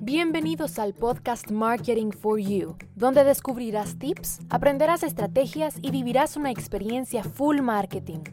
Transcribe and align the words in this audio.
Bienvenidos 0.00 0.80
al 0.80 0.94
podcast 0.94 1.50
Marketing 1.50 2.10
for 2.10 2.40
You, 2.40 2.76
donde 2.96 3.22
descubrirás 3.22 3.96
tips, 3.96 4.40
aprenderás 4.50 5.04
estrategias 5.04 5.76
y 5.80 5.92
vivirás 5.92 6.36
una 6.36 6.50
experiencia 6.50 7.22
full 7.22 7.60
marketing. 7.60 8.24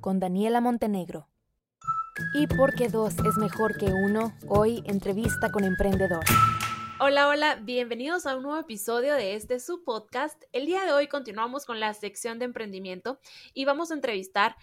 Con 0.00 0.20
Daniela 0.20 0.62
Montenegro. 0.62 1.28
Y 2.34 2.46
porque 2.46 2.88
dos 2.88 3.14
es 3.18 3.36
mejor 3.36 3.76
que 3.76 3.86
uno, 3.86 4.32
hoy 4.48 4.82
entrevista 4.86 5.50
con 5.50 5.64
emprendedor. 5.64 6.24
Hola, 7.00 7.28
hola, 7.28 7.56
bienvenidos 7.56 8.24
a 8.24 8.36
un 8.36 8.44
nuevo 8.44 8.58
episodio 8.58 9.14
de 9.14 9.34
este 9.34 9.60
su 9.60 9.84
podcast. 9.84 10.42
El 10.52 10.64
día 10.64 10.86
de 10.86 10.92
hoy 10.92 11.08
continuamos 11.08 11.66
con 11.66 11.80
la 11.80 11.92
sección 11.92 12.38
de 12.38 12.46
emprendimiento 12.46 13.18
y 13.52 13.66
vamos 13.66 13.90
a 13.90 13.94
entrevistar 13.94 14.56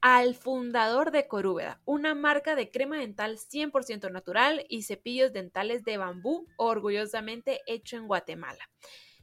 al 0.00 0.34
fundador 0.34 1.10
de 1.10 1.26
Corúveda, 1.26 1.80
una 1.84 2.14
marca 2.14 2.54
de 2.54 2.70
crema 2.70 2.98
dental 2.98 3.38
100% 3.38 4.10
natural 4.12 4.64
y 4.68 4.82
cepillos 4.82 5.32
dentales 5.32 5.84
de 5.84 5.96
bambú, 5.96 6.46
orgullosamente 6.56 7.60
hecho 7.66 7.96
en 7.96 8.06
Guatemala. 8.06 8.68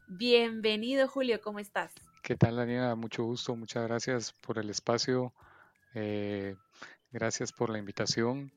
Bienvenido, 0.07 1.07
Julio, 1.07 1.39
¿cómo 1.41 1.59
estás? 1.59 1.93
¿Qué 2.21 2.35
tal, 2.35 2.57
Daniela? 2.57 2.95
Mucho 2.95 3.23
gusto, 3.23 3.55
muchas 3.55 3.87
gracias 3.87 4.33
por 4.33 4.57
el 4.59 4.69
espacio, 4.69 5.33
eh, 5.93 6.55
gracias 7.11 7.53
por 7.53 7.69
la 7.69 7.79
invitación 7.79 8.51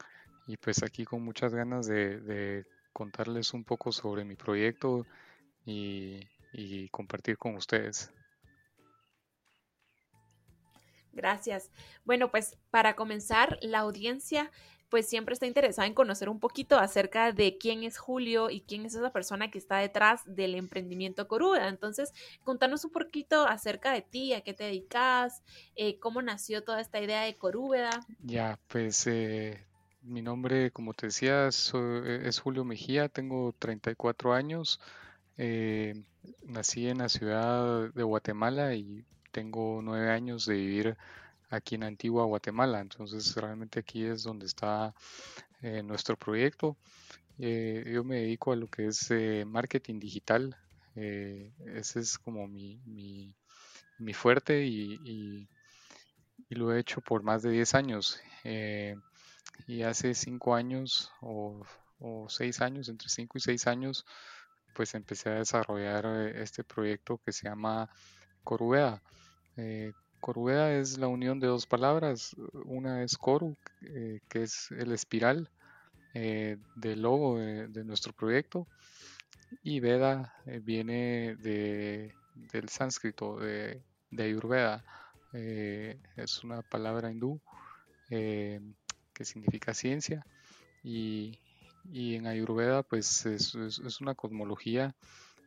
y 0.46 0.56
pues 0.56 0.82
aquí 0.82 1.04
con 1.04 1.22
muchas 1.22 1.54
ganas 1.54 1.86
de, 1.86 2.66
contarles 2.92 3.54
un 3.54 3.62
poco 3.62 3.92
sobre 3.92 4.24
mi 4.24 4.34
proyecto 4.34 5.06
y 5.64 6.88
compartir 6.90 7.38
con 7.38 7.54
ustedes. 7.54 8.10
Gracias. 11.12 11.70
Bueno, 12.04 12.30
pues 12.30 12.56
para 12.70 12.94
comenzar, 12.94 13.58
la 13.62 13.80
audiencia 13.80 14.50
pues 14.88 15.06
siempre 15.06 15.34
está 15.34 15.46
interesada 15.46 15.86
en 15.86 15.94
conocer 15.94 16.28
un 16.28 16.40
poquito 16.40 16.78
acerca 16.78 17.32
de 17.32 17.58
quién 17.58 17.82
es 17.84 17.98
Julio 17.98 18.50
y 18.50 18.62
quién 18.62 18.86
es 18.86 18.94
esa 18.94 19.12
persona 19.12 19.50
que 19.50 19.58
está 19.58 19.78
detrás 19.78 20.22
del 20.24 20.54
emprendimiento 20.54 21.28
Coruda. 21.28 21.68
Entonces, 21.68 22.12
contanos 22.42 22.84
un 22.84 22.92
poquito 22.92 23.46
acerca 23.46 23.92
de 23.92 24.02
ti, 24.02 24.32
a 24.32 24.40
qué 24.40 24.54
te 24.54 24.64
dedicas, 24.64 25.42
eh, 25.76 25.98
cómo 25.98 26.22
nació 26.22 26.64
toda 26.64 26.80
esta 26.80 27.00
idea 27.00 27.22
de 27.22 27.36
Corúveda. 27.36 27.90
Ya, 28.20 28.58
pues 28.68 29.06
eh, 29.06 29.62
mi 30.02 30.22
nombre, 30.22 30.70
como 30.70 30.94
te 30.94 31.06
decía, 31.06 31.48
es, 31.48 31.72
Julio 32.42 32.64
Mejía, 32.64 33.08
tengo 33.08 33.54
34 33.58 34.32
años, 34.32 34.80
eh, 35.36 36.02
nací 36.44 36.88
en 36.88 36.98
la 36.98 37.08
ciudad 37.08 37.92
de 37.92 38.02
Guatemala 38.02 38.74
y 38.74 39.04
tengo 39.30 39.80
nueve 39.82 40.10
años 40.10 40.46
de 40.46 40.54
vivir 40.54 40.96
aquí 41.50 41.74
en 41.76 41.84
Antigua, 41.84 42.24
Guatemala. 42.24 42.80
Entonces 42.80 43.34
realmente 43.36 43.80
aquí 43.80 44.04
es 44.04 44.22
donde 44.22 44.46
está 44.46 44.94
eh, 45.62 45.82
nuestro 45.82 46.16
proyecto. 46.16 46.76
Eh, 47.38 47.84
yo 47.92 48.04
me 48.04 48.16
dedico 48.16 48.52
a 48.52 48.56
lo 48.56 48.68
que 48.68 48.86
es 48.86 49.10
eh, 49.10 49.44
marketing 49.46 49.98
digital. 50.00 50.56
ese 50.94 52.00
es 52.00 52.18
como 52.18 52.48
mi, 52.48 52.80
mi, 52.86 54.14
fuerte 54.14 54.64
y, 54.66 55.48
lo 56.50 56.72
he 56.72 56.80
hecho 56.80 57.00
por 57.00 57.22
más 57.22 57.42
de 57.42 57.50
10 57.50 57.74
años. 57.74 58.20
y 59.66 59.82
hace 59.82 60.14
5 60.14 60.54
años 60.54 61.12
o, 61.20 61.62
o 62.00 62.28
6 62.28 62.60
años, 62.62 62.88
entre 62.88 63.08
5 63.08 63.38
y 63.38 63.40
6 63.40 63.66
años, 63.66 64.06
pues 64.74 64.94
empecé 64.94 65.30
a 65.30 65.34
desarrollar 65.34 66.06
este 66.36 66.64
proyecto 66.64 67.18
que 67.18 67.32
se 67.32 67.48
llama 67.48 67.90
Corubea. 68.48 69.02
Eh, 69.58 69.92
es 70.80 70.96
la 70.96 71.06
unión 71.06 71.38
de 71.38 71.48
dos 71.48 71.66
palabras. 71.66 72.34
Una 72.64 73.02
es 73.02 73.18
Coru, 73.18 73.56
eh, 73.82 74.20
que 74.30 74.44
es 74.44 74.70
el 74.70 74.92
espiral 74.92 75.50
eh, 76.14 76.56
del 76.74 77.02
logo 77.02 77.38
de, 77.38 77.84
nuestro 77.84 78.14
proyecto. 78.14 78.66
Y 79.62 79.80
Veda 79.80 80.32
eh, 80.46 80.60
viene 80.64 81.36
de, 81.36 82.14
del 82.52 82.70
sánscrito, 82.70 83.36
de, 83.36 83.82
Ayurveda. 84.18 84.82
es 85.34 86.42
una 86.42 86.62
palabra 86.62 87.10
hindú 87.10 87.38
que 88.08 89.24
significa 89.24 89.74
ciencia. 89.74 90.24
Y, 90.82 91.38
en 91.92 92.26
Ayurveda, 92.26 92.82
pues 92.82 93.26
es, 93.26 93.54
es 93.54 94.00
una 94.00 94.14
cosmología 94.14 94.94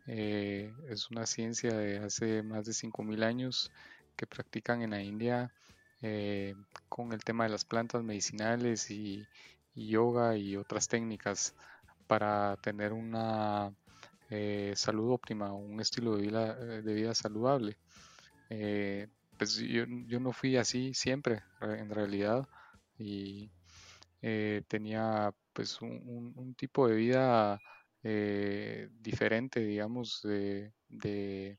eh, 0.07 0.73
es 0.89 1.11
una 1.11 1.25
ciencia 1.25 1.73
de 1.73 1.99
hace 1.99 2.43
más 2.43 2.65
de 2.65 2.73
5.000 2.73 3.23
años 3.23 3.71
que 4.15 4.25
practican 4.25 4.81
en 4.81 4.91
la 4.91 5.01
India 5.01 5.53
eh, 6.01 6.55
con 6.89 7.13
el 7.13 7.23
tema 7.23 7.43
de 7.43 7.51
las 7.51 7.65
plantas 7.65 8.03
medicinales 8.03 8.89
y, 8.91 9.27
yoga 9.73 10.35
y 10.35 10.57
otras 10.57 10.89
técnicas 10.89 11.55
para 12.05 12.57
tener 12.57 12.91
una 12.91 13.73
eh, 14.29 14.73
salud 14.75 15.13
óptima, 15.13 15.53
un 15.53 15.79
estilo 15.79 16.17
de 16.17 16.23
vida, 16.23 16.55
de 16.55 16.93
vida 16.93 17.15
saludable. 17.15 17.77
pues 19.37 19.55
yo, 19.55 19.85
no 20.19 20.33
fui 20.33 20.57
así 20.57 20.93
siempre, 20.93 21.41
en 21.61 21.89
realidad, 21.89 22.47
y 22.99 23.49
tenía 24.67 25.33
pues 25.53 25.81
un 25.81 26.53
tipo 26.57 26.87
de 26.87 26.95
vida 26.95 27.61
eh, 28.03 28.89
diferente, 28.99 29.59
digamos, 29.59 30.21
de, 30.23 30.73
de, 30.89 31.57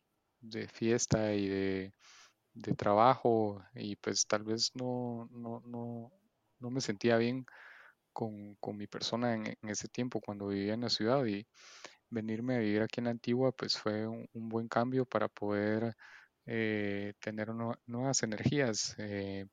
fiesta 0.69 1.35
y 1.35 1.49
de, 1.49 1.95
de, 2.55 2.75
trabajo 2.75 3.65
y 3.75 3.97
pues 3.97 4.27
tal 4.27 4.45
vez 4.45 4.71
no, 4.75 5.29
no, 5.31 5.63
no, 5.67 6.13
no 6.59 6.71
me 6.71 6.81
sentía 6.81 7.17
bien 7.17 7.47
con, 8.13 8.57
con 8.57 8.77
mi 8.77 8.87
persona 8.87 9.35
en, 9.35 9.57
ese 9.63 9.89
tiempo 9.89 10.21
cuando 10.21 10.49
vivía 10.49 10.75
en 10.75 10.83
la 10.83 10.91
ciudad 10.91 11.25
y 11.27 11.47
venirme 12.11 12.57
a 12.57 12.59
vivir 12.59 12.83
aquí 12.83 13.01
en 13.01 13.05
la 13.05 13.11
antigua 13.13 13.53
pues 13.53 13.79
fue 13.79 14.07
un, 14.07 14.29
buen 14.35 14.69
cambio 14.69 15.07
para 15.07 15.29
poder 15.29 15.95
eh, 16.47 17.15
tener 17.21 17.51
nuevas 17.87 18.23
energías 18.23 18.95
eh, 18.99 19.47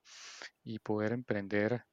y 0.63 0.79
poder 0.79 1.13
emprender 1.13 1.83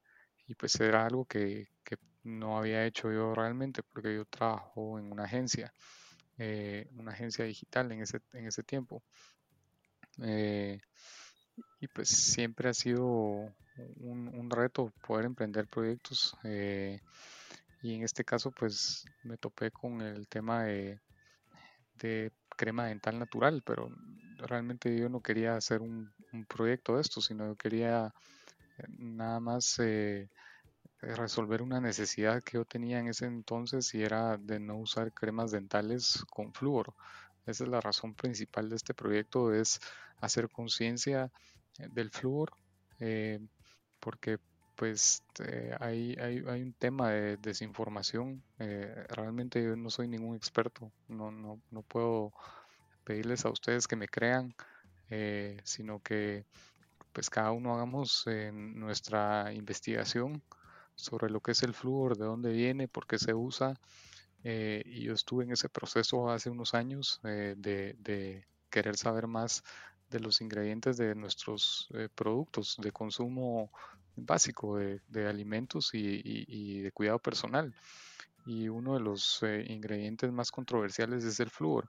y 0.47 0.55
pues 0.55 0.79
era 0.81 1.07
algo 1.07 1.25
que, 1.27 1.69
que 1.85 1.97
no 2.27 2.59
había 2.59 2.85
hecho 2.85 3.11
yo 3.13 3.35
realmente 3.35 3.83
porque 3.83 4.15
yo 4.15 4.25
trabajo 4.25 4.99
en 4.99 5.13
una 5.13 5.25
agencia, 5.25 5.73
eh, 6.39 6.89
una 6.97 7.13
agencia 7.13 7.45
digital 7.45 7.93
en 7.93 8.03
ese, 8.03 8.21
en 8.33 8.47
ese 8.47 8.63
tiempo. 8.63 9.03
Eh, 10.23 10.81
y 11.81 11.89
pues 11.89 12.09
siempre 12.09 12.69
ha 12.69 12.75
sido 12.75 13.07
un, 13.97 14.51
reto 14.51 14.93
poder 15.07 15.27
emprender 15.27 15.69
proyectos 15.69 16.37
eh, 16.45 17.01
y 17.83 17.95
en 17.95 18.03
este 18.03 18.25
caso 18.25 18.51
pues 18.51 19.05
me 19.23 19.37
topé 19.37 19.71
con 19.71 20.01
el 20.01 20.27
tema 20.29 20.65
de, 20.65 21.01
crema 22.57 22.87
dental 22.87 23.19
natural, 23.19 23.63
pero 23.65 23.91
realmente 24.39 24.97
yo 24.99 25.09
no 25.09 25.21
quería 25.21 25.57
hacer 25.57 25.81
un, 25.81 26.13
proyecto 26.49 26.97
de 26.97 27.03
esto, 27.03 27.21
sino 27.21 27.47
yo 27.47 27.57
quería 27.57 28.13
nada 28.89 29.41
más 29.41 29.79
resolver 31.01 31.63
una 31.63 31.81
necesidad 31.81 32.43
que 32.43 32.55
yo 32.55 32.65
tenía 32.65 32.99
en 32.99 33.09
ese 33.09 33.27
entonces 33.27 33.95
y 33.95 34.03
era 34.03 34.37
de 34.39 34.59
no 34.61 34.77
usar 34.77 35.13
cremas 35.13 35.51
dentales 35.51 36.25
con 36.31 36.53
flúor. 36.53 36.95
Esa 37.47 37.65
es 37.65 37.71
la 37.71 37.81
razón 37.81 38.15
principal 38.15 38.69
de 38.69 38.77
este 38.77 38.95
proyecto, 38.95 39.53
es 39.53 39.81
hacer 40.21 40.49
conciencia 40.49 41.31
eh, 41.79 41.89
del 41.91 42.11
flúor, 42.11 42.53
eh, 42.99 43.41
porque 44.01 44.39
pues 44.75 45.23
hay, 45.81 46.15
hay, 46.21 46.45
hay, 46.47 46.63
un 46.63 46.75
tema 46.75 47.09
de 47.11 47.39
desinformación. 47.39 48.43
realmente 49.09 49.63
yo 49.65 49.75
no 49.75 49.89
soy 49.89 50.07
ningún 50.07 50.37
experto, 50.37 50.93
no, 51.09 51.31
no, 51.31 51.63
no 51.71 51.81
puedo 51.81 52.35
pedirles 53.03 53.47
a 53.47 53.51
ustedes 53.51 53.89
que 53.89 53.97
me 53.97 54.07
crean, 54.07 54.55
sino 55.65 56.03
que 56.03 56.45
pues 57.15 57.31
cada 57.31 57.53
uno 57.53 57.75
hagamos 57.75 58.27
nuestra 58.53 59.51
investigación 59.55 60.43
sobre 60.97 61.31
lo 61.31 61.41
que 61.41 61.53
es 61.53 61.63
el 61.63 61.75
flúor, 61.75 62.17
de 62.17 62.25
dónde 62.25 62.51
viene, 62.51 62.89
por 62.89 63.07
qué 63.07 63.19
se 63.19 63.35
usa. 63.35 63.79
Eh, 64.43 64.83
y 64.87 65.03
yo 65.05 65.15
estuve 65.15 65.45
en 65.45 65.53
ese 65.53 65.69
proceso 65.69 66.31
hace 66.31 66.51
unos 66.51 66.75
años 66.75 67.21
eh, 67.25 67.55
de, 67.57 68.45
querer 68.71 68.97
saber 68.97 69.27
más 69.27 69.63
de 70.11 70.21
los 70.21 70.41
ingredientes 70.41 70.97
de 70.97 71.15
nuestros 71.15 71.89
eh, 71.95 72.09
productos 72.15 72.77
de 72.81 72.93
consumo 72.93 73.71
básico 74.17 74.77
de, 74.77 75.29
alimentos 75.29 75.91
y, 75.95 76.81
de 76.81 76.93
cuidado 76.93 77.19
personal. 77.19 77.75
Y 78.47 78.69
uno 78.69 78.95
de 78.95 79.01
los 79.01 79.43
ingredientes 79.67 80.31
más 80.31 80.51
controversiales 80.51 81.25
es 81.25 81.41
el 81.41 81.51
flúor. 81.51 81.89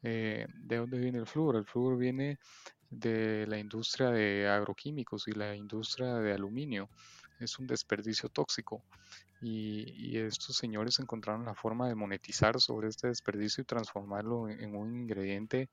¿De 0.00 0.46
dónde 0.76 0.98
viene 0.98 1.18
el 1.18 1.26
flúor? 1.26 1.56
El 1.56 1.66
flúor 1.66 1.98
viene 1.98 2.38
de 2.90 3.46
la 3.46 3.58
industria 3.58 4.10
de 4.10 4.48
agroquímicos 4.48 5.28
y 5.28 5.32
la 5.32 5.54
industria 5.54 6.14
de 6.14 6.32
aluminio 6.32 6.88
es 7.40 7.58
un 7.58 7.66
desperdicio 7.66 8.28
tóxico. 8.28 8.82
Y, 9.40 10.18
estos 10.18 10.56
señores 10.56 10.98
encontraron 10.98 11.44
la 11.44 11.54
forma 11.54 11.88
de 11.88 11.94
monetizar 11.94 12.60
sobre 12.60 12.88
este 12.88 13.08
desperdicio 13.08 13.62
y 13.62 13.66
transformarlo 13.66 14.48
en, 14.48 14.74
un 14.74 14.96
ingrediente 14.96 15.68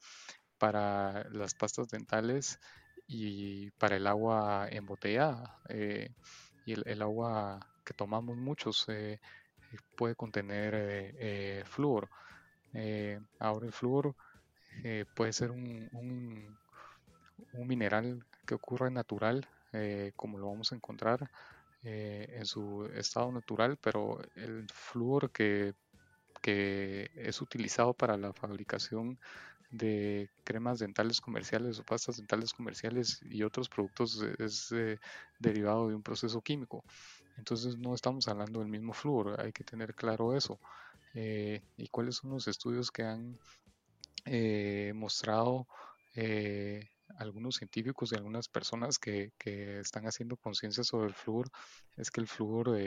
para 0.57 1.27
las 1.29 1.55
pastas 1.55 1.89
dentales 1.89 2.59
y 3.07 3.71
para 3.71 3.95
el 3.95 4.07
agua 4.07 4.67
embotellada. 4.69 5.59
Eh, 5.69 6.09
y 6.65 6.73
el, 6.73 7.01
agua 7.01 7.59
que 7.83 7.93
tomamos 7.93 8.37
muchos. 8.37 8.85
Eh, 8.89 9.19
puede 9.97 10.15
contener 10.15 10.73
eh, 10.75 11.63
flúor. 11.65 12.09
ahora 13.39 13.65
el 13.65 13.73
flúor 13.73 14.15
puede 15.15 15.33
ser 15.33 15.51
un, 15.51 15.89
un, 15.93 17.67
mineral 17.67 18.25
que 18.45 18.55
ocurre 18.55 18.91
natural, 18.91 19.47
como 20.15 20.37
lo 20.37 20.47
vamos 20.47 20.71
a 20.71 20.75
encontrar 20.75 21.29
en 21.85 22.45
su 22.45 22.85
estado 22.95 23.31
natural, 23.31 23.77
pero 23.77 24.19
el 24.35 24.67
flúor 24.73 25.31
que, 25.31 25.73
que 26.41 27.09
es 27.15 27.41
utilizado 27.41 27.93
para 27.93 28.17
la 28.17 28.33
fabricación 28.33 29.19
de 29.71 30.29
cremas 30.43 30.79
dentales 30.79 31.19
comerciales 31.19 31.79
o 31.79 31.83
pastas 31.83 32.17
dentales 32.17 32.53
comerciales 32.53 33.19
y 33.29 33.43
otros 33.43 33.67
productos 33.69 34.21
es 34.39 34.71
eh, 34.71 34.97
derivado 35.39 35.89
de 35.89 35.95
un 35.95 36.03
proceso 36.03 36.41
químico. 36.41 36.83
Entonces 37.37 37.77
no 37.77 37.93
estamos 37.93 38.27
hablando 38.27 38.59
del 38.59 38.69
mismo 38.69 38.93
flúor, 38.93 39.39
hay 39.39 39.51
que 39.51 39.63
tener 39.63 39.93
claro 39.93 40.35
eso. 40.35 40.59
Eh, 41.13 41.61
y 41.77 41.87
cuáles 41.87 42.15
son 42.15 42.31
los 42.31 42.47
estudios 42.47 42.91
que 42.91 43.03
han 43.03 43.37
eh, 44.25 44.93
mostrado 44.95 45.67
algunos 47.17 47.55
científicos 47.55 48.11
y 48.11 48.15
algunas 48.15 48.47
personas 48.47 48.99
que, 48.99 49.31
que 49.37 49.79
están 49.79 50.05
haciendo 50.07 50.37
conciencia 50.37 50.83
sobre 50.83 51.07
el 51.07 51.13
flúor, 51.13 51.49
es 51.97 52.11
que 52.11 52.21
el 52.21 52.27
flúor 52.27 52.77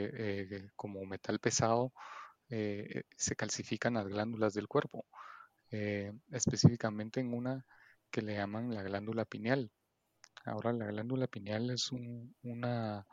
como 0.75 1.05
metal 1.05 1.39
pesado 1.39 1.93
se 2.49 3.35
calcifican 3.35 3.93
las 3.93 4.07
glándulas 4.07 4.53
del 4.53 4.67
cuerpo. 4.67 5.05
Eh, 5.71 6.11
específicamente 6.31 7.19
en 7.19 7.33
una 7.33 7.63
que 8.09 8.23
le 8.23 8.33
llaman 8.33 8.73
la 8.73 8.81
glándula 8.81 9.25
pineal. 9.25 9.71
Ahora 10.45 10.73
la 10.73 10.87
glándula 10.87 11.27
pineal 11.27 11.69
es 11.69 11.91
una 11.91 13.05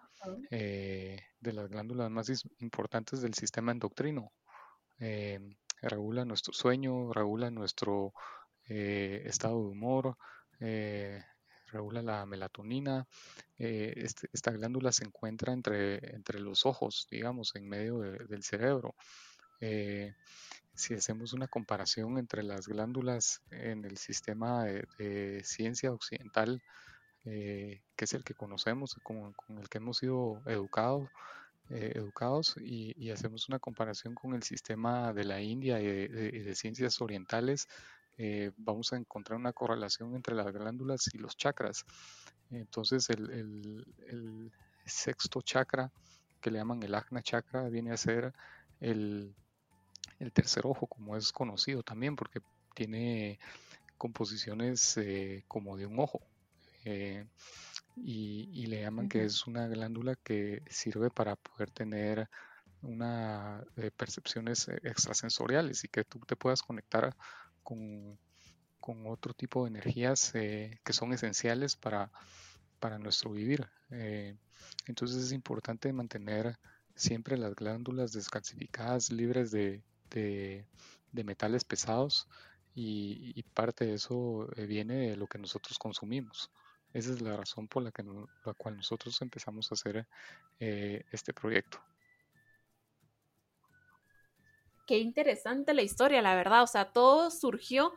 eh, 0.50 1.20
de 1.38 1.52
las 1.52 1.68
glándulas 1.68 2.10
más 2.10 2.30
importantes 2.60 3.20
del 3.20 3.34
sistema 3.34 3.72
endocrino. 3.72 4.32
Eh, 4.98 5.38
regula 5.82 6.24
nuestro 6.24 6.54
sueño, 6.54 7.12
regula 7.12 7.50
nuestro 7.50 8.12
estado 8.68 9.62
de 9.62 9.68
humor, 9.68 10.16
regula 10.58 12.02
la 12.02 12.26
melatonina. 12.26 13.06
Este, 13.58 14.28
esta 14.32 14.50
glándula 14.50 14.92
se 14.92 15.04
encuentra 15.04 15.52
entre, 15.52 16.14
entre 16.14 16.40
los 16.40 16.66
ojos, 16.66 17.06
digamos, 17.10 17.54
en 17.56 17.68
medio 17.68 18.00
del 18.00 18.42
cerebro 18.42 18.94
si 20.76 20.94
hacemos 20.94 21.32
una 21.32 21.48
comparación 21.48 22.18
entre 22.18 22.42
las 22.42 22.68
glándulas 22.68 23.42
en 23.50 23.84
el 23.84 23.96
sistema 23.96 24.64
de, 24.64 25.42
ciencia 25.42 25.90
occidental, 25.92 26.62
eh, 27.24 27.82
que 27.96 28.04
es 28.04 28.12
el 28.12 28.22
que 28.22 28.34
conocemos, 28.34 28.94
con, 29.02 29.34
el 29.58 29.68
que 29.68 29.78
hemos 29.78 29.98
sido 29.98 30.42
educados, 30.46 31.08
eh, 31.70 31.92
educados 31.96 32.54
y, 32.60 33.10
hacemos 33.10 33.48
una 33.48 33.58
comparación 33.58 34.14
con 34.14 34.34
el 34.34 34.42
sistema 34.42 35.12
de 35.14 35.24
la 35.24 35.40
India 35.40 35.80
y 35.80 35.86
de, 35.86 36.54
ciencias 36.54 37.00
orientales, 37.00 37.68
eh, 38.18 38.52
vamos 38.56 38.92
a 38.92 38.96
encontrar 38.96 39.38
una 39.38 39.52
correlación 39.52 40.14
entre 40.14 40.34
las 40.34 40.52
glándulas 40.52 41.08
y 41.12 41.18
los 41.18 41.36
chakras. 41.36 41.84
Entonces, 42.50 43.10
el, 43.10 43.86
el 44.08 44.52
sexto 44.84 45.42
chakra, 45.42 45.90
que 46.40 46.50
le 46.50 46.58
llaman 46.58 46.82
el 46.82 46.94
Agna 46.94 47.22
chakra, 47.22 47.68
viene 47.68 47.92
a 47.92 47.96
ser 47.96 48.32
el 48.80 49.34
el 50.18 50.32
tercer 50.32 50.66
ojo, 50.66 50.86
como 50.86 51.16
es 51.16 51.32
conocido 51.32 51.82
también, 51.82 52.16
porque 52.16 52.40
tiene 52.74 53.38
composiciones 53.98 54.96
eh, 54.98 55.44
como 55.48 55.76
de 55.76 55.86
un 55.86 56.00
ojo. 56.00 56.20
Eh, 56.84 57.26
y, 57.96 58.66
le 58.66 58.82
llaman 58.82 59.08
que 59.08 59.24
es 59.24 59.46
una 59.46 59.66
glándula 59.66 60.16
que 60.16 60.62
sirve 60.68 61.10
para 61.10 61.34
poder 61.36 61.70
tener 61.70 62.28
una 62.82 63.64
eh, 63.76 63.90
percepciones 63.90 64.68
extrasensoriales 64.68 65.82
y 65.84 65.88
que 65.88 66.04
tú 66.04 66.20
te 66.20 66.36
puedas 66.36 66.62
conectar 66.62 67.16
con, 67.66 68.16
con 68.80 69.06
otro 69.08 69.34
tipo 69.34 69.64
de 69.64 69.70
energías 69.70 70.30
que 70.32 70.92
son 70.92 71.12
esenciales 71.12 71.74
para, 71.74 72.12
para 72.78 72.98
nuestro 72.98 73.32
vivir. 73.32 73.68
entonces 74.86 75.24
es 75.24 75.32
importante 75.32 75.92
mantener 75.92 76.56
siempre 76.94 77.36
las 77.36 77.56
glándulas 77.56 78.12
descalcificadas, 78.12 79.10
libres 79.10 79.50
de, 79.50 79.82
de, 80.10 80.66
metales 81.24 81.64
pesados 81.64 82.28
y, 82.74 83.42
parte 83.54 83.86
de 83.86 83.94
eso 83.94 84.48
eh, 84.56 84.66
viene 84.66 85.10
de 85.10 85.16
lo 85.16 85.26
que 85.26 85.38
nosotros 85.38 85.78
consumimos. 85.78 86.50
Esa 86.92 87.12
es 87.12 87.20
la 87.20 87.36
razón 87.36 87.68
por 87.68 87.82
la, 87.82 87.90
que 87.90 88.02
la 88.02 88.54
cual 88.54 88.76
nosotros 88.76 89.20
empezamos 89.22 89.70
a 89.70 89.74
hacer 89.74 90.06
eh, 90.60 91.04
este 91.10 91.32
proyecto. 91.32 91.78
Qué 94.86 94.98
interesante 94.98 95.74
la 95.74 95.82
historia, 95.82 96.22
la 96.22 96.34
verdad. 96.34 96.62
O 96.62 96.66
sea, 96.66 96.92
todo 96.92 97.30
surgió 97.30 97.92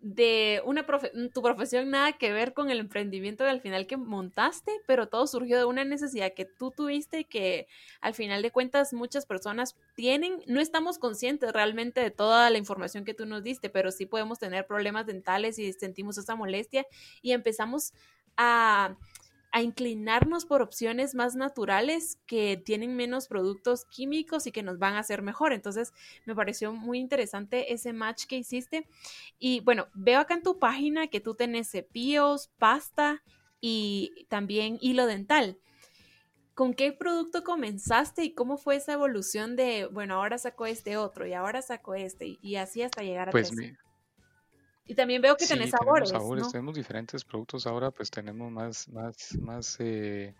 de 0.00 0.60
una 0.64 0.86
tu 1.32 1.42
profesión 1.42 1.90
nada 1.90 2.12
que 2.12 2.32
ver 2.32 2.52
con 2.52 2.70
el 2.70 2.80
emprendimiento 2.80 3.44
al 3.44 3.60
final 3.60 3.86
que 3.86 3.96
montaste, 3.96 4.70
pero 4.86 5.08
todo 5.08 5.26
surgió 5.26 5.56
de 5.58 5.64
una 5.64 5.84
necesidad 5.84 6.34
que 6.34 6.44
tú 6.44 6.70
tuviste 6.70 7.20
y 7.20 7.24
que 7.24 7.66
al 8.00 8.14
final 8.14 8.42
de 8.42 8.50
cuentas 8.50 8.92
muchas 8.92 9.24
personas 9.26 9.76
tienen. 9.94 10.42
No 10.46 10.60
estamos 10.60 10.98
conscientes 10.98 11.52
realmente 11.52 12.00
de 12.00 12.10
toda 12.10 12.50
la 12.50 12.58
información 12.58 13.04
que 13.04 13.14
tú 13.14 13.24
nos 13.26 13.42
diste, 13.42 13.70
pero 13.70 13.90
sí 13.90 14.06
podemos 14.06 14.38
tener 14.38 14.66
problemas 14.66 15.06
dentales 15.06 15.58
y 15.58 15.72
sentimos 15.72 16.18
esa 16.18 16.36
molestia 16.36 16.86
y 17.22 17.32
empezamos 17.32 17.92
a 18.36 18.96
a 19.56 19.62
inclinarnos 19.62 20.44
por 20.44 20.60
opciones 20.60 21.14
más 21.14 21.34
naturales 21.34 22.18
que 22.26 22.58
tienen 22.62 22.94
menos 22.94 23.26
productos 23.26 23.86
químicos 23.86 24.46
y 24.46 24.52
que 24.52 24.62
nos 24.62 24.78
van 24.78 24.96
a 24.96 24.98
hacer 24.98 25.22
mejor. 25.22 25.54
Entonces, 25.54 25.94
me 26.26 26.34
pareció 26.34 26.74
muy 26.74 26.98
interesante 26.98 27.72
ese 27.72 27.94
match 27.94 28.26
que 28.26 28.36
hiciste. 28.36 28.86
Y 29.38 29.60
bueno, 29.60 29.86
veo 29.94 30.20
acá 30.20 30.34
en 30.34 30.42
tu 30.42 30.58
página 30.58 31.06
que 31.06 31.20
tú 31.20 31.34
tenés 31.34 31.70
cepillos, 31.70 32.50
pasta 32.58 33.22
y 33.58 34.26
también 34.28 34.76
hilo 34.82 35.06
dental. 35.06 35.58
¿Con 36.52 36.74
qué 36.74 36.92
producto 36.92 37.42
comenzaste 37.42 38.24
y 38.24 38.34
cómo 38.34 38.58
fue 38.58 38.76
esa 38.76 38.92
evolución 38.92 39.56
de, 39.56 39.86
bueno, 39.86 40.16
ahora 40.16 40.36
saco 40.36 40.66
este 40.66 40.98
otro 40.98 41.26
y 41.26 41.32
ahora 41.32 41.62
saco 41.62 41.94
este 41.94 42.36
y, 42.42 42.56
así 42.56 42.82
hasta 42.82 43.02
llegar 43.02 43.30
a 43.30 43.32
pues 43.32 43.50
y 44.86 44.94
también 44.94 45.20
veo 45.20 45.36
que 45.36 45.46
tenés 45.46 45.70
sabores. 45.70 46.10
Tenemos 46.10 46.22
sabores, 46.22 46.52
tenemos 46.52 46.74
diferentes 46.74 47.24
productos 47.24 47.66
ahora, 47.66 47.90
pues 47.90 48.10
tenemos 48.10 48.50
más, 48.52 48.88
más, 48.88 49.36
más 49.40 49.76
eh, 49.80 50.34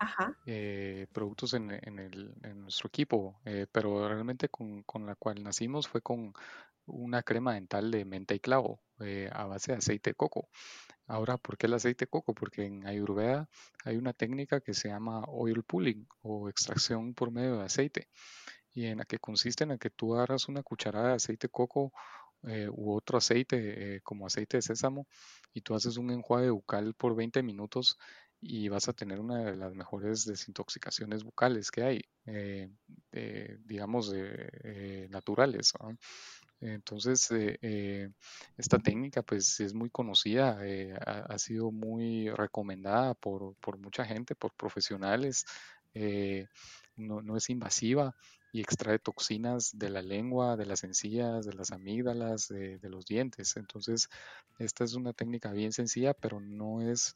eh, 0.47 1.07
productos 1.13 1.55
en, 1.55 1.71
en, 1.71 1.99
el, 1.99 2.35
en, 2.43 2.63
nuestro 2.63 2.89
equipo, 2.89 3.41
eh, 3.45 3.67
pero 3.71 4.09
realmente 4.09 4.49
con, 4.49 4.83
con, 4.85 5.05
la 5.05 5.17
cual 5.17 5.43
nacimos 5.43 5.89
fue 5.89 6.01
con 6.01 6.33
una 6.87 7.25
crema 7.25 7.55
dental 7.55 7.91
de 7.91 8.05
menta 8.05 8.35
y 8.35 8.41
clavo 8.41 8.81
a 9.33 9.45
base 9.45 9.73
de 9.73 9.79
aceite 9.79 10.11
de 10.11 10.15
coco. 10.15 10.49
Ahora, 11.09 11.37
¿por 11.37 11.59
qué 11.59 11.67
el 11.67 11.75
aceite 11.75 12.05
de 12.05 12.11
coco? 12.11 12.33
Porque 12.33 12.65
en 12.65 12.87
Ayurveda 12.87 13.49
hay 13.85 13.97
una 13.97 14.13
técnica 14.13 14.61
que 14.61 14.75
se 14.75 14.89
llama 14.89 15.25
oil 15.27 15.65
pulling 15.65 16.07
o 16.23 16.49
extracción 16.49 17.15
por 17.15 17.33
medio 17.33 17.59
de 17.59 17.65
aceite 17.65 18.09
y 18.73 18.87
en 18.87 18.99
la 18.99 19.05
que 19.05 19.19
consiste 19.19 19.65
en 19.65 19.71
la 19.71 19.79
que 19.79 19.91
tú 19.91 20.15
agarras 20.15 20.49
una 20.49 20.63
cucharada 20.63 21.09
de 21.09 21.15
aceite 21.15 21.47
de 21.47 21.51
coco 21.51 21.93
eh, 22.45 22.69
u 22.71 22.95
otro 22.95 23.19
aceite, 23.19 23.97
eh, 23.97 24.01
como 24.03 24.27
aceite 24.27 24.59
de 24.59 24.63
sésamo, 24.63 25.07
y 25.53 25.63
tú 25.63 25.75
haces 25.75 25.97
un 25.97 26.11
enjuague 26.11 26.51
bucal 26.51 26.95
por 26.95 27.17
20 27.17 27.43
minutos 27.43 27.99
y 28.41 28.69
vas 28.69 28.89
a 28.89 28.93
tener 28.93 29.19
una 29.19 29.39
de 29.45 29.57
las 29.57 29.75
mejores 29.75 30.25
desintoxicaciones 30.27 31.25
bucales 31.25 31.71
que 31.71 31.83
hay, 31.83 32.03
eh, 32.27 32.69
digamos, 33.65 34.13
naturales. 35.09 35.73
Entonces, 36.61 37.31
esta 38.57 38.79
técnica 38.79 39.23
pues 39.23 39.59
es 39.61 39.75
muy 39.75 39.91
conocida, 39.91 40.61
ha, 41.07 41.39
sido 41.39 41.73
muy 41.73 42.29
recomendada 42.31 43.15
por, 43.15 43.57
por, 43.57 43.79
mucha 43.79 44.05
gente, 44.05 44.35
por 44.35 44.53
profesionales, 44.55 45.47
no, 46.97 47.23
no, 47.23 47.37
es 47.37 47.51
invasiva 47.51 48.15
y 48.57 48.61
extrae 48.61 48.99
toxinas 48.99 49.79
de 49.79 49.91
la 49.91 50.01
lengua, 50.01 50.57
de 50.57 50.65
las 50.65 50.83
encías, 50.83 51.45
de 51.45 51.53
las 51.53 51.73
amígdalas, 51.73 52.49
de, 52.49 52.81
los 52.85 53.05
dientes. 53.05 53.55
Entonces, 53.59 54.09
esta 54.59 54.83
es 54.83 54.95
una 54.95 55.13
técnica 55.13 55.53
bien 55.53 55.73
sencilla, 55.73 56.15
pero 56.15 56.41
no 56.41 56.81
es 56.81 57.15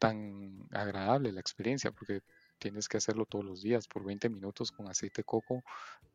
tan 0.00 0.66
agradable 0.72 1.30
la 1.30 1.40
experiencia 1.40 1.92
porque 1.92 2.22
tienes 2.58 2.88
que 2.88 2.96
hacerlo 2.96 3.24
todos 3.24 3.44
los 3.44 3.62
días 3.62 3.86
por 3.86 4.04
20 4.04 4.28
minutos 4.30 4.72
con 4.72 4.88
aceite 4.88 5.20
de 5.20 5.24
coco, 5.24 5.62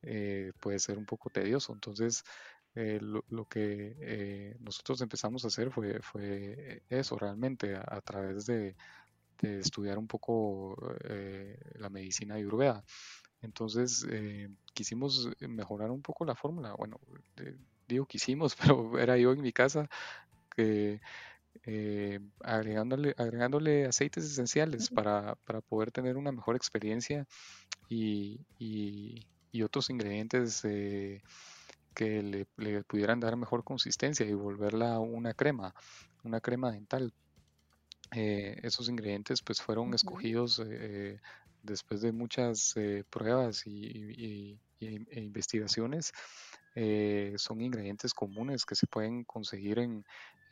eh, 0.02 0.52
puede 0.60 0.80
ser 0.80 0.98
un 0.98 1.06
poco 1.06 1.30
tedioso. 1.30 1.72
Entonces, 1.72 2.26
eh, 2.76 3.00
lo, 3.02 3.46
que 3.46 3.96
eh, 4.02 4.58
nosotros 4.60 5.00
empezamos 5.00 5.46
a 5.46 5.48
hacer 5.48 5.72
fue, 5.72 6.02
fue 6.02 6.84
eso 6.90 7.18
realmente 7.18 7.78
a, 7.78 8.02
través 8.02 8.46
de, 8.46 8.76
estudiar 9.42 9.98
un 9.98 10.08
poco 10.08 10.76
la 11.78 11.90
medicina 11.90 12.36
ayurveda. 12.36 12.84
Entonces 13.46 14.06
eh, 14.10 14.50
quisimos 14.76 15.30
mejorar 15.40 15.90
un 15.90 16.04
poco 16.04 16.26
la 16.26 16.36
fórmula. 16.36 16.74
Bueno, 16.74 17.00
eh, 17.38 17.56
digo 17.88 18.06
quisimos, 18.06 18.56
pero 18.78 19.00
era 19.00 19.18
yo 19.18 19.32
en 19.32 19.42
mi 19.42 19.52
casa 19.52 19.90
que 20.56 21.02
eh, 21.64 22.20
agregándole, 22.42 23.16
agregándole 23.18 23.86
aceites 23.86 24.26
esenciales 24.26 24.90
para, 24.90 25.36
para, 25.46 25.62
poder 25.62 25.92
tener 25.92 26.18
una 26.18 26.32
mejor 26.32 26.56
experiencia 26.56 27.26
y, 27.90 28.42
y, 28.60 29.26
y 29.52 29.64
otros 29.64 29.90
ingredientes 29.90 30.62
que 30.62 31.22
le, 32.22 32.46
le, 32.58 32.84
pudieran 32.84 33.22
dar 33.22 33.38
mejor 33.38 33.64
consistencia 33.64 34.26
y 34.26 34.34
volverla 34.34 35.00
una 35.00 35.34
crema, 35.34 35.74
una 36.24 36.42
crema 36.42 36.72
dental. 36.72 37.14
esos 38.12 38.90
ingredientes 38.90 39.42
pues 39.42 39.62
fueron 39.62 39.94
escogidos 39.94 40.62
después 41.66 42.02
de 42.02 42.12
muchas 42.12 42.76
pruebas 43.10 43.66
y, 43.66 44.60
e 44.80 45.22
investigaciones 45.22 46.12
eh, 46.76 47.34
son 47.38 47.62
ingredientes 47.62 48.14
comunes 48.14 48.66
que 48.66 48.76
se 48.76 48.88
pueden 48.88 49.24
conseguir 49.24 49.80
en, 49.80 50.04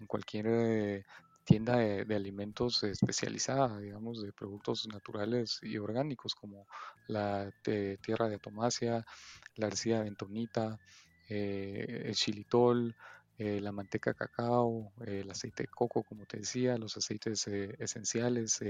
cualquier 0.08 0.48
eh, 0.50 1.06
tienda 1.46 1.78
de, 1.78 2.16
alimentos 2.16 2.84
especializada, 2.84 3.80
digamos, 3.80 4.22
de 4.22 4.34
productos 4.34 4.88
naturales 4.88 5.60
y 5.62 5.78
orgánicos 5.78 6.36
como 6.36 6.68
la 7.08 7.52
tierra 7.62 8.28
de 8.28 8.36
atomacia, 8.36 9.06
la 9.56 9.68
arcilla 9.68 10.02
bentonita, 10.02 10.80
eh, 11.30 12.04
el 12.06 12.16
xilitol, 12.16 12.96
la 13.38 13.72
manteca 13.74 14.14
cacao, 14.14 14.94
el 15.06 15.30
aceite 15.30 15.64
de 15.64 15.68
coco, 15.68 16.04
como 16.04 16.26
te 16.26 16.38
decía, 16.38 16.78
los 16.78 16.96
aceites 16.96 17.46
esenciales. 17.48 18.62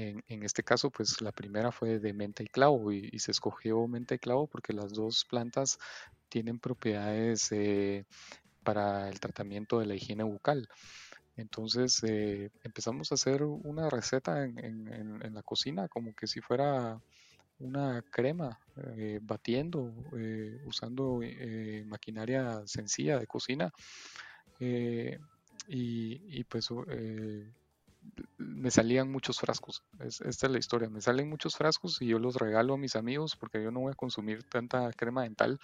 En, 0.00 0.44
este 0.44 0.62
caso, 0.62 0.90
pues 0.90 1.20
la 1.20 1.32
primera 1.32 1.72
fue 1.72 1.98
de 1.98 2.12
menta 2.12 2.44
y 2.44 2.46
clavo 2.46 2.92
y, 2.92 3.08
y, 3.10 3.18
se 3.18 3.32
escogió 3.32 3.84
menta 3.88 4.14
y 4.14 4.18
clavo 4.20 4.46
porque 4.46 4.72
las 4.72 4.92
dos 4.92 5.24
plantas 5.24 5.78
tienen 6.28 6.58
propiedades 6.58 7.50
eh, 7.52 8.04
para 8.62 9.08
el 9.08 9.18
tratamiento 9.20 9.80
de 9.80 9.86
la 9.86 9.94
higiene 9.94 10.22
bucal. 10.22 10.68
Entonces 11.36 12.02
eh, 12.04 12.50
empezamos 12.64 13.10
a 13.10 13.14
hacer 13.14 13.42
una 13.42 13.88
receta 13.88 14.44
en, 14.44 15.34
la 15.34 15.42
cocina 15.42 15.88
como 15.88 16.14
que 16.14 16.26
si 16.26 16.40
fuera 16.40 17.00
una 17.60 18.02
crema, 18.10 18.58
eh, 18.96 19.18
batiendo, 19.22 19.92
usando 20.64 21.20
maquinaria 21.86 22.62
sencilla 22.66 23.18
de 23.18 23.26
cocina. 23.26 23.72
Y, 25.68 26.44
pues 26.44 26.68
me 28.38 28.70
salían 28.70 29.10
muchos 29.10 29.38
frascos. 29.38 29.82
esta 30.00 30.28
es 30.28 30.50
la 30.50 30.58
historia. 30.58 30.88
Me 30.88 31.00
salen 31.00 31.28
muchos 31.28 31.56
frascos 31.56 32.00
y 32.02 32.06
yo 32.06 32.18
los 32.18 32.36
regalo 32.36 32.74
a 32.74 32.78
mis 32.78 32.96
amigos 32.96 33.36
porque 33.36 33.62
yo 33.62 33.70
no 33.70 33.80
voy 33.80 33.92
a 33.92 33.96
consumir 33.96 34.42
tanta 34.44 34.92
crema 34.92 35.22
dental 35.22 35.58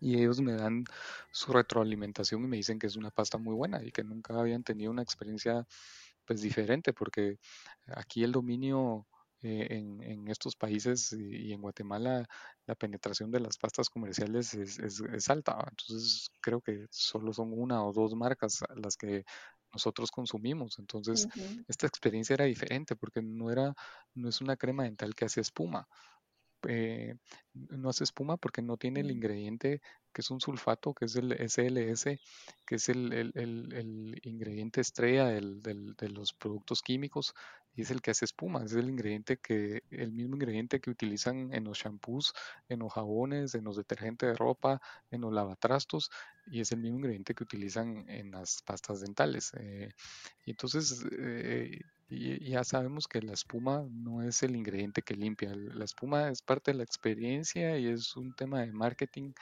y 0.00 0.16
ellos 0.18 0.40
me 0.40 0.54
dan 0.54 0.84
su 1.30 1.52
retroalimentación 1.52 2.44
y 2.44 2.48
me 2.48 2.56
dicen 2.56 2.78
que 2.78 2.86
es 2.86 2.96
una 2.96 3.10
pasta 3.10 3.38
muy 3.38 3.54
buena 3.54 3.84
y 3.84 3.92
que 3.92 4.02
nunca 4.02 4.38
habían 4.38 4.64
tenido 4.64 4.90
una 4.90 5.02
experiencia 5.02 5.66
pues 6.24 6.40
diferente 6.40 6.92
porque 6.92 7.38
aquí 7.88 8.24
el 8.24 8.32
dominio 8.32 9.06
eh, 9.42 9.66
en, 9.70 10.28
estos 10.28 10.54
países 10.56 11.12
y, 11.12 11.52
en 11.52 11.62
Guatemala 11.62 12.26
la 12.66 12.74
penetración 12.74 13.30
de 13.30 13.40
las 13.40 13.56
pastas 13.58 13.88
comerciales 13.88 14.54
es, 14.54 14.78
es, 14.78 15.30
alta 15.30 15.56
entonces 15.70 16.30
creo 16.40 16.60
que 16.60 16.86
solo 16.90 17.32
son 17.32 17.52
una 17.52 17.84
o 17.84 17.92
dos 17.92 18.14
marcas 18.14 18.62
las 18.76 18.96
que 18.96 19.24
nosotros 19.72 20.10
consumimos. 20.10 20.78
Entonces 20.78 21.28
esta 21.68 21.86
experiencia 21.86 22.34
era 22.34 22.44
diferente 22.44 22.96
porque 22.96 23.22
no 23.22 23.50
era 23.50 23.74
no 24.14 24.28
es 24.28 24.40
una 24.40 24.56
crema 24.56 24.84
dental 24.84 25.14
que 25.14 25.24
hace 25.24 25.40
espuma. 25.40 25.88
Eh, 26.68 27.14
no 27.54 27.88
hace 27.88 28.04
espuma 28.04 28.36
porque 28.36 28.60
no 28.60 28.76
tiene 28.76 29.00
el 29.00 29.06
mm. 29.06 29.10
ingrediente 29.10 29.80
que 30.12 30.22
es 30.22 30.30
un 30.30 30.40
sulfato, 30.40 30.94
que 30.94 31.06
es 31.06 31.16
el 31.16 31.32
SLS, 31.32 32.18
que 32.66 32.74
es 32.74 32.88
el, 32.88 34.20
ingrediente 34.22 34.80
estrella 34.80 35.26
de 35.26 36.08
los 36.08 36.32
productos 36.32 36.82
químicos 36.82 37.34
y 37.74 37.82
es 37.82 37.90
el 37.90 38.02
que 38.02 38.10
hace 38.10 38.24
espuma, 38.24 38.64
es 38.64 38.72
el 38.72 38.88
ingrediente 38.88 39.36
que, 39.36 39.84
el 39.90 40.12
mismo 40.12 40.34
ingrediente 40.34 40.80
que 40.80 40.90
utilizan 40.90 41.52
en 41.54 41.64
los 41.64 41.78
shampoos, 41.78 42.34
en 42.68 42.80
los 42.80 42.92
jabones, 42.92 43.54
en 43.54 43.64
los 43.64 43.76
detergentes 43.76 44.28
de 44.28 44.34
ropa, 44.34 44.80
en 45.10 45.20
los 45.20 45.32
lavatrastos 45.32 46.10
y 46.50 46.60
es 46.60 46.72
el 46.72 46.80
mismo 46.80 46.98
ingrediente 46.98 47.34
que 47.34 47.44
utilizan 47.44 48.08
en 48.08 48.32
las 48.32 48.62
pastas 48.62 49.00
dentales. 49.00 49.52
Eh, 49.54 49.90
y 50.44 50.50
entonces 50.50 51.04
eh, 51.12 51.80
ya 52.08 52.64
sabemos 52.64 53.06
que 53.06 53.22
la 53.22 53.34
espuma 53.34 53.86
no 53.88 54.22
es 54.22 54.42
el 54.42 54.56
ingrediente 54.56 55.02
que 55.02 55.14
limpia, 55.14 55.54
la 55.54 55.84
espuma 55.84 56.28
es 56.28 56.42
parte 56.42 56.72
de 56.72 56.78
la 56.78 56.84
experiencia 56.84 57.78
y 57.78 57.86
es 57.86 58.16
un 58.16 58.34
tema 58.34 58.60
de 58.60 58.72
marketing 58.72 59.32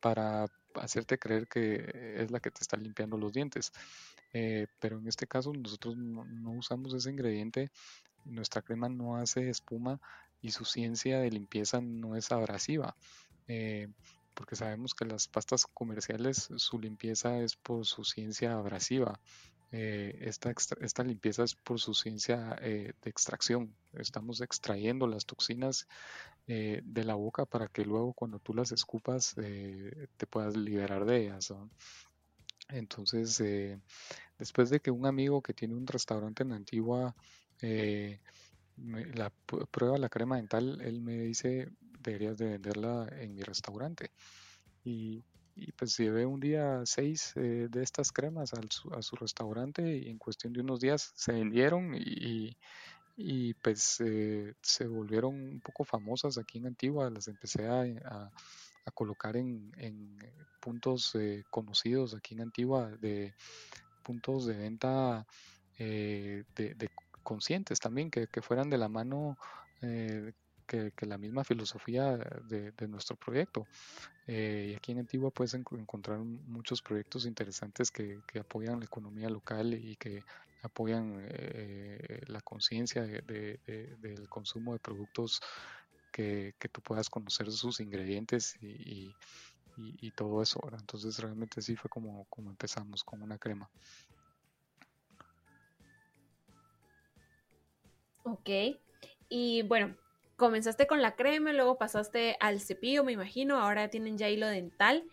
para 0.00 0.46
hacerte 0.74 1.18
creer 1.18 1.48
que 1.48 2.16
es 2.18 2.30
la 2.30 2.40
que 2.40 2.50
te 2.50 2.60
está 2.60 2.76
limpiando 2.76 3.16
los 3.18 3.32
dientes. 3.32 3.72
Eh, 4.32 4.66
pero 4.78 4.98
en 4.98 5.08
este 5.08 5.26
caso 5.26 5.52
nosotros 5.52 5.96
no, 5.96 6.52
usamos 6.52 6.92
ese 6.94 7.10
ingrediente, 7.10 7.70
nuestra 8.24 8.62
crema 8.62 8.88
no 8.88 9.16
hace 9.16 9.48
espuma 9.48 10.00
y 10.42 10.50
su 10.50 10.64
ciencia 10.64 11.20
de 11.20 11.30
limpieza 11.30 11.80
no 11.80 12.16
es 12.16 12.30
abrasiva. 12.30 12.96
Eh, 13.46 13.88
porque 14.38 14.54
sabemos 14.54 14.94
que 14.94 15.04
las 15.04 15.26
pastas 15.26 15.66
comerciales 15.66 16.48
su 16.58 16.78
limpieza 16.78 17.40
es 17.40 17.56
por 17.56 17.84
su 17.84 18.04
ciencia 18.04 18.52
abrasiva. 18.52 19.18
Eh, 19.72 20.16
esta, 20.20 20.54
esta, 20.80 21.02
limpieza 21.02 21.42
es 21.42 21.56
por 21.56 21.80
su 21.80 21.92
ciencia 21.92 22.56
de 22.62 22.94
extracción. 23.04 23.74
Estamos 23.94 24.40
extrayendo 24.40 25.08
las 25.08 25.26
toxinas 25.26 25.88
eh, 26.46 26.82
de 26.84 27.04
la 27.04 27.16
boca 27.16 27.46
para 27.46 27.66
que 27.66 27.84
luego 27.84 28.12
cuando 28.12 28.38
tú 28.38 28.54
las 28.54 28.70
escupas 28.70 29.34
eh, 29.38 30.06
te 30.16 30.26
puedas 30.28 30.56
liberar 30.56 31.04
de 31.04 31.24
ellas. 31.24 31.52
Entonces, 32.68 33.40
eh, 33.40 33.80
después 34.38 34.70
de 34.70 34.78
que 34.78 34.92
un 34.92 35.04
amigo 35.04 35.42
que 35.42 35.52
tiene 35.52 35.74
un 35.74 35.88
restaurante 35.88 36.44
en 36.44 36.52
Antigua 36.52 37.16
la, 39.14 39.30
prueba 39.70 39.98
la 39.98 40.08
crema 40.08 40.36
dental, 40.36 40.80
él 40.80 41.00
me 41.00 41.18
dice, 41.18 41.70
deberías 42.00 42.38
de 42.38 42.46
venderla 42.46 43.08
en 43.20 43.34
mi 43.34 43.42
restaurante. 43.42 44.10
Y, 44.84 45.22
pues 45.76 45.96
llevé 45.98 46.24
un 46.24 46.38
día 46.38 46.82
seis 46.84 47.32
de 47.34 47.82
estas 47.82 48.12
cremas 48.12 48.52
a 48.54 49.02
su 49.02 49.16
restaurante 49.16 49.96
y 49.98 50.08
en 50.08 50.16
cuestión 50.16 50.52
de 50.52 50.60
unos 50.60 50.78
días 50.78 51.12
se 51.16 51.32
vendieron 51.32 51.96
y, 51.96 52.56
y 53.20 53.52
pues 53.54 54.00
eh, 54.00 54.54
se 54.62 54.86
volvieron 54.86 55.34
un 55.34 55.60
poco 55.60 55.84
famosas 55.84 56.38
aquí 56.38 56.58
en 56.58 56.68
Antigua, 56.68 57.10
las 57.10 57.26
empecé 57.26 57.66
a, 57.66 57.82
a, 58.84 58.90
colocar 58.94 59.36
en, 59.36 59.72
en 59.76 60.16
puntos 60.60 61.16
eh, 61.16 61.42
conocidos 61.50 62.14
aquí 62.14 62.34
en 62.34 62.42
Antigua, 62.42 62.88
de 63.00 63.34
puntos 64.04 64.46
de 64.46 64.56
venta 64.56 65.26
eh, 65.78 66.44
de, 66.54 66.88
conscientes 67.28 67.78
también, 67.78 68.10
que, 68.10 68.26
que, 68.26 68.40
fueran 68.40 68.70
de 68.70 68.78
la 68.78 68.88
mano 68.88 69.36
que, 69.80 70.92
que, 70.96 71.06
la 71.06 71.18
misma 71.18 71.44
filosofía 71.44 72.16
de, 72.16 72.88
nuestro 72.88 73.16
proyecto. 73.16 73.66
y 74.26 74.74
aquí 74.74 74.92
en 74.92 75.00
Antigua 75.00 75.30
puedes 75.30 75.54
encontrar 75.54 76.18
muchos 76.20 76.80
proyectos 76.80 77.26
interesantes 77.26 77.90
que, 77.90 78.20
que, 78.26 78.38
apoyan 78.40 78.78
la 78.80 78.86
economía 78.86 79.28
local 79.28 79.74
y 79.74 79.96
que 79.96 80.22
apoyan 80.62 81.26
eh, 81.28 82.22
la 82.26 82.40
conciencia 82.40 83.02
del 83.02 84.28
consumo 84.28 84.72
de 84.72 84.78
productos 84.78 85.40
que, 86.10 86.54
tú 86.72 86.80
puedas 86.80 87.08
conocer 87.08 87.50
sus 87.52 87.80
ingredientes 87.80 88.56
y, 88.60 89.14
todo 90.16 90.42
eso. 90.42 90.60
Entonces 90.72 91.18
realmente 91.20 91.62
sí 91.62 91.76
fue 91.76 91.88
como, 91.88 92.24
como 92.28 92.50
empezamos 92.50 93.04
con 93.04 93.22
una 93.22 93.38
crema. 93.38 93.70
Ok, 98.30 98.50
y 99.30 99.62
bueno, 99.62 99.96
comenzaste 100.36 100.86
con 100.86 101.00
la 101.00 101.16
crema, 101.16 101.54
luego 101.54 101.78
pasaste 101.78 102.36
al 102.40 102.60
cepillo, 102.60 103.04
me 103.04 103.12
imagino, 103.12 103.58
ahora 103.58 103.88
tienen 103.88 104.18
ya 104.18 104.28
hilo 104.28 104.46
dental. 104.46 105.04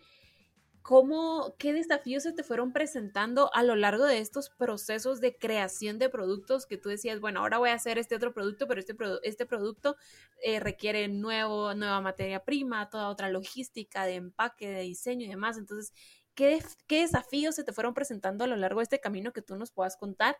¿Cómo, 0.82 1.56
qué 1.58 1.72
desafíos 1.72 2.24
se 2.24 2.32
te 2.32 2.44
fueron 2.44 2.72
presentando 2.74 3.50
a 3.54 3.62
lo 3.62 3.74
largo 3.74 4.04
de 4.04 4.18
estos 4.18 4.50
procesos 4.50 5.20
de 5.20 5.36
creación 5.36 5.98
de 5.98 6.10
productos 6.10 6.66
que 6.66 6.76
tú 6.76 6.90
decías, 6.90 7.20
bueno, 7.20 7.40
ahora 7.40 7.58
voy 7.58 7.70
a 7.70 7.74
hacer 7.74 7.98
este 7.98 8.14
otro 8.14 8.34
producto, 8.34 8.68
pero 8.68 8.80
este, 8.80 8.94
este 9.22 9.46
producto 9.46 9.96
eh, 10.42 10.60
requiere 10.60 11.08
nuevo, 11.08 11.74
nueva 11.74 12.00
materia 12.02 12.44
prima, 12.44 12.90
toda 12.90 13.08
otra 13.08 13.30
logística 13.30 14.04
de 14.04 14.16
empaque, 14.16 14.68
de 14.68 14.82
diseño 14.82 15.24
y 15.24 15.30
demás? 15.30 15.56
Entonces, 15.56 15.92
¿qué, 16.34 16.62
qué 16.86 17.00
desafíos 17.00 17.54
se 17.56 17.64
te 17.64 17.72
fueron 17.72 17.94
presentando 17.94 18.44
a 18.44 18.46
lo 18.46 18.56
largo 18.56 18.80
de 18.80 18.84
este 18.84 19.00
camino 19.00 19.32
que 19.32 19.42
tú 19.42 19.56
nos 19.56 19.72
puedas 19.72 19.96
contar 19.96 20.36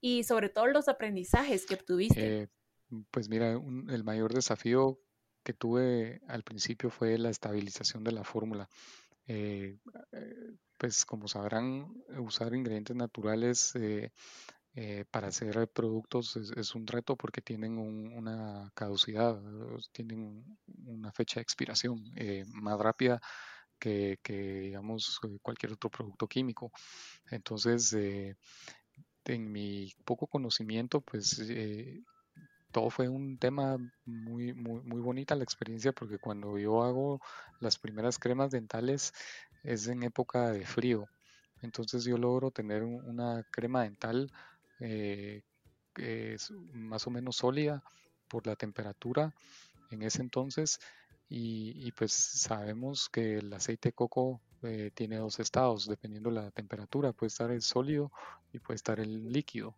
y 0.00 0.24
sobre 0.24 0.48
todo 0.48 0.66
los 0.66 0.88
aprendizajes 0.88 1.66
que 1.66 1.74
obtuviste? 1.74 2.42
Eh, 2.42 2.48
pues 3.10 3.28
mira, 3.28 3.52
el 3.52 4.04
mayor 4.04 4.32
desafío 4.32 4.98
que 5.42 5.52
tuve 5.52 6.20
al 6.28 6.42
principio 6.42 6.90
fue 6.90 7.18
la 7.18 7.30
estabilización 7.30 8.04
de 8.04 8.12
la 8.12 8.24
fórmula. 8.24 8.68
Eh, 9.26 9.78
eh, 10.12 10.54
pues 10.76 11.04
como 11.04 11.28
sabrán, 11.28 11.92
usar 12.18 12.54
ingredientes 12.54 12.96
naturales 12.96 13.74
para 15.10 15.28
hacer 15.28 15.68
productos 15.68 16.36
es, 16.36 16.74
un 16.74 16.86
reto 16.86 17.16
porque 17.16 17.42
tienen 17.42 17.76
una 17.78 18.70
caducidad, 18.74 19.38
tienen 19.92 20.44
una 20.86 21.12
fecha 21.12 21.38
de 21.38 21.42
expiración 21.42 22.02
más 22.52 22.78
rápida 22.80 23.20
que, 23.78 24.18
digamos, 24.26 25.20
cualquier 25.42 25.72
otro 25.72 25.90
producto 25.90 26.26
químico. 26.26 26.72
Entonces, 27.30 27.94
en 29.24 29.50
mi 29.52 29.92
poco 30.04 30.26
conocimiento, 30.26 31.00
pues 31.00 31.40
todo 32.72 32.90
fue 32.90 33.08
un 33.08 33.38
tema 33.38 33.76
muy, 34.04 34.52
muy, 34.52 34.80
muy 34.82 35.00
bonita 35.00 35.34
la 35.34 35.44
experiencia 35.44 35.92
porque 35.92 36.18
cuando 36.18 36.58
yo 36.58 36.82
hago 36.82 37.20
las 37.58 37.78
primeras 37.78 38.18
cremas 38.18 38.50
dentales 38.50 39.12
es 39.64 39.86
en 39.88 40.02
época 40.02 40.50
de 40.50 40.64
frío. 40.64 41.08
Entonces 41.62 42.04
yo 42.04 42.16
logro 42.16 42.50
tener 42.50 42.82
una 42.82 43.44
crema 43.50 43.82
dental 43.82 44.30
eh, 44.78 45.42
que 45.94 46.34
es 46.34 46.50
más 46.72 47.06
o 47.06 47.10
menos 47.10 47.36
sólida 47.36 47.82
por 48.28 48.46
la 48.46 48.56
temperatura 48.56 49.34
en 49.90 50.02
ese 50.02 50.22
entonces 50.22 50.78
y, 51.32 51.92
pues 51.92 52.12
sabemos 52.12 53.08
que 53.08 53.36
el 53.36 53.52
aceite 53.52 53.90
de 53.90 53.92
coco 53.92 54.40
eh, 54.62 54.90
tiene 54.94 55.16
dos 55.16 55.40
estados 55.40 55.86
dependiendo 55.86 56.30
de 56.30 56.36
la 56.36 56.50
temperatura, 56.50 57.12
puede 57.12 57.28
estar 57.28 57.50
el 57.50 57.62
sólido 57.62 58.10
y 58.52 58.58
puede 58.58 58.76
estar 58.76 59.00
el 59.00 59.32
líquido. 59.32 59.74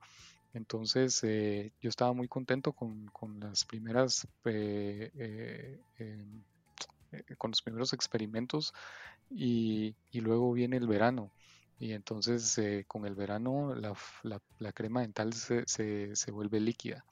Entonces 0.55 1.23
eh, 1.25 1.73
yo 1.81 1.89
estaba 1.89 2.13
muy 2.13 2.29
contento 2.29 2.73
con, 2.73 3.11
las 3.41 3.65
primeras 3.65 4.27
em, 4.45 6.43
con 7.39 7.51
los 7.51 7.63
primeros 7.63 7.93
experimentos 7.93 8.73
y, 9.31 9.95
luego 10.13 10.53
viene 10.53 10.77
el 10.77 10.87
verano 10.87 11.33
y 11.79 11.93
entonces 11.93 12.57
eh, 12.59 12.85
con 12.87 13.07
el 13.07 13.15
verano 13.15 13.75
la, 13.75 14.73
crema 14.73 15.01
dental 15.01 15.33
se, 15.33 15.67
se, 15.67 16.31
vuelve 16.31 16.61
líquida. 16.61 17.05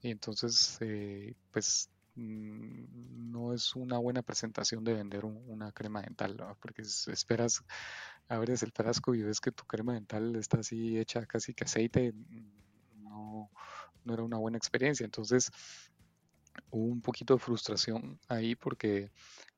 Y 0.00 0.10
entonces 0.10 0.78
eh, 0.80 1.34
pues 1.50 1.88
no 2.14 3.54
es 3.54 3.74
una 3.74 3.98
buena 3.98 4.22
presentación 4.22 4.84
de 4.84 4.94
vender 4.94 5.24
una 5.24 5.72
crema 5.72 6.02
dental, 6.02 6.36
porque 6.60 6.82
esperas, 6.82 7.62
abres 8.28 8.62
el 8.62 8.72
frasco 8.72 9.14
y 9.14 9.22
ves 9.22 9.40
que 9.40 9.52
tu 9.52 9.64
crema 9.64 9.94
dental 9.94 10.36
está 10.36 10.60
así 10.60 10.98
hecha 10.98 11.24
casi 11.26 11.54
que 11.54 11.64
aceite, 11.64 12.12
mm, 12.12 13.02
no, 13.02 13.50
no 14.04 14.14
era 14.14 14.22
una 14.22 14.38
buena 14.38 14.58
experiencia. 14.58 15.04
Entonces 15.04 15.50
hubo 16.70 16.86
un 16.86 17.00
poquito 17.00 17.34
de 17.34 17.40
frustración 17.40 18.18
ahí 18.28 18.54
porque 18.54 19.10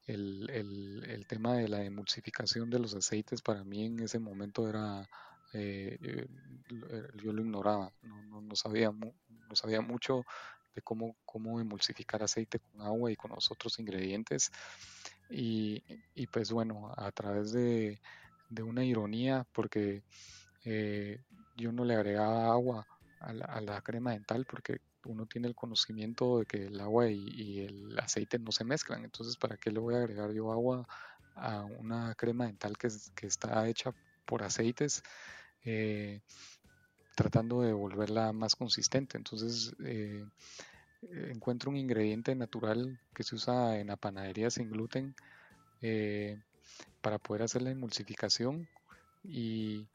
el, 0.06 0.48
el, 0.50 1.04
el, 1.08 1.26
tema 1.26 1.54
de 1.54 1.68
la 1.68 1.82
emulsificación 1.82 2.70
de 2.70 2.78
los 2.78 2.94
aceites 2.94 3.40
para 3.42 3.64
mí 3.64 3.86
en 3.86 4.00
ese 4.00 4.18
momento 4.18 4.68
era, 4.68 5.08
eh, 5.54 5.98
eh, 6.02 6.26
eh, 6.90 7.08
yo 7.22 7.32
lo 7.32 7.42
ignoraba, 7.42 7.92
no, 8.02 8.42
no, 8.42 8.54
sabía, 8.54 8.90
no 8.92 9.56
sabía 9.56 9.80
mucho 9.80 10.24
de 10.74 10.82
cómo, 10.82 11.16
cómo 11.24 11.60
emulsificar 11.60 12.22
aceite 12.22 12.58
con 12.58 12.82
agua 12.82 13.10
y 13.10 13.16
con 13.16 13.30
los 13.32 13.50
otros 13.50 13.78
ingredientes. 13.78 14.50
Y, 15.30 15.82
y 16.14 16.26
pues 16.26 16.50
bueno, 16.50 16.92
a 16.96 17.10
través 17.12 17.52
de, 17.52 18.00
de 18.48 18.62
una 18.62 18.84
ironía, 18.84 19.46
porque 19.52 20.02
yo 21.56 21.72
no 21.72 21.84
le 21.84 21.94
agregaba 21.94 22.52
agua 22.52 22.86
a 23.20 23.32
la, 23.32 23.44
a 23.46 23.60
la 23.60 23.80
crema 23.82 24.12
dental 24.12 24.46
porque 24.46 24.78
uno 25.04 25.26
tiene 25.26 25.48
el 25.48 25.54
conocimiento 25.54 26.38
de 26.38 26.46
que 26.46 26.66
el 26.66 26.80
agua 26.80 27.08
y, 27.08 27.60
el 27.60 27.98
aceite 27.98 28.38
no 28.38 28.52
se 28.52 28.64
mezclan. 28.64 29.04
Entonces, 29.04 29.36
¿para 29.36 29.56
qué 29.56 29.70
le 29.70 29.80
voy 29.80 29.94
a 29.94 29.98
agregar 29.98 30.32
yo 30.32 30.52
agua 30.52 30.86
a 31.34 31.64
una 31.64 32.14
crema 32.14 32.46
dental 32.46 32.76
que, 32.78 32.88
que 33.14 33.26
está 33.26 33.68
hecha 33.68 33.92
por 34.24 34.42
aceites? 34.42 35.02
Eh, 35.64 36.20
tratando 37.14 37.62
de 37.62 37.72
volverla 37.72 38.32
más 38.32 38.56
consistente. 38.56 39.16
Entonces, 39.16 39.74
eh, 39.84 40.24
encuentro 41.30 41.70
un 41.70 41.76
ingrediente 41.76 42.34
natural 42.34 42.98
que 43.14 43.22
se 43.22 43.34
usa 43.34 43.78
en 43.78 43.88
la 43.88 43.96
panadería 43.96 44.50
sin 44.50 44.70
gluten 44.70 45.14
eh, 45.82 46.40
para 47.00 47.18
poder 47.18 47.42
hacer 47.42 47.62
la 47.62 47.70
emulsificación 47.70 48.68
y, 49.22 49.86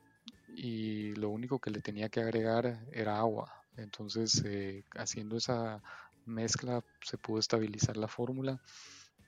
lo 1.15 1.29
único 1.29 1.59
que 1.59 1.71
le 1.71 1.81
tenía 1.81 2.09
que 2.09 2.21
agregar 2.21 2.79
era 2.91 3.19
agua 3.19 3.59
entonces, 3.79 4.43
eh, 4.45 4.83
haciendo 4.95 5.37
esa 5.37 5.81
mezcla 6.25 6.83
se 7.01 7.17
pudo 7.17 7.39
estabilizar 7.39 7.97
la 7.97 8.07
fórmula 8.07 8.59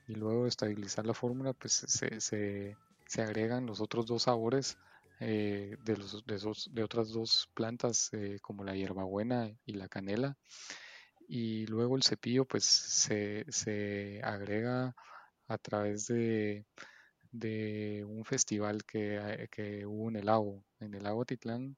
y 0.06 0.14
luego 0.14 0.42
de 0.42 0.50
estabilizar 0.50 1.06
la 1.06 1.14
fórmula, 1.14 1.52
pues 1.52 1.84
se, 1.88 2.76
agregan 3.20 3.66
los 3.66 3.80
otros 3.80 4.06
dos 4.06 4.24
sabores 4.24 4.78
eh, 5.24 5.76
de, 5.84 6.82
otras 6.82 7.10
dos 7.10 7.48
plantas 7.54 8.10
eh, 8.12 8.38
como 8.42 8.64
la 8.64 8.74
hierbabuena 8.74 9.50
y 9.64 9.74
la 9.74 9.88
canela. 9.88 10.36
Y 11.28 11.66
luego 11.66 11.96
el 11.96 12.02
cepillo 12.02 12.44
pues 12.44 12.64
se, 12.64 13.44
se 13.48 14.20
agrega 14.24 14.94
a 15.48 15.58
través 15.58 16.06
de, 16.08 16.66
de 17.30 18.04
un 18.06 18.24
festival 18.24 18.84
que, 18.84 19.48
que, 19.50 19.86
hubo 19.86 20.08
en 20.10 20.16
el 20.16 20.26
lago, 20.26 20.64
en 20.80 20.94
el 20.94 21.04
lago 21.04 21.24
Titlán, 21.24 21.76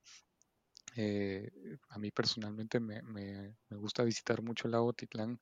eh, 0.97 1.51
a 1.89 1.99
mí 1.99 2.11
personalmente 2.11 2.79
me, 2.81 3.03
me, 3.03 3.57
gusta 3.71 4.05
visitar 4.05 4.43
mucho 4.43 4.69
el 4.69 4.73
lago 4.73 4.93
Titlán 4.93 5.41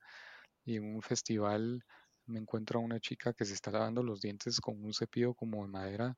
y 0.64 0.76
en 0.76 0.94
un 0.94 1.02
festival 1.02 1.84
me 2.26 2.38
encuentro 2.40 2.80
a 2.80 2.82
una 2.82 3.00
chica 3.00 3.34
que 3.34 3.44
se 3.44 3.54
está 3.54 3.70
lavando 3.70 4.02
los 4.02 4.20
dientes 4.20 4.60
con 4.60 4.82
un 4.82 4.94
cepillo 4.94 5.34
como 5.34 5.62
de 5.62 5.68
madera. 5.68 6.16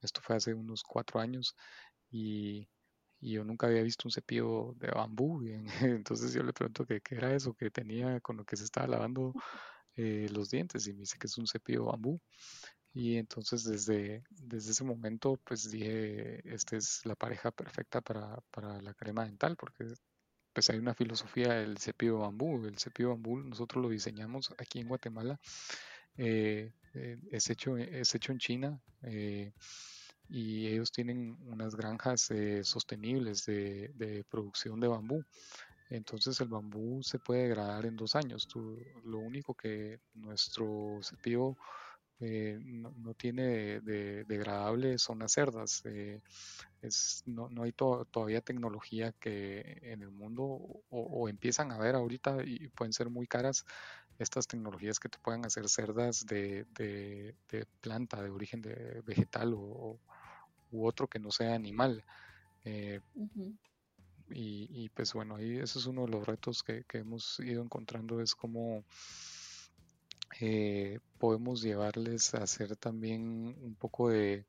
Esto 0.00 0.20
fue 0.22 0.36
hace 0.36 0.54
unos 0.54 0.82
cuatro 0.82 1.20
años 1.20 1.56
y, 2.10 2.68
y 3.20 3.32
yo 3.32 3.44
nunca 3.44 3.66
había 3.66 3.82
visto 3.82 4.08
un 4.08 4.12
cepillo 4.12 4.74
de 4.78 4.88
bambú. 4.88 5.42
Entonces 5.82 6.32
yo 6.32 6.42
le 6.42 6.52
pregunto 6.52 6.86
qué 6.86 7.00
era 7.10 7.34
eso 7.34 7.54
que 7.54 7.70
tenía 7.70 8.20
con 8.20 8.36
lo 8.36 8.44
que 8.44 8.56
se 8.56 8.64
estaba 8.64 8.86
lavando 8.86 9.34
eh, 9.96 10.28
los 10.30 10.50
dientes 10.50 10.86
y 10.86 10.92
me 10.92 11.00
dice 11.00 11.18
que 11.18 11.26
es 11.26 11.38
un 11.38 11.46
cepillo 11.46 11.80
de 11.80 11.86
bambú. 11.86 12.20
Y 12.92 13.16
entonces 13.18 13.64
desde, 13.64 14.24
desde 14.30 14.70
ese 14.72 14.84
momento 14.84 15.38
pues 15.44 15.70
dije, 15.70 16.40
esta 16.52 16.76
es 16.76 17.04
la 17.04 17.14
pareja 17.14 17.50
perfecta 17.50 18.00
para, 18.00 18.40
para 18.50 18.80
la 18.80 18.94
crema 18.94 19.24
dental, 19.26 19.56
porque 19.56 19.84
pues 20.54 20.70
hay 20.70 20.78
una 20.78 20.94
filosofía 20.94 21.52
del 21.54 21.76
cepillo 21.78 22.20
bambú. 22.20 22.64
El 22.66 22.78
cepillo 22.78 23.10
bambú 23.10 23.38
nosotros 23.38 23.82
lo 23.82 23.90
diseñamos 23.90 24.54
aquí 24.58 24.80
en 24.80 24.88
Guatemala. 24.88 25.38
Eh, 26.16 26.72
eh, 26.94 27.18
es, 27.30 27.50
hecho, 27.50 27.76
es 27.76 28.14
hecho 28.14 28.32
en 28.32 28.38
China 28.38 28.80
eh, 29.02 29.52
y 30.28 30.66
ellos 30.66 30.90
tienen 30.90 31.36
unas 31.46 31.76
granjas 31.76 32.30
sostenibles 32.62 33.44
de, 33.44 33.90
de, 33.94 34.24
producción 34.24 34.80
de 34.80 34.88
bambú. 34.88 35.22
Entonces 35.88 36.40
el 36.40 36.48
bambú 36.48 37.02
se 37.02 37.18
puede 37.18 37.42
degradar 37.42 37.86
en 37.86 37.96
dos 37.96 38.16
años. 38.16 38.48
lo 39.04 39.18
único 39.18 39.54
que 39.54 40.00
nuestro 40.14 40.98
cepillo 41.02 41.56
eh, 42.18 42.58
no, 42.62 43.14
tiene 43.14 43.80
de, 43.80 44.24
degradable 44.24 44.98
son 44.98 45.18
las 45.18 45.32
cerdas. 45.32 45.82
Eh, 45.84 46.20
no, 47.26 47.48
no 47.50 47.62
hay 47.64 47.72
todavía 47.72 48.40
tecnología 48.40 49.12
que 49.20 49.78
en 49.82 50.02
el 50.02 50.10
mundo 50.10 50.44
o, 50.88 51.28
empiezan 51.28 51.72
a 51.72 51.78
ver 51.78 51.94
ahorita 51.94 52.38
y 52.44 52.68
pueden 52.68 52.92
ser 52.92 53.10
muy 53.10 53.26
caras 53.26 53.64
estas 54.18 54.46
tecnologías 54.46 54.98
que 54.98 55.08
te 55.08 55.18
puedan 55.18 55.44
hacer 55.44 55.68
cerdas 55.68 56.26
de, 56.26 56.64
de, 56.74 57.66
planta, 57.80 58.22
de 58.22 58.30
origen 58.30 58.62
de 58.62 59.02
vegetal 59.02 59.54
o, 59.54 59.98
u 60.70 60.86
otro 60.86 61.08
que 61.08 61.18
no 61.18 61.30
sea 61.30 61.54
animal. 61.54 62.04
Eh, 62.64 63.00
y, 64.30 64.68
y, 64.70 64.88
pues 64.90 65.12
bueno, 65.12 65.36
ahí 65.36 65.58
eso 65.58 65.78
es 65.78 65.86
uno 65.86 66.06
de 66.06 66.12
los 66.12 66.26
retos 66.26 66.62
que, 66.62 66.84
que 66.84 66.98
hemos 66.98 67.38
ido 67.40 67.62
encontrando, 67.62 68.20
es 68.20 68.34
como 68.34 68.84
eh, 70.40 70.98
podemos 71.18 71.62
llevarles 71.62 72.34
a 72.34 72.42
hacer 72.42 72.76
también 72.76 73.56
un 73.62 73.74
poco 73.74 74.10
de, 74.10 74.44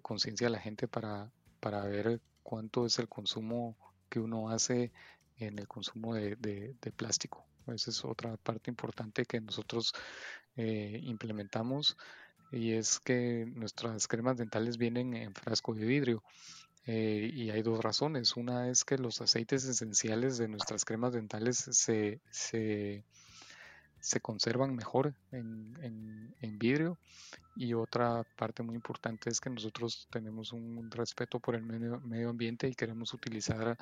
conciencia 0.00 0.46
a 0.46 0.50
la 0.50 0.58
gente 0.58 0.88
para, 0.88 1.30
para 1.60 1.84
ver 1.84 2.20
cuánto 2.42 2.86
es 2.86 2.98
el 2.98 3.08
consumo 3.08 3.76
que 4.08 4.20
uno 4.20 4.48
hace 4.48 4.90
en 5.36 5.58
el 5.58 5.68
consumo 5.68 6.14
de, 6.14 6.74
plástico. 6.96 7.44
Esa 7.68 7.90
es 7.90 8.04
otra 8.04 8.36
parte 8.36 8.70
importante 8.70 9.24
que 9.24 9.40
nosotros 9.40 9.92
eh, 10.56 11.00
implementamos 11.02 11.96
y 12.50 12.72
es 12.72 13.00
que 13.00 13.46
nuestras 13.54 14.06
cremas 14.08 14.36
dentales 14.36 14.76
vienen 14.76 15.14
en 15.14 15.34
frasco 15.34 15.74
de 15.74 15.86
vidrio. 15.86 16.22
Eh, 16.86 17.30
y 17.32 17.50
hay 17.50 17.62
dos 17.62 17.80
razones. 17.80 18.36
Una 18.36 18.68
es 18.68 18.84
que 18.84 18.98
los 18.98 19.20
aceites 19.20 19.64
esenciales 19.64 20.36
de 20.38 20.48
nuestras 20.48 20.84
cremas 20.84 21.12
dentales 21.12 21.58
se, 21.70 22.20
se 22.30 23.04
se 24.02 24.20
conservan 24.20 24.74
mejor 24.74 25.14
en, 25.30 26.34
vidrio 26.58 26.98
y 27.56 27.74
otra 27.74 28.24
parte 28.36 28.62
muy 28.62 28.74
importante 28.76 29.30
es 29.30 29.40
que 29.40 29.50
nosotros 29.50 30.06
tenemos 30.10 30.52
un 30.52 30.90
respeto 30.90 31.40
por 31.40 31.54
el 31.56 31.62
medio, 31.62 32.28
ambiente 32.28 32.68
y 32.68 32.74
queremos 32.74 33.14
utilizar 33.14 33.76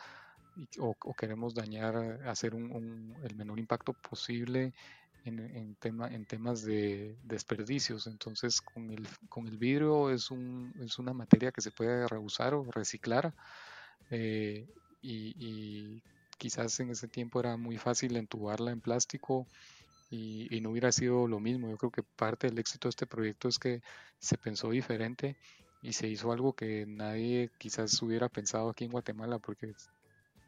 o, 0.78 1.14
queremos 1.14 1.54
dañar, 1.54 1.96
hacer 2.26 2.54
un, 2.54 3.14
el 3.22 3.34
menor 3.34 3.58
impacto 3.58 3.92
posible 3.92 4.72
en, 5.24 5.74
tema, 5.76 6.08
en 6.08 6.24
temas 6.24 6.62
de 6.64 7.16
desperdicios. 7.24 8.06
Entonces 8.06 8.60
con 8.60 8.90
el, 8.90 9.06
con 9.28 9.46
el 9.46 9.58
vidrio 9.58 10.10
es, 10.10 10.30
un, 10.30 10.72
es 10.80 10.98
una 10.98 11.12
materia 11.12 11.52
que 11.52 11.60
se 11.60 11.70
puede 11.70 12.06
reusar 12.08 12.54
o 12.54 12.64
reciclar 12.70 13.34
eh, 14.10 14.66
y, 15.02 15.34
y 15.38 16.02
quizás 16.38 16.80
en 16.80 16.90
ese 16.90 17.08
tiempo 17.08 17.40
era 17.40 17.56
muy 17.56 17.76
fácil 17.76 18.16
entubarla 18.16 18.70
en 18.70 18.80
plástico 18.80 19.46
y, 20.10 20.60
no 20.60 20.70
hubiera 20.70 20.90
sido 20.92 21.28
lo 21.28 21.40
mismo. 21.40 21.70
Yo 21.70 21.76
creo 21.76 21.92
que 21.92 22.02
parte 22.02 22.48
del 22.48 22.58
éxito 22.58 22.88
de 22.88 22.90
este 22.90 23.06
proyecto 23.06 23.48
es 23.48 23.58
que 23.58 23.82
se 24.18 24.36
pensó 24.36 24.70
diferente 24.70 25.36
y 25.82 25.92
se 25.92 26.08
hizo 26.08 26.32
algo 26.32 26.52
que 26.52 26.84
nadie 26.86 27.50
quizás 27.58 28.00
hubiera 28.02 28.28
pensado 28.28 28.70
aquí 28.70 28.84
en 28.84 28.90
Guatemala, 28.90 29.38
porque 29.38 29.72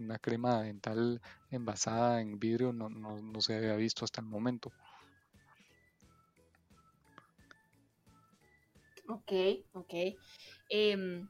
una 0.05 0.19
crema 0.19 0.63
dental 0.63 1.21
envasada 1.51 2.21
en 2.21 2.39
vidrio 2.39 2.73
no, 2.73 2.89
no, 2.89 3.41
se 3.41 3.57
había 3.57 3.77
visto 3.77 4.05
hasta 4.05 4.21
el 4.21 4.27
momento. 4.27 4.73
Ok, 9.09 9.33
ok. 9.73 9.95
Em, 10.69 11.29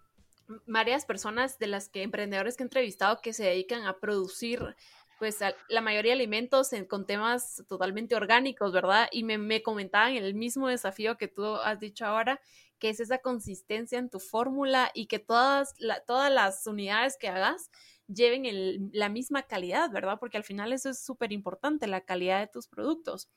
varias 0.66 1.04
personas 1.04 1.58
de 1.58 1.66
las 1.66 1.88
que 1.88 2.02
emprendedores 2.02 2.56
que 2.56 2.62
he 2.62 2.66
entrevistado 2.66 3.20
que 3.22 3.32
se 3.32 3.44
dedican 3.44 3.86
a 3.86 3.98
producir 3.98 4.76
pues 5.18 5.38
la 5.68 5.80
mayoría 5.80 6.10
de 6.10 6.20
alimentos 6.20 6.70
con 6.88 7.06
temas 7.06 7.62
totalmente 7.68 8.16
orgánicos, 8.16 8.72
¿verdad? 8.72 9.08
Y 9.12 9.22
me, 9.22 9.38
me, 9.38 9.62
comentaban 9.62 10.16
el 10.16 10.34
mismo 10.34 10.66
desafío 10.66 11.16
que 11.16 11.28
tú 11.28 11.46
has 11.46 11.78
dicho 11.78 12.04
ahora, 12.04 12.40
que 12.80 12.88
es 12.88 12.98
esa 12.98 13.18
consistencia 13.18 14.00
en 14.00 14.10
tu 14.10 14.18
fórmula 14.18 14.90
y 14.94 15.06
que 15.06 15.20
todas, 15.20 15.74
todas 16.08 16.32
las 16.32 16.66
unidades 16.66 17.16
que 17.16 17.28
hagas 17.28 17.70
lleven 18.06 18.90
la 18.92 19.08
misma 19.08 19.42
calidad, 19.42 19.90
¿verdad? 19.90 20.18
Porque 20.20 20.36
al 20.36 20.44
final 20.44 20.72
eso 20.72 20.90
es 20.90 21.04
súper 21.04 21.32
importante, 21.32 21.86
la 21.86 22.02
calidad 22.02 22.40
de 22.40 22.46
tus 22.46 22.68
productos. 22.68 23.28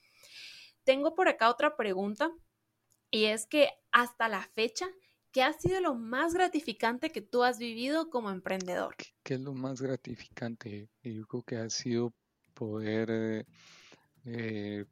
Tengo 0.84 1.16
por 1.16 1.28
acá 1.28 1.50
otra 1.50 1.76
pregunta 1.76 2.32
y 3.12 3.26
es 3.26 3.46
que 3.46 3.70
hasta 3.92 4.28
la 4.28 4.42
fecha, 4.42 4.88
¿qué 5.32 5.44
ha 5.44 5.54
sido 5.54 5.80
lo 5.82 5.96
más 5.96 6.34
gratificante 6.34 7.12
que 7.12 7.22
tú 7.22 7.44
has 7.44 7.58
vivido 7.58 8.10
como 8.10 8.30
emprendedor? 8.30 8.96
¿Qué 9.24 9.36
es 9.36 9.40
lo 9.40 9.54
más 9.54 9.82
gratificante? 9.82 10.90
Yo 11.04 11.26
creo 11.26 11.44
que 11.44 11.58
ha 11.58 11.70
sido 11.70 12.14
poder 12.54 13.10
eh, 13.12 13.46
eh, 14.26 14.86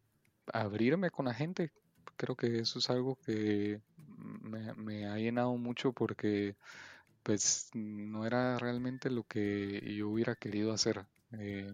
abrirme 0.52 1.10
con 1.10 1.26
la 1.26 1.34
gente. 1.34 1.72
Creo 2.18 2.36
que 2.36 2.60
eso 2.60 2.80
es 2.80 2.90
algo 2.90 3.18
que 3.26 3.82
me, 4.78 5.08
ha 5.08 5.18
llenado 5.18 5.56
mucho 5.58 5.92
porque 5.92 6.56
pues 7.24 7.70
no 7.74 8.26
era 8.26 8.58
realmente 8.60 9.10
lo 9.10 9.24
que 9.24 9.82
yo 9.96 10.10
hubiera 10.10 10.36
querido 10.36 10.74
hacer. 10.74 11.06
Eh, 11.32 11.72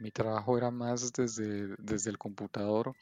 mi 0.00 0.10
trabajo 0.10 0.58
era 0.58 0.70
más 0.70 1.12
desde, 1.12 1.76
desde 1.78 2.10
el 2.10 2.18
computador 2.18 2.94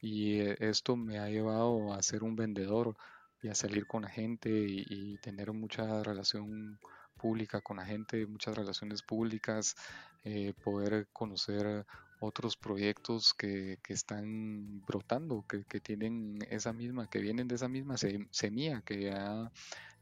y 0.00 0.40
esto 0.40 0.96
me 0.96 1.18
ha 1.18 1.28
llevado 1.28 1.92
a 1.92 2.02
ser 2.02 2.22
un 2.22 2.34
vendedor 2.36 2.96
y 3.42 3.48
a 3.48 3.54
salir 3.54 3.86
con 3.86 4.02
la 4.02 4.08
gente 4.08 4.50
y, 4.50 5.16
tener 5.18 5.52
mucha 5.52 6.02
relación 6.02 6.78
pública 7.16 7.60
con 7.60 7.76
la 7.78 7.84
gente, 7.84 8.26
muchas 8.26 8.56
relaciones 8.56 9.02
públicas, 9.02 9.76
eh, 10.24 10.54
poder 10.64 11.08
conocer 11.12 11.86
otros 12.20 12.56
proyectos 12.56 13.32
que, 13.34 13.78
que 13.82 13.94
están 13.94 14.82
brotando, 14.86 15.44
que, 15.48 15.64
que, 15.64 15.80
tienen 15.80 16.38
esa 16.50 16.72
misma, 16.72 17.08
que 17.08 17.18
vienen 17.18 17.48
de 17.48 17.54
esa 17.54 17.68
misma 17.68 17.96
semilla, 17.96 18.82
que 18.82 19.04
ya 19.04 19.50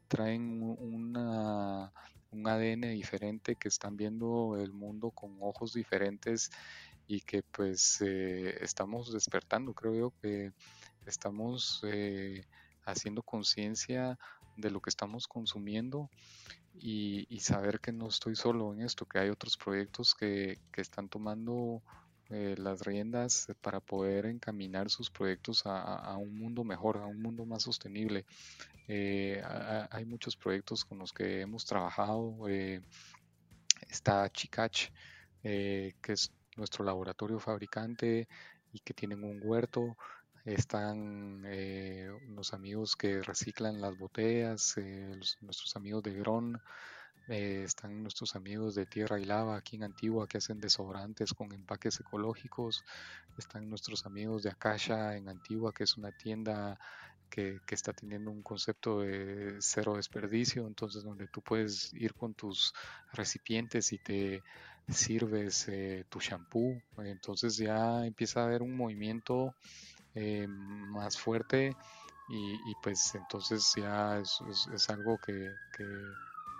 traen 0.09 0.61
una, 0.61 1.93
un 2.31 2.47
ADN 2.47 2.81
diferente, 2.91 3.55
que 3.55 3.69
están 3.69 3.95
viendo 3.95 4.57
el 4.57 4.73
mundo 4.73 5.11
con 5.11 5.37
ojos 5.39 5.73
diferentes 5.73 6.51
y 7.07 7.21
que 7.21 7.41
pues 7.43 8.01
eh, 8.01 8.57
estamos 8.61 9.13
despertando, 9.13 9.73
creo 9.73 9.95
yo 9.95 10.13
que 10.21 10.51
estamos 11.05 11.81
eh, 11.87 12.43
haciendo 12.85 13.23
conciencia 13.23 14.19
de 14.57 14.71
lo 14.71 14.81
que 14.81 14.89
estamos 14.89 15.27
consumiendo 15.27 16.09
y, 16.81 17.39
saber 17.39 17.79
que 17.79 17.91
no 17.91 18.07
estoy 18.07 18.35
solo 18.35 18.73
en 18.73 18.81
esto, 18.81 19.05
que 19.05 19.19
hay 19.19 19.29
otros 19.29 19.57
proyectos 19.57 20.13
que, 20.13 20.59
están 20.75 21.09
tomando 21.09 21.81
eh, 22.29 22.55
las 22.57 22.81
riendas 22.81 23.47
para 23.61 23.79
poder 23.79 24.25
encaminar 24.25 24.89
sus 24.89 25.09
proyectos 25.09 25.63
a, 25.65 26.15
un 26.17 26.37
mundo 26.37 26.63
mejor, 26.63 26.97
a 26.97 27.05
un 27.05 27.21
mundo 27.21 27.45
más 27.45 27.63
sostenible. 27.63 28.25
Eh, 28.87 29.41
hay 29.91 30.05
muchos 30.05 30.35
proyectos 30.35 30.85
con 30.85 30.99
los 30.99 31.11
que 31.13 31.41
hemos 31.41 31.65
trabajado. 31.65 32.47
Eh, 32.47 32.81
está 33.89 34.29
Chicach, 34.29 34.89
que 35.41 35.93
es 36.07 36.31
nuestro 36.57 36.83
laboratorio 36.83 37.39
fabricante 37.39 38.27
y 38.71 38.79
que 38.79 38.93
tienen 38.93 39.23
un 39.23 39.39
huerto 39.43 39.95
están 40.45 41.43
eh, 41.45 42.09
los 42.29 42.53
amigos 42.53 42.95
que 42.95 43.21
reciclan 43.21 43.81
las 43.81 43.97
botellas, 43.97 44.77
eh, 44.77 45.19
nuestros 45.41 45.75
amigos 45.75 46.03
de 46.03 46.13
Gron, 46.13 46.61
eh, 47.29 47.63
están 47.63 48.01
nuestros 48.01 48.35
amigos 48.35 48.75
de 48.75 48.85
Tierra 48.85 49.19
y 49.19 49.25
Lava 49.25 49.57
aquí 49.57 49.75
en 49.75 49.83
Antigua 49.83 50.27
que 50.27 50.39
hacen 50.39 50.59
desodorantes 50.59 51.33
con 51.33 51.51
empaques 51.53 51.99
ecológicos, 51.99 52.83
están 53.37 53.69
nuestros 53.69 54.05
amigos 54.05 54.43
de 54.43 54.49
Akasha 54.49 55.15
en 55.15 55.29
Antigua 55.29 55.73
que 55.73 55.83
es 55.83 55.97
una 55.97 56.11
tienda 56.11 56.79
que, 57.29 57.59
que, 57.65 57.75
está 57.75 57.93
teniendo 57.93 58.31
un 58.31 58.41
concepto 58.41 59.01
de 59.01 59.57
cero 59.59 59.95
desperdicio, 59.95 60.65
entonces 60.65 61.03
donde 61.03 61.27
tú 61.27 61.41
puedes 61.41 61.93
ir 61.93 62.15
con 62.15 62.33
tus 62.33 62.73
recipientes 63.13 63.93
y 63.93 63.99
te 63.99 64.43
sirves 64.87 65.69
tu 66.09 66.19
shampoo, 66.19 66.81
entonces 66.97 67.57
ya 67.57 68.03
empieza 68.05 68.41
a 68.41 68.45
haber 68.45 68.63
un 68.63 68.75
movimiento 68.75 69.53
eh, 70.15 70.47
más 70.47 71.17
fuerte 71.19 71.75
y, 72.31 72.75
pues 72.83 73.15
entonces 73.15 73.73
ya 73.75 74.19
es, 74.19 74.39
es, 74.73 74.89
algo 74.89 75.17
que, 75.17 75.51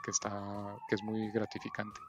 está 0.07 0.75
que 0.87 0.95
es 0.95 1.03
muy 1.03 1.31
gratificante. 1.31 1.99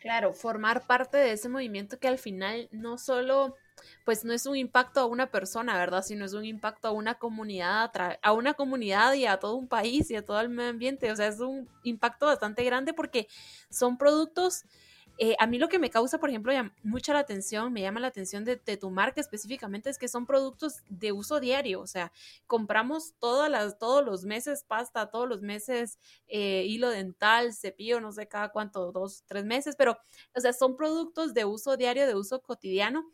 Claro, 0.00 0.34
formar 0.34 0.86
parte 0.86 1.16
de 1.16 1.32
ese 1.32 1.48
movimiento 1.48 1.98
que 1.98 2.08
al 2.08 2.18
final 2.18 2.68
no 2.72 2.98
solo 2.98 3.56
pues 4.04 4.24
no 4.24 4.32
es 4.32 4.46
un 4.46 4.56
impacto 4.56 5.00
a 5.00 5.06
una 5.06 5.30
persona, 5.30 5.76
¿verdad? 5.78 6.02
Sino 6.02 6.24
es 6.24 6.34
un 6.34 6.44
impacto 6.44 6.88
a 6.88 6.92
una 6.92 7.14
comunidad, 7.14 7.90
a 8.22 8.32
una 8.32 8.54
comunidad 8.54 9.14
y 9.14 9.26
a 9.26 9.38
todo 9.38 9.56
un 9.56 9.68
país 9.68 10.10
y 10.10 10.16
a 10.16 10.24
todo 10.24 10.40
el 10.40 10.48
medio 10.48 10.70
ambiente. 10.70 11.10
O 11.10 11.16
sea, 11.16 11.28
es 11.28 11.40
un 11.40 11.68
impacto 11.82 12.26
bastante 12.26 12.64
grande 12.64 12.92
porque 12.92 13.28
son 13.70 13.96
productos 13.96 14.64
eh, 15.18 15.36
a 15.38 15.46
mí 15.46 15.58
lo 15.58 15.68
que 15.68 15.78
me 15.78 15.90
causa, 15.90 16.18
por 16.18 16.28
ejemplo, 16.28 16.52
mucha 16.82 17.12
la 17.12 17.20
atención, 17.20 17.72
me 17.72 17.82
llama 17.82 18.00
la 18.00 18.08
atención 18.08 18.44
de, 18.44 18.56
tu 18.56 18.90
marca 18.90 19.20
específicamente, 19.20 19.90
es 19.90 19.98
que 19.98 20.08
son 20.08 20.26
productos 20.26 20.82
de 20.88 21.12
uso 21.12 21.38
diario, 21.38 21.80
o 21.80 21.86
sea, 21.86 22.12
compramos 22.46 23.14
todas 23.20 23.50
las, 23.50 23.78
todos 23.78 24.04
los 24.04 24.24
meses 24.24 24.64
pasta, 24.64 25.10
todos 25.10 25.28
los 25.28 25.42
meses 25.42 25.98
eh, 26.26 26.64
hilo 26.66 26.90
dental, 26.90 27.54
cepillo, 27.54 28.00
no 28.00 28.12
sé 28.12 28.26
cada 28.26 28.48
cuánto, 28.50 28.90
dos, 28.90 29.22
tres 29.26 29.44
meses, 29.44 29.76
pero, 29.76 29.98
o 30.34 30.40
sea, 30.40 30.52
son 30.52 30.76
productos 30.76 31.34
de 31.34 31.44
uso 31.44 31.76
diario, 31.76 32.06
de 32.06 32.14
uso 32.14 32.40
cotidiano 32.42 33.10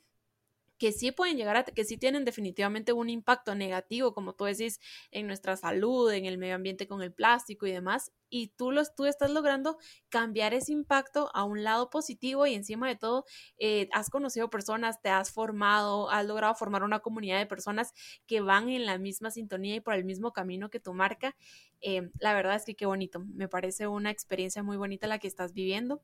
que 0.81 0.93
sí 0.93 1.13
pueden 1.13 1.37
llegar 1.37 1.57
a, 1.59 1.65
que 1.65 1.85
sí 1.85 1.99
tienen 1.99 2.25
definitivamente 2.25 2.95
un 2.95 3.11
impacto 3.11 3.55
negativo, 3.55 4.15
como 4.15 4.33
tú 4.33 4.45
decís, 4.47 4.81
en 5.11 5.27
nuestra 5.27 5.57
salud, 5.59 6.11
en 6.11 6.25
el 6.25 6.39
medio 6.39 6.55
ambiente 6.55 6.89
con 6.89 7.03
el 7.03 7.13
plástico 7.13 7.67
y 7.67 7.73
demás, 7.73 8.13
y 8.31 8.49
tú, 8.49 8.73
los, 8.73 8.95
tú 8.95 9.05
estás 9.05 9.31
logrando 9.31 9.77
cambiar 10.09 10.55
ese 10.55 10.73
impacto 10.73 11.31
a 11.35 11.45
un 11.45 11.65
lado 11.65 11.91
positivo 11.91 12.47
y 12.47 12.55
encima 12.55 12.89
de 12.89 12.97
todo, 12.97 13.27
eh, 13.59 13.91
has 13.93 14.09
conocido 14.09 14.49
personas, 14.49 15.03
te 15.03 15.11
has 15.11 15.31
formado, 15.31 16.11
has 16.11 16.25
logrado 16.27 16.55
formar 16.55 16.83
una 16.83 17.01
comunidad 17.01 17.39
de 17.39 17.47
personas 17.47 17.93
que 18.27 18.41
van 18.41 18.71
en 18.71 18.87
la 18.87 18.97
misma 18.97 19.31
sintonía 19.31 19.77
y 19.77 19.81
por 19.81 19.93
el 19.95 20.05
mismo 20.05 20.33
camino 20.33 20.71
que 20.71 20.81
tu 20.81 20.95
marca. 20.95 21.37
Eh, 21.83 22.09
la 22.21 22.33
verdad 22.33 22.57
es 22.57 22.65
que 22.65 22.75
qué 22.75 22.87
bonito, 22.87 23.21
me 23.21 23.49
parece 23.49 23.87
una 23.87 24.11
experiencia 24.11 24.63
muy 24.63 24.79
bonita 24.79 25.07
la 25.07 25.19
que 25.19 25.29
estás 25.29 25.53
viviendo. 25.53 26.01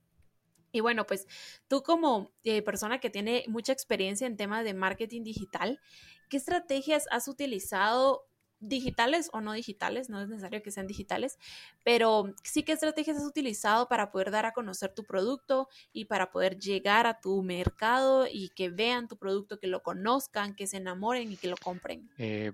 Y 0.76 0.80
bueno, 0.80 1.06
pues 1.06 1.26
tú 1.68 1.82
como 1.82 2.30
eh, 2.44 2.60
persona 2.60 3.00
que 3.00 3.08
tiene 3.08 3.44
mucha 3.48 3.72
experiencia 3.72 4.26
en 4.26 4.36
temas 4.36 4.62
de 4.62 4.74
marketing 4.74 5.22
digital, 5.22 5.80
¿qué 6.28 6.36
estrategias 6.36 7.06
has 7.10 7.28
utilizado 7.28 8.26
digitales 8.60 9.30
o 9.32 9.40
no 9.40 9.52
digitales, 9.52 10.10
no 10.10 10.20
es 10.20 10.28
necesario 10.28 10.62
que 10.62 10.70
sean 10.70 10.86
digitales, 10.86 11.38
pero 11.82 12.34
sí 12.42 12.62
qué 12.62 12.72
estrategias 12.72 13.16
has 13.16 13.24
utilizado 13.24 13.88
para 13.88 14.10
poder 14.10 14.30
dar 14.30 14.44
a 14.44 14.52
conocer 14.52 14.92
tu 14.94 15.04
producto 15.04 15.68
y 15.92 16.06
para 16.06 16.30
poder 16.30 16.58
llegar 16.58 17.06
a 17.06 17.20
tu 17.20 17.42
mercado 17.42 18.26
y 18.30 18.50
que 18.50 18.68
vean 18.68 19.08
tu 19.08 19.16
producto, 19.16 19.58
que 19.58 19.66
lo 19.66 19.82
conozcan, 19.82 20.54
que 20.54 20.66
se 20.66 20.76
enamoren 20.76 21.32
y 21.32 21.36
que 21.36 21.48
lo 21.48 21.56
compren. 21.56 22.10
Eh, 22.18 22.52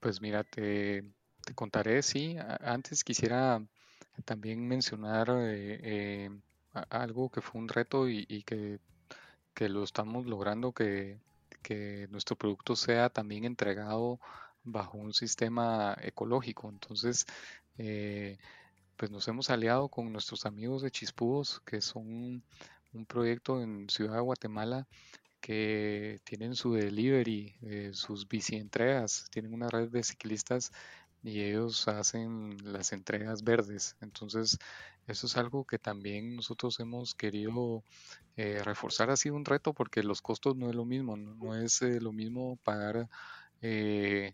pues 0.00 0.20
mira, 0.20 0.44
te, 0.44 1.04
contaré, 1.54 2.02
sí. 2.02 2.36
Antes 2.60 3.02
quisiera 3.04 3.64
también 4.24 4.66
mencionar 4.66 5.28
eh, 5.30 6.30
algo 6.90 7.30
que 7.30 7.40
fue 7.40 7.60
un 7.60 7.68
reto 7.68 8.08
y, 8.08 8.42
que, 8.44 8.78
lo 9.68 9.84
estamos 9.84 10.26
logrando, 10.26 10.72
que, 10.72 11.20
nuestro 12.10 12.36
producto 12.36 12.76
sea 12.76 13.08
también 13.08 13.44
entregado 13.44 14.20
bajo 14.64 14.98
un 14.98 15.14
sistema 15.14 15.96
ecológico. 16.02 16.68
Entonces, 16.68 17.26
eh, 17.78 18.38
pues 18.96 19.10
nos 19.10 19.26
hemos 19.28 19.50
aliado 19.50 19.88
con 19.88 20.12
nuestros 20.12 20.46
amigos 20.46 20.82
de 20.82 20.90
Chispúos, 20.90 21.60
que 21.64 21.80
son 21.80 22.42
un 22.92 23.06
proyecto 23.06 23.62
en 23.62 23.88
Ciudad 23.88 24.14
de 24.16 24.20
Guatemala 24.20 24.86
que 25.40 26.20
tienen 26.24 26.54
su 26.54 26.74
delivery, 26.74 27.56
eh, 27.62 27.90
sus 27.94 28.28
bici 28.28 28.56
entregas, 28.56 29.26
tienen 29.30 29.52
una 29.54 29.68
red 29.68 29.88
de 29.88 30.04
ciclistas 30.04 30.70
y 31.22 31.40
ellos 31.42 31.88
hacen 31.88 32.56
las 32.64 32.92
entregas 32.92 33.42
verdes. 33.42 33.96
Entonces, 34.00 34.58
eso 35.06 35.26
es 35.26 35.36
algo 35.36 35.64
que 35.64 35.78
también 35.78 36.36
nosotros 36.36 36.78
hemos 36.80 37.14
querido 37.14 37.82
eh, 38.36 38.62
reforzar. 38.64 39.10
Ha 39.10 39.16
sido 39.16 39.34
un 39.34 39.44
reto 39.44 39.72
porque 39.72 40.02
los 40.02 40.22
costos 40.22 40.56
no 40.56 40.68
es 40.68 40.76
lo 40.76 40.84
mismo, 40.84 41.16
no, 41.16 41.56
es 41.56 41.82
eh, 41.82 42.00
lo 42.00 42.12
mismo 42.12 42.56
pagar 42.62 43.08
eh, 43.60 44.32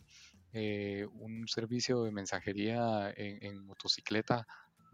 un 0.52 1.46
servicio 1.48 2.02
de 2.02 2.11
mensajería 2.11 3.12
en, 3.16 3.64
motocicleta 3.66 4.46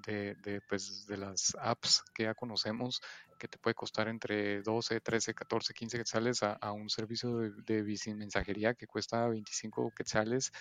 de, 0.06 0.60
pues, 0.68 1.06
de 1.06 1.16
las 1.16 1.56
apps 1.60 2.02
que 2.14 2.24
ya 2.24 2.34
conocemos, 2.34 3.00
que 3.38 3.48
te 3.48 3.56
puede 3.58 3.74
costar 3.74 4.08
entre 4.08 4.60
12, 4.62 5.00
13, 5.00 5.34
14, 5.34 5.72
15 5.72 5.98
quetzales 5.98 6.42
a, 6.42 6.52
a 6.54 6.72
un 6.72 6.90
servicio 6.90 7.38
de, 7.38 7.82
de 7.82 8.14
mensajería 8.14 8.74
que 8.74 8.87
cuesta 8.87 9.26
25 9.28 9.92
quetzales 9.96 10.52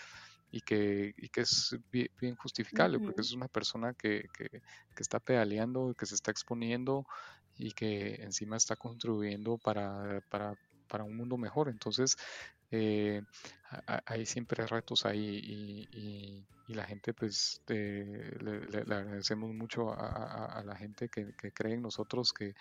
y 0.53 0.61
que, 0.61 1.15
y 1.17 1.29
que 1.29 1.41
es 1.41 1.75
bien, 1.91 2.35
justificable, 2.35 2.99
porque 2.99 3.21
es 3.21 3.33
una 3.33 3.47
persona 3.47 3.95
que, 3.95 4.29
que, 4.37 4.49
que, 4.49 5.01
está 5.01 5.19
pedaleando, 5.19 5.95
que 5.97 6.05
se 6.05 6.13
está 6.13 6.29
exponiendo 6.29 7.07
y 7.57 7.71
que 7.71 8.21
encima 8.21 8.55
está 8.55 8.75
contribuyendo 8.75 9.57
para, 9.57 10.21
para, 10.29 10.53
para 10.87 11.05
un 11.05 11.17
mundo 11.17 11.37
mejor. 11.37 11.69
Entonces, 11.69 12.17
eh, 12.69 13.23
hay 14.05 14.27
siempre 14.27 14.67
retos 14.67 15.07
ahí 15.07 15.41
y, 15.43 16.45
y, 16.67 16.73
la 16.75 16.85
gente, 16.85 17.15
pues, 17.15 17.59
le, 17.67 18.61
agradecemos 18.77 19.55
mucho 19.55 19.91
a, 19.91 20.61
la 20.63 20.75
gente 20.75 21.09
que, 21.09 21.33
que, 21.35 21.51
cree 21.51 21.73
en 21.73 21.81
nosotros, 21.81 22.31
que, 22.31 22.53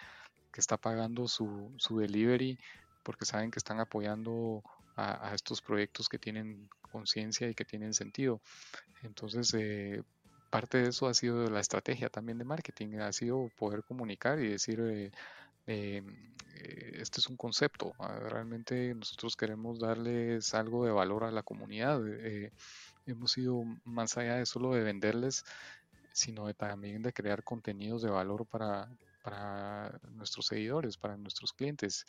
que 0.50 0.60
está 0.60 0.78
pagando 0.78 1.28
su, 1.28 1.74
su 1.76 1.98
delivery, 1.98 2.58
porque 3.02 3.26
saben 3.26 3.50
que 3.50 3.58
están 3.58 3.80
apoyando 3.80 4.62
a, 4.96 5.34
estos 5.34 5.60
proyectos 5.60 6.08
que 6.08 6.18
tienen 6.18 6.70
conciencia 6.92 7.48
y 7.48 7.54
que 7.54 7.64
tienen 7.64 7.94
sentido. 7.94 8.40
Entonces, 9.02 9.52
eh, 9.54 10.02
parte 10.50 10.78
de 10.78 10.90
eso 10.90 11.08
ha 11.08 11.14
sido 11.14 11.50
la 11.50 11.60
estrategia 11.60 12.08
también 12.08 12.38
de 12.38 12.44
marketing, 12.44 12.98
ha 12.98 13.12
sido 13.12 13.48
poder 13.58 13.82
comunicar 13.84 14.38
y 14.40 14.48
decir, 14.48 14.80
eh, 14.80 15.10
eh, 15.66 16.02
este 17.00 17.20
es 17.20 17.28
un 17.28 17.36
concepto, 17.36 17.92
ah, 17.98 18.18
realmente 18.30 18.94
nosotros 18.94 19.36
queremos 19.36 19.80
darles 19.80 20.54
algo 20.54 20.84
de 20.84 20.92
valor 20.92 21.24
a 21.24 21.30
la 21.32 21.42
comunidad. 21.42 22.00
hemos 23.06 23.36
ido 23.38 23.64
más 23.84 24.16
allá 24.16 24.36
de 24.36 24.46
solo 24.46 24.74
de 24.74 24.82
venderles, 24.82 25.44
sino 26.12 26.46
de, 26.46 26.54
también 26.54 27.02
de 27.02 27.12
crear 27.12 27.42
contenidos 27.42 28.02
de 28.02 28.10
valor 28.10 28.46
para, 28.46 28.88
para 29.24 29.98
nuestros 30.12 30.46
seguidores, 30.46 30.96
para 30.96 31.16
nuestros 31.16 31.52
clientes. 31.52 32.04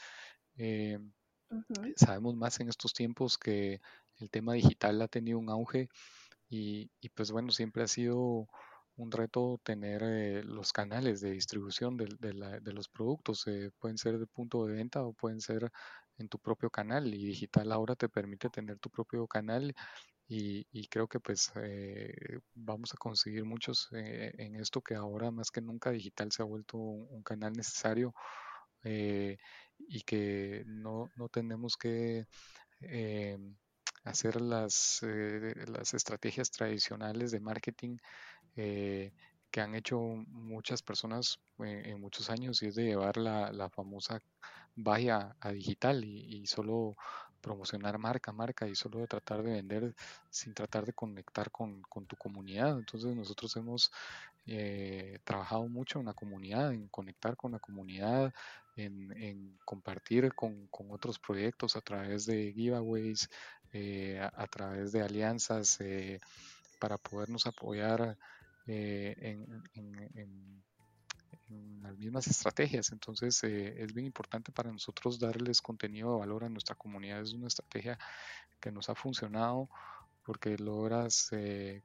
Sabemos 1.96 2.36
más 2.36 2.60
en 2.60 2.70
estos 2.70 2.94
tiempos 2.94 3.38
que 3.38 3.82
el 4.20 4.30
tema 4.30 4.54
digital 4.54 5.02
ha 5.02 5.08
tenido 5.08 5.39
un 5.39 5.50
auge 5.50 5.89
y, 6.50 6.89
pues 7.16 7.32
bueno, 7.32 7.52
siempre 7.52 7.84
ha 7.84 7.88
sido 7.88 8.48
un 8.96 9.12
reto 9.12 9.60
tener 9.63 10.04
eh, 10.04 10.44
los 10.44 10.72
canales 10.72 11.20
de 11.20 11.32
distribución 11.32 11.98
de, 11.98 12.06
de, 12.62 12.74
los 12.74 12.89
productos. 12.89 13.48
Eh, 13.48 13.72
pueden 13.80 13.98
ser 13.98 14.20
de 14.20 14.28
punto 14.28 14.66
de 14.66 14.76
venta 14.76 15.04
o 15.04 15.13
pueden 15.13 15.42
ser 15.42 15.72
en 16.20 16.30
tu 16.30 16.38
propio 16.38 16.70
canal 16.70 17.12
y 17.12 17.26
digital 17.26 17.72
ahora 17.72 17.96
te 17.96 18.08
permite 18.08 18.50
tener 18.50 18.78
tu 18.78 18.92
propio 18.92 19.26
canal 19.28 19.74
y, 20.28 20.88
creo 20.88 21.08
que 21.08 21.20
pues 21.20 21.52
eh, 21.56 22.39
vamos 22.54 22.94
a 22.94 22.98
conseguir 22.98 23.46
muchos 23.46 23.89
en 23.92 24.56
esto 24.56 24.82
que 24.82 24.96
ahora 24.96 25.32
más 25.32 25.52
que 25.52 25.62
nunca 25.62 25.92
digital 25.92 26.32
se 26.32 26.42
ha 26.42 26.46
vuelto 26.46 26.78
un, 26.78 27.24
canal 27.24 27.54
necesario 27.54 28.13
y 29.88 30.02
que 30.02 30.63
no, 30.65 31.12
no 31.15 31.30
tenemos 31.30 31.78
que 31.78 32.28
hacer 34.04 34.41
las, 34.41 35.02
eh, 35.04 35.54
las 35.67 35.93
estrategias 35.93 36.52
tradicionales 36.52 37.32
de 37.32 37.39
marketing 37.39 37.98
eh, 38.56 39.13
que 39.50 39.62
han 39.62 39.76
hecho 39.76 40.00
muchas 40.00 40.82
personas 40.82 41.39
eh, 41.60 41.84
en 41.86 42.02
muchos 42.02 42.30
años 42.30 42.62
y 42.62 42.67
es 42.67 42.76
de 42.76 42.86
llevar 42.86 43.17
la, 43.17 43.52
la 43.52 43.69
famosa 43.69 44.19
vaya 44.76 45.36
a 45.39 45.52
digital 45.52 46.04
y, 46.04 46.46
solo 46.48 46.96
promocionar 47.41 48.00
marca, 48.00 48.32
marca 48.32 48.67
y 48.67 48.76
solo 48.76 49.00
de 49.00 49.08
tratar 49.08 49.43
de 49.43 49.52
vender 49.52 49.96
sin 50.30 50.54
tratar 50.54 50.86
de 50.86 50.93
conectar 50.93 51.52
con, 51.52 51.82
con 51.84 52.08
tu 52.08 52.15
comunidad. 52.15 52.78
Entonces 52.80 53.15
nosotros 53.15 53.56
hemos 53.58 53.91
trabajado 55.23 55.67
mucho 55.67 55.99
en 55.99 56.06
la 56.06 56.13
comunidad, 56.13 56.73
en 56.73 56.88
conectar 56.89 57.36
con 57.38 57.53
la 57.53 57.60
comunidad, 57.60 58.34
en, 58.75 59.58
compartir 59.65 60.34
con, 60.34 60.67
otros 60.89 61.19
proyectos 61.19 61.75
a 61.75 61.82
través 61.82 62.25
de 62.25 62.53
giveaways, 62.53 63.29
eh, 63.71 64.19
a, 64.19 64.47
través 64.47 64.91
de 64.91 65.01
alianzas 65.01 65.79
eh, 65.82 66.19
para 66.79 66.97
podernos 66.97 67.45
apoyar 67.47 68.17
eh, 68.67 69.15
en, 69.17 69.63
en, 70.15 70.63
las 71.82 71.97
mismas 71.97 72.27
estrategias. 72.27 72.91
Entonces 72.91 73.43
es 73.43 73.93
bien 73.93 74.08
importante 74.08 74.51
para 74.51 74.71
nosotros 74.71 75.19
darles 75.19 75.62
contenido 75.62 76.13
de 76.13 76.19
valor 76.19 76.43
a 76.45 76.49
nuestra 76.49 76.75
comunidad. 76.75 77.21
Es 77.21 77.34
una 77.34 77.47
estrategia 77.47 77.99
que 78.60 78.71
nos 78.71 78.89
ha 78.89 78.95
funcionado 78.95 79.69
porque 80.23 80.58
logras 80.58 81.29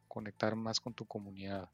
conectar 0.06 0.56
más 0.56 0.80
con 0.80 0.94
tu 0.94 1.04
comunidad. 1.04 1.68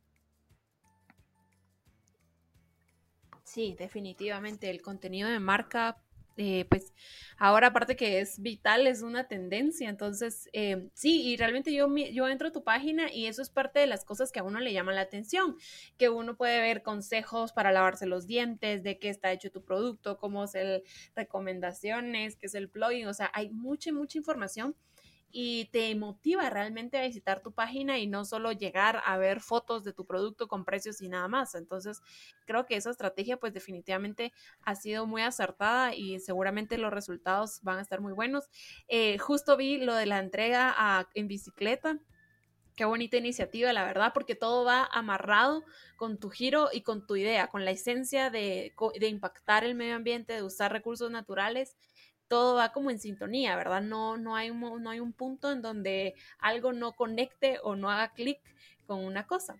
Sí, 3.54 3.76
definitivamente 3.78 4.68
el 4.68 4.82
contenido 4.82 5.28
de 5.28 5.38
marca, 5.38 6.02
eh, 6.36 6.64
pues 6.68 6.92
ahora 7.38 7.68
aparte 7.68 7.94
que 7.94 8.18
es 8.18 8.40
vital, 8.40 8.88
es 8.88 9.02
una 9.02 9.28
tendencia. 9.28 9.88
Entonces, 9.88 10.48
eh, 10.52 10.90
sí, 10.92 11.22
y 11.22 11.36
realmente 11.36 11.72
yo, 11.72 11.86
yo 12.12 12.28
entro 12.28 12.48
a 12.48 12.52
tu 12.52 12.64
página 12.64 13.12
y 13.12 13.26
eso 13.26 13.42
es 13.42 13.50
parte 13.50 13.78
de 13.78 13.86
las 13.86 14.04
cosas 14.04 14.32
que 14.32 14.40
a 14.40 14.42
uno 14.42 14.58
le 14.58 14.72
llaman 14.72 14.96
la 14.96 15.02
atención, 15.02 15.56
que 15.96 16.08
uno 16.08 16.36
puede 16.36 16.60
ver 16.60 16.82
consejos 16.82 17.52
para 17.52 17.70
lavarse 17.70 18.06
los 18.06 18.26
dientes, 18.26 18.82
de 18.82 18.98
qué 18.98 19.08
está 19.08 19.30
hecho 19.30 19.52
tu 19.52 19.62
producto, 19.64 20.18
cómo 20.18 20.42
es 20.42 20.56
el 20.56 20.82
recomendaciones, 21.14 22.34
qué 22.34 22.46
es 22.46 22.56
el 22.56 22.68
plugin, 22.68 23.06
o 23.06 23.14
sea, 23.14 23.30
hay 23.34 23.50
mucha, 23.50 23.92
mucha 23.92 24.18
información 24.18 24.74
y 25.36 25.64
te 25.72 25.92
motiva 25.96 26.48
realmente 26.48 26.96
a 26.96 27.02
visitar 27.02 27.42
tu 27.42 27.50
página 27.50 27.98
y 27.98 28.06
no 28.06 28.24
solo 28.24 28.52
llegar 28.52 29.02
a 29.04 29.18
ver 29.18 29.40
fotos 29.40 29.82
de 29.82 29.92
tu 29.92 30.06
producto 30.06 30.46
con 30.46 30.64
precios 30.64 31.02
y 31.02 31.08
nada 31.08 31.26
más. 31.26 31.56
Entonces, 31.56 32.00
creo 32.46 32.66
que 32.66 32.76
esa 32.76 32.90
estrategia 32.90 33.36
pues 33.36 33.52
definitivamente 33.52 34.32
ha 34.62 34.76
sido 34.76 35.08
muy 35.08 35.22
acertada 35.22 35.92
y 35.92 36.20
seguramente 36.20 36.78
los 36.78 36.92
resultados 36.92 37.58
van 37.62 37.78
a 37.78 37.82
estar 37.82 38.00
muy 38.00 38.12
buenos. 38.12 38.44
Eh, 38.86 39.18
justo 39.18 39.56
vi 39.56 39.78
lo 39.78 39.96
de 39.96 40.06
la 40.06 40.20
entrega 40.20 41.08
en 41.14 41.26
bicicleta. 41.26 41.98
Qué 42.76 42.84
bonita 42.84 43.16
iniciativa, 43.16 43.72
la 43.72 43.84
verdad, 43.84 44.12
porque 44.14 44.36
todo 44.36 44.64
va 44.64 44.88
amarrado 44.92 45.64
con 45.96 46.18
tu 46.18 46.30
giro 46.30 46.68
y 46.72 46.82
con 46.82 47.08
tu 47.08 47.16
idea, 47.16 47.48
con 47.48 47.64
la 47.64 47.72
esencia 47.72 48.30
de, 48.30 48.72
de 49.00 49.08
impactar 49.08 49.64
el 49.64 49.74
medio 49.74 49.96
ambiente, 49.96 50.32
de 50.32 50.44
usar 50.44 50.72
recursos 50.72 51.10
naturales 51.10 51.76
todo 52.34 52.56
va 52.56 52.72
como 52.72 52.90
en 52.90 52.98
sintonía, 52.98 53.54
¿verdad? 53.54 53.80
No, 53.80 54.16
no, 54.16 54.34
hay, 54.34 54.50
un, 54.50 54.82
no 54.82 54.90
hay 54.90 54.98
un 54.98 55.12
punto 55.12 55.52
en 55.52 55.62
donde 55.62 56.16
algo 56.40 56.72
no 56.72 56.90
conecte 56.90 57.60
o 57.62 57.76
no 57.76 57.92
haga 57.92 58.12
clic 58.12 58.40
con 58.88 59.04
una 59.04 59.24
cosa. 59.24 59.54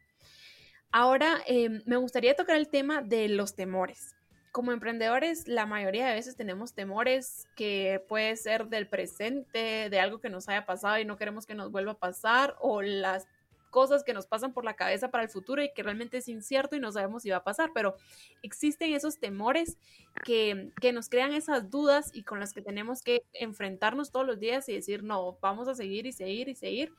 Ahora, 0.90 1.40
em, 1.46 1.82
me 1.86 1.94
gustaría 1.94 2.34
tocar 2.34 2.56
el 2.56 2.68
tema 2.68 3.00
de 3.00 3.28
los 3.28 3.54
temores. 3.54 4.16
Como 4.50 4.72
emprendedores, 4.72 5.46
la 5.46 5.66
mayoría 5.66 6.08
de 6.08 6.14
veces 6.14 6.34
tenemos 6.34 6.74
temores 6.74 7.46
que 7.54 8.04
puede 8.08 8.34
ser 8.34 8.66
del 8.66 8.88
presente, 8.88 9.88
de 9.88 10.00
algo 10.00 10.18
que 10.18 10.28
nos 10.28 10.48
haya 10.48 10.66
pasado 10.66 10.98
y 10.98 11.04
no 11.04 11.16
queremos 11.16 11.46
que 11.46 11.54
nos 11.54 11.70
vuelva 11.70 11.92
a 11.92 11.98
pasar, 12.00 12.56
o 12.58 12.82
las 12.82 13.28
cosas 13.74 14.04
que 14.04 14.14
nos 14.14 14.28
pasan 14.28 14.52
por 14.52 14.64
la 14.64 14.76
cabeza 14.76 15.10
para 15.10 15.24
el 15.24 15.28
futuro 15.28 15.60
y 15.60 15.72
que 15.74 15.82
realmente 15.82 16.18
es 16.18 16.28
incierto 16.28 16.76
y 16.76 16.80
no 16.80 16.92
sabemos 16.92 17.24
si 17.24 17.30
va 17.30 17.38
a 17.38 17.42
pasar, 17.42 17.72
pero 17.74 17.96
existen 18.40 18.94
esos 18.94 19.18
temores 19.18 19.78
que, 20.24 20.70
que 20.80 20.92
nos 20.92 21.08
crean 21.08 21.32
esas 21.32 21.70
dudas 21.70 22.12
y 22.14 22.22
con 22.22 22.38
las 22.38 22.52
que 22.52 22.62
tenemos 22.62 23.02
que 23.02 23.24
enfrentarnos 23.32 24.12
todos 24.12 24.24
los 24.24 24.38
días 24.38 24.68
y 24.68 24.74
decir, 24.74 25.02
no, 25.02 25.38
vamos 25.42 25.66
a 25.66 25.74
seguir 25.74 26.06
y 26.06 26.12
seguir 26.12 26.48
y 26.48 26.54
seguir. 26.54 26.92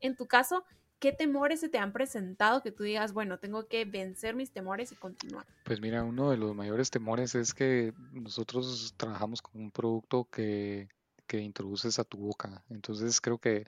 En 0.00 0.16
tu 0.16 0.26
caso, 0.26 0.64
¿qué 0.98 1.12
temores 1.12 1.60
se 1.60 1.70
te 1.70 1.78
han 1.78 1.94
presentado 1.94 2.60
que 2.60 2.72
tú 2.72 2.82
digas, 2.82 3.14
bueno, 3.14 3.38
tengo 3.38 3.66
que 3.66 3.86
vencer 3.86 4.34
mis 4.34 4.52
temores 4.52 4.92
y 4.92 4.96
continuar? 4.96 5.46
Pues 5.64 5.80
mira, 5.80 6.04
uno 6.04 6.30
de 6.30 6.36
los 6.36 6.54
mayores 6.54 6.90
temores 6.90 7.34
es 7.36 7.54
que 7.54 7.94
nosotros 8.12 8.92
trabajamos 8.98 9.40
con 9.40 9.62
un 9.62 9.70
producto 9.70 10.28
que, 10.30 10.88
que 11.26 11.40
introduces 11.40 11.98
a 11.98 12.04
tu 12.04 12.18
boca. 12.18 12.62
Entonces 12.68 13.18
creo 13.22 13.38
que 13.38 13.64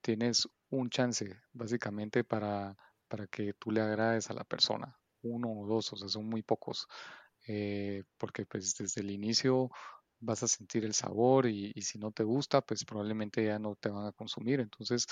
tienes 0.00 0.48
un 0.76 0.90
chance 0.90 1.40
básicamente 1.52 2.24
para, 2.24 2.76
para 3.08 3.26
que 3.26 3.52
tú 3.54 3.70
le 3.70 3.80
agrades 3.80 4.30
a 4.30 4.34
la 4.34 4.44
persona, 4.44 4.98
uno 5.22 5.48
o 5.50 5.66
dos, 5.66 5.92
o 5.92 5.96
sea, 5.96 6.08
son 6.08 6.26
muy 6.28 6.42
pocos, 6.42 6.86
eh, 7.46 8.04
porque 8.18 8.46
pues 8.46 8.74
desde 8.76 9.02
el 9.02 9.10
inicio 9.10 9.70
vas 10.20 10.42
a 10.42 10.48
sentir 10.48 10.84
el 10.84 10.94
sabor 10.94 11.46
y, 11.46 11.72
si 11.82 11.98
no 11.98 12.12
te 12.12 12.22
gusta, 12.24 12.60
pues 12.60 12.84
probablemente 12.84 13.44
ya 13.44 13.58
no 13.58 13.74
te 13.76 13.90
van 13.90 14.06
a 14.06 14.12
consumir. 14.12 14.60
Entonces, 14.60 15.06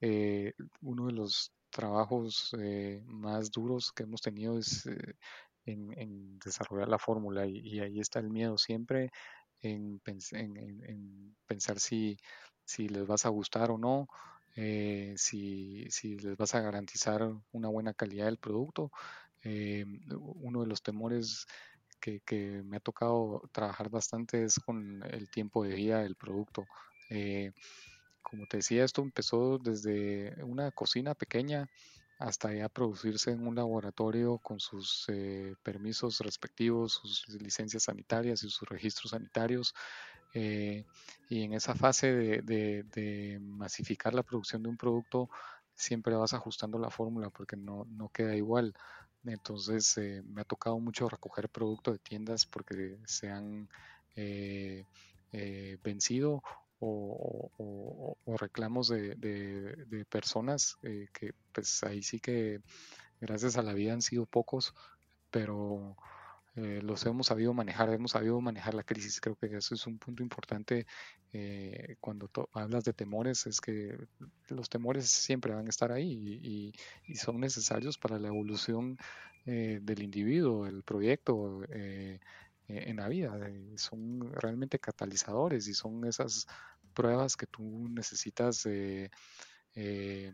eh, 0.00 0.54
uno 0.80 1.06
de 1.06 1.12
los 1.12 1.52
trabajos 1.70 2.54
eh, 2.58 3.02
más 3.04 3.50
duros 3.50 3.92
que 3.92 4.04
hemos 4.04 4.22
tenido 4.22 4.58
es 4.58 4.88
en, 5.66 6.38
desarrollar 6.38 6.88
la 6.88 6.98
fórmula 6.98 7.46
y, 7.46 7.80
ahí 7.80 8.00
está 8.00 8.20
el 8.20 8.30
miedo 8.30 8.58
siempre 8.58 9.10
en, 9.60 10.00
en 10.06 11.36
pensar 11.46 11.78
si, 11.78 12.16
si 12.64 12.88
les 12.88 13.06
vas 13.06 13.26
a 13.26 13.30
gustar 13.30 13.70
o 13.70 13.78
no, 13.78 14.08
eh, 14.54 15.14
si, 15.16 15.86
si, 15.90 16.18
les 16.18 16.36
vas 16.36 16.54
a 16.54 16.60
garantizar 16.60 17.28
una 17.52 17.68
buena 17.68 17.94
calidad 17.94 18.26
del 18.26 18.38
producto. 18.38 18.90
Eh, 19.42 19.84
uno 20.18 20.62
de 20.62 20.66
los 20.66 20.82
temores 20.82 21.46
que, 22.00 22.20
que, 22.20 22.62
me 22.64 22.78
ha 22.78 22.80
tocado 22.80 23.42
trabajar 23.52 23.90
bastante 23.90 24.44
es 24.44 24.58
con 24.58 25.02
el 25.10 25.28
tiempo 25.30 25.64
de 25.64 25.74
vida 25.74 26.02
del 26.02 26.16
producto. 26.16 26.66
Eh, 27.10 27.52
como 28.22 28.46
te 28.46 28.58
decía, 28.58 28.84
esto 28.84 29.02
empezó 29.02 29.58
desde 29.58 30.34
una 30.44 30.70
cocina 30.72 31.14
pequeña 31.14 31.68
hasta 32.18 32.54
ya 32.54 32.68
producirse 32.68 33.32
en 33.32 33.46
un 33.46 33.54
laboratorio 33.54 34.38
con 34.38 34.60
sus 34.60 35.04
eh, 35.08 35.54
permisos 35.62 36.20
respectivos, 36.20 37.00
sus 37.02 37.28
licencias 37.40 37.84
sanitarias 37.84 38.42
y 38.44 38.50
sus 38.50 38.68
registros 38.68 39.10
sanitarios. 39.10 39.74
Eh, 40.34 40.84
y 41.28 41.42
en 41.42 41.54
esa 41.54 41.74
fase 41.74 42.42
de, 42.42 43.38
masificar 43.40 44.14
la 44.14 44.22
producción 44.22 44.62
de 44.62 44.68
un 44.68 44.76
producto, 44.76 45.30
siempre 45.74 46.14
vas 46.14 46.34
ajustando 46.34 46.78
la 46.78 46.90
fórmula 46.90 47.30
porque 47.30 47.56
no, 47.56 47.86
queda 48.12 48.36
igual. 48.36 48.74
Entonces 49.24 49.96
eh, 49.96 50.22
me 50.26 50.42
ha 50.42 50.44
tocado 50.44 50.78
mucho 50.78 51.08
recoger 51.08 51.48
producto 51.48 51.92
de 51.92 51.98
tiendas 51.98 52.44
porque 52.44 52.98
se 53.06 53.30
han 53.30 53.68
vencido 55.82 56.42
o, 56.86 58.16
reclamos 58.38 58.88
de, 58.88 60.06
personas 60.08 60.76
eh, 60.82 61.08
que 61.12 61.32
pues 61.52 61.82
ahí 61.84 62.02
sí 62.02 62.20
que 62.20 62.60
gracias 63.20 63.56
a 63.56 63.62
la 63.62 63.72
vida 63.72 63.92
han 63.92 64.02
sido 64.02 64.26
pocos, 64.26 64.74
pero 65.30 65.96
eh, 66.56 66.80
los 66.82 67.04
hemos 67.06 67.26
sabido 67.26 67.52
manejar, 67.52 67.92
hemos 67.92 68.12
sabido 68.12 68.40
manejar 68.40 68.74
la 68.74 68.82
crisis. 68.82 69.20
Creo 69.20 69.36
que 69.36 69.46
eso 69.56 69.74
es 69.74 69.86
un 69.86 69.98
punto 69.98 70.22
importante 70.22 70.86
eh, 71.32 71.96
cuando 72.00 72.30
hablas 72.52 72.84
de 72.84 72.92
temores, 72.92 73.46
es 73.46 73.60
que 73.60 73.96
los 74.48 74.68
temores 74.68 75.08
siempre 75.10 75.54
van 75.54 75.66
a 75.66 75.70
estar 75.70 75.90
ahí 75.92 76.72
y, 77.06 77.14
son 77.16 77.40
necesarios 77.40 77.98
para 77.98 78.18
la 78.18 78.28
evolución 78.28 78.98
del 79.44 80.02
individuo, 80.02 80.66
el 80.66 80.82
proyecto. 80.82 81.62
en 82.66 82.96
la 82.96 83.08
vida, 83.08 83.38
son 83.76 84.32
realmente 84.32 84.78
catalizadores 84.78 85.68
y 85.68 85.74
son 85.74 86.06
esas 86.06 86.46
pruebas 86.94 87.36
que 87.36 87.46
tú 87.46 87.88
necesitas 87.90 88.66
eh, 89.74 90.32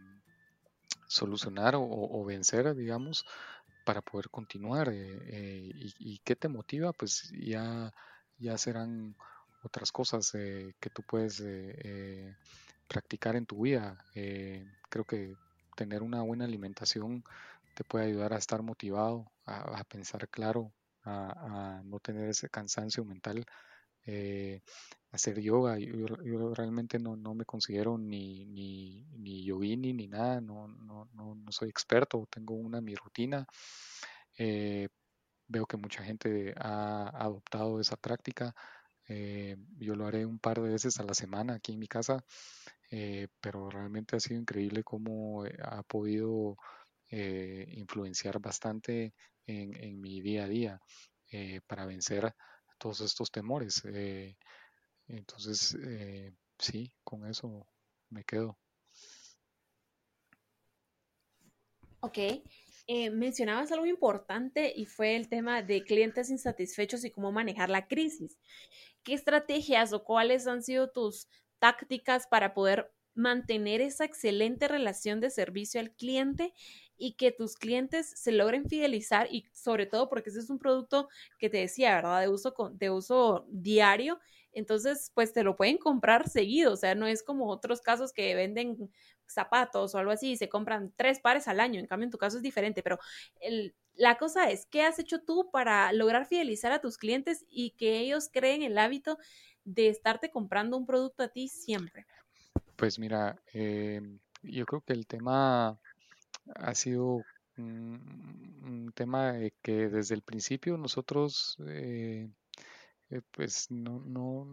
solucionar 1.06 1.74
o, 1.76 2.24
vencer, 2.24 2.74
digamos, 2.76 3.26
para 3.84 4.02
poder 4.02 4.30
continuar. 4.30 4.88
Eh, 4.88 5.18
eh, 5.26 5.70
y, 5.98 6.18
qué 6.24 6.36
te 6.36 6.48
motiva? 6.48 6.92
Pues 6.92 7.30
ya, 7.32 7.92
ya 8.38 8.58
serán 8.58 9.16
otras 9.62 9.92
cosas 9.92 10.32
que 10.32 10.90
tú 10.92 11.02
puedes 11.02 11.42
practicar 12.88 13.36
en 13.36 13.46
tu 13.46 13.62
vida. 13.62 13.98
creo 14.88 15.04
que 15.04 15.34
tener 15.76 16.02
una 16.02 16.22
buena 16.22 16.44
alimentación 16.44 17.24
te 17.74 17.84
puede 17.84 18.06
ayudar 18.06 18.32
a 18.32 18.38
estar 18.38 18.62
motivado, 18.62 19.30
a, 19.46 19.84
pensar 19.84 20.28
claro, 20.28 20.72
a, 21.04 21.82
no 21.84 21.98
tener 22.00 22.28
ese 22.28 22.48
cansancio 22.48 23.04
mental 23.04 23.44
eh, 24.06 24.62
hacer 25.10 25.40
yoga. 25.40 25.78
Yo, 25.78 26.54
realmente 26.54 26.98
no, 26.98 27.16
me 27.34 27.44
considero 27.44 27.98
ni, 27.98 28.46
ni, 28.46 29.04
ni 29.18 29.44
yogini 29.44 29.92
ni 29.92 30.08
nada, 30.08 30.40
no, 30.40 30.68
no, 30.68 31.08
no, 31.12 31.36
soy 31.50 31.68
experto, 31.68 32.26
tengo 32.30 32.54
una 32.54 32.80
mi 32.80 32.94
rutina. 32.94 33.46
Eh, 34.38 34.88
veo 35.48 35.66
que 35.66 35.76
mucha 35.76 36.04
gente 36.04 36.54
ha 36.58 37.08
adoptado 37.08 37.80
esa 37.80 37.96
práctica. 37.96 38.54
Eh, 39.08 39.56
yo 39.78 39.96
lo 39.96 40.06
haré 40.06 40.24
un 40.26 40.38
par 40.38 40.60
de 40.60 40.70
veces 40.70 41.00
a 41.00 41.04
la 41.04 41.14
semana 41.14 41.54
aquí 41.54 41.72
en 41.72 41.80
mi 41.80 41.88
casa, 41.88 42.24
pero 43.40 43.70
realmente 43.70 44.16
ha 44.16 44.20
sido 44.20 44.40
increíble 44.40 44.82
cómo 44.84 45.44
ha 45.44 45.82
podido 45.84 46.56
influenciar 47.10 48.40
bastante 48.40 49.14
en, 49.46 49.74
en, 49.82 50.00
mi 50.00 50.20
día 50.20 50.44
a 50.44 50.48
día 50.48 50.80
para 51.66 51.86
vencer 51.86 52.34
todos 52.80 53.00
estos 53.02 53.30
temores. 53.30 53.82
Eh, 53.84 54.36
entonces, 55.06 55.76
eh, 55.84 56.32
sí, 56.58 56.92
con 57.04 57.26
eso 57.26 57.66
me 58.08 58.24
quedo. 58.24 58.58
Ok, 62.00 62.18
eh, 62.86 63.10
mencionabas 63.10 63.70
algo 63.70 63.84
importante 63.84 64.72
y 64.74 64.86
fue 64.86 65.14
el 65.14 65.28
tema 65.28 65.62
de 65.62 65.84
clientes 65.84 66.30
insatisfechos 66.30 67.04
y 67.04 67.10
cómo 67.10 67.30
manejar 67.30 67.68
la 67.68 67.86
crisis. 67.86 68.38
¿Qué 69.04 69.12
estrategias 69.14 69.92
o 69.92 70.02
cuáles 70.02 70.46
han 70.46 70.62
sido 70.62 70.90
tus 70.90 71.28
tácticas 71.58 72.26
para 72.26 72.54
poder 72.54 72.90
mantener 73.14 73.82
esa 73.82 74.06
excelente 74.06 74.66
relación 74.66 75.20
de 75.20 75.30
servicio 75.30 75.80
al 75.80 75.92
cliente 75.94 76.54
y 77.00 77.14
que 77.14 77.32
tus 77.32 77.56
clientes 77.56 78.12
se 78.14 78.30
logren 78.30 78.68
fidelizar 78.68 79.26
y 79.32 79.46
sobre 79.52 79.86
todo 79.86 80.08
porque 80.10 80.28
ese 80.28 80.38
es 80.38 80.50
un 80.50 80.58
producto 80.58 81.08
que 81.38 81.48
te 81.48 81.56
decía, 81.56 81.94
¿verdad? 81.94 82.20
De 82.20 82.28
uso, 82.28 82.54
de 82.74 82.90
uso 82.90 83.46
diario. 83.48 84.20
Entonces, 84.52 85.10
pues 85.14 85.32
te 85.32 85.42
lo 85.42 85.56
pueden 85.56 85.78
comprar 85.78 86.28
seguido, 86.28 86.72
o 86.72 86.76
sea, 86.76 86.94
no 86.94 87.06
es 87.06 87.22
como 87.22 87.48
otros 87.48 87.80
casos 87.80 88.12
que 88.12 88.34
venden 88.34 88.90
zapatos 89.24 89.94
o 89.94 89.98
algo 89.98 90.10
así 90.10 90.32
y 90.32 90.36
se 90.36 90.48
compran 90.48 90.92
tres 90.96 91.20
pares 91.20 91.48
al 91.48 91.60
año, 91.60 91.80
en 91.80 91.86
cambio 91.86 92.04
en 92.04 92.10
tu 92.10 92.18
caso 92.18 92.36
es 92.36 92.42
diferente, 92.42 92.82
pero 92.82 92.98
la 93.94 94.18
cosa 94.18 94.50
es, 94.50 94.66
¿qué 94.66 94.82
has 94.82 94.98
hecho 94.98 95.22
tú 95.22 95.50
para 95.52 95.92
lograr 95.92 96.26
fidelizar 96.26 96.72
a 96.72 96.80
tus 96.80 96.98
clientes 96.98 97.46
y 97.48 97.70
que 97.70 98.00
ellos 98.00 98.28
creen 98.30 98.62
el 98.62 98.76
hábito 98.76 99.18
de 99.64 99.88
estarte 99.88 100.30
comprando 100.30 100.76
un 100.76 100.84
producto 100.84 101.22
a 101.22 101.28
ti 101.28 101.48
siempre? 101.48 102.06
Pues 102.74 102.98
mira, 102.98 103.40
eh, 103.54 104.00
yo 104.42 104.66
creo 104.66 104.80
que 104.80 104.94
el 104.94 105.06
tema 105.06 105.79
ha 106.56 106.74
sido 106.74 107.22
un, 107.56 108.92
tema 108.94 109.34
que 109.62 109.88
desde 109.88 110.14
el 110.14 110.22
principio 110.22 110.76
nosotros 110.76 111.56
eh, 111.66 112.28
eh, 113.10 113.22
pues 113.32 113.70
no, 113.70 114.00
no, 114.00 114.46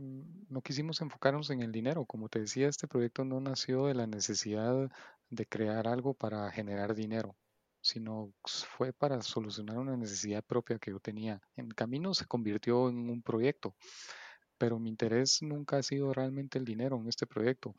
no, 0.49 0.61
quisimos 0.61 1.01
enfocarnos 1.01 1.49
en 1.51 1.61
el 1.61 1.71
dinero. 1.71 2.05
Como 2.05 2.27
te 2.27 2.39
decía, 2.39 2.67
este 2.67 2.87
proyecto 2.87 3.23
no 3.23 3.39
nació 3.39 3.85
de 3.85 3.93
la 3.93 4.07
necesidad 4.07 4.89
de 5.29 5.45
crear 5.45 5.87
algo 5.87 6.13
para 6.13 6.49
generar 6.51 6.95
dinero, 6.95 7.35
sino 7.81 8.33
fue 8.45 8.93
para 8.93 9.21
solucionar 9.21 9.77
una 9.77 9.95
necesidad 9.95 10.43
propia 10.43 10.79
que 10.79 10.91
yo 10.91 10.99
tenía. 10.99 11.41
En 11.55 11.69
camino 11.69 12.13
se 12.13 12.25
convirtió 12.25 12.89
en 12.89 13.09
un 13.09 13.21
proyecto, 13.21 13.75
pero 14.57 14.79
mi 14.79 14.89
interés 14.89 15.41
nunca 15.43 15.77
ha 15.77 15.83
sido 15.83 16.13
realmente 16.13 16.57
el 16.57 16.65
dinero 16.65 16.97
en 16.97 17.07
este 17.07 17.27
proyecto. 17.27 17.75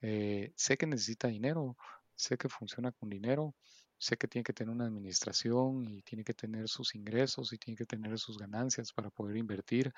Eh, 0.00 0.52
sé 0.56 0.76
que 0.78 0.86
necesita 0.86 1.28
dinero, 1.28 1.76
sé 2.16 2.36
que 2.36 2.48
funciona 2.48 2.92
con 2.92 3.08
dinero, 3.08 3.54
sé 4.02 4.16
que 4.16 4.28
tiene 4.28 4.44
que 4.44 4.52
tener 4.52 4.74
una 4.74 4.86
administración 4.86 5.84
y 5.86 6.02
tiene 6.02 6.24
que 6.24 6.34
tener 6.34 6.68
sus 6.68 6.94
ingresos 6.96 7.52
y 7.52 7.58
tiene 7.58 7.76
que 7.76 7.86
tener 7.86 8.18
sus 8.18 8.36
ganancias 8.38 8.92
para 8.92 9.10
poder 9.10 9.36
invertir, 9.36 9.92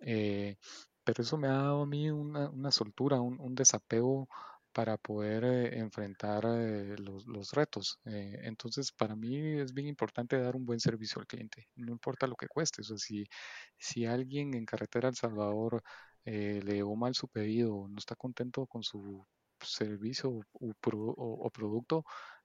eh, 0.00 0.56
pero 1.04 1.22
eso 1.22 1.38
me 1.38 1.48
ha 1.48 1.52
dado 1.52 1.82
a 1.82 1.86
mí 1.86 2.10
una, 2.10 2.70
soltura, 2.72 3.20
un, 3.20 3.54
desapego 3.54 4.28
para 4.72 4.96
poder 4.98 5.44
eh, 5.44 5.78
enfrentar 5.78 6.44
eh, 6.46 6.96
los, 6.98 7.52
retos. 7.52 8.00
entonces, 8.04 8.92
para 8.92 9.14
mí 9.16 9.36
es 9.60 9.72
bien 9.74 9.88
importante 9.88 10.38
dar 10.40 10.56
un 10.56 10.66
buen 10.66 10.80
servicio 10.80 11.20
al 11.20 11.26
cliente, 11.28 11.68
no 11.76 11.92
importa 11.92 12.26
lo 12.26 12.36
que 12.36 12.48
cueste. 12.48 12.82
O 12.82 12.84
sea, 12.84 12.98
si, 12.98 13.26
si 13.78 14.06
alguien 14.06 14.54
en 14.54 14.66
carretera 14.66 15.08
El 15.08 15.16
Salvador 15.16 15.82
le 16.24 16.60
llegó 16.62 16.96
mal 16.96 17.14
su 17.14 17.28
pedido, 17.28 17.86
no 17.88 17.98
está 17.98 18.16
contento 18.16 18.66
con 18.66 18.82
su 18.82 19.26
servicio 19.64 20.40
o, 20.52 21.50
producto, 21.50 22.04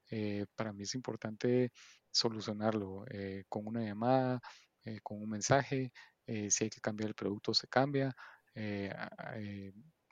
eh, 0.09 0.45
para 0.55 0.73
mí 0.73 0.83
es 0.83 0.95
importante 0.95 1.71
solucionarlo 2.11 3.05
eh, 3.09 3.43
con 3.47 3.67
una 3.67 3.83
llamada, 3.83 4.39
eh, 4.83 4.99
con 5.03 5.21
un 5.21 5.29
mensaje. 5.29 5.91
si 6.25 6.63
hay 6.63 6.69
que 6.69 6.81
cambiar 6.81 7.09
el 7.09 7.15
producto, 7.15 7.53
se 7.53 7.67
cambia. 7.67 8.13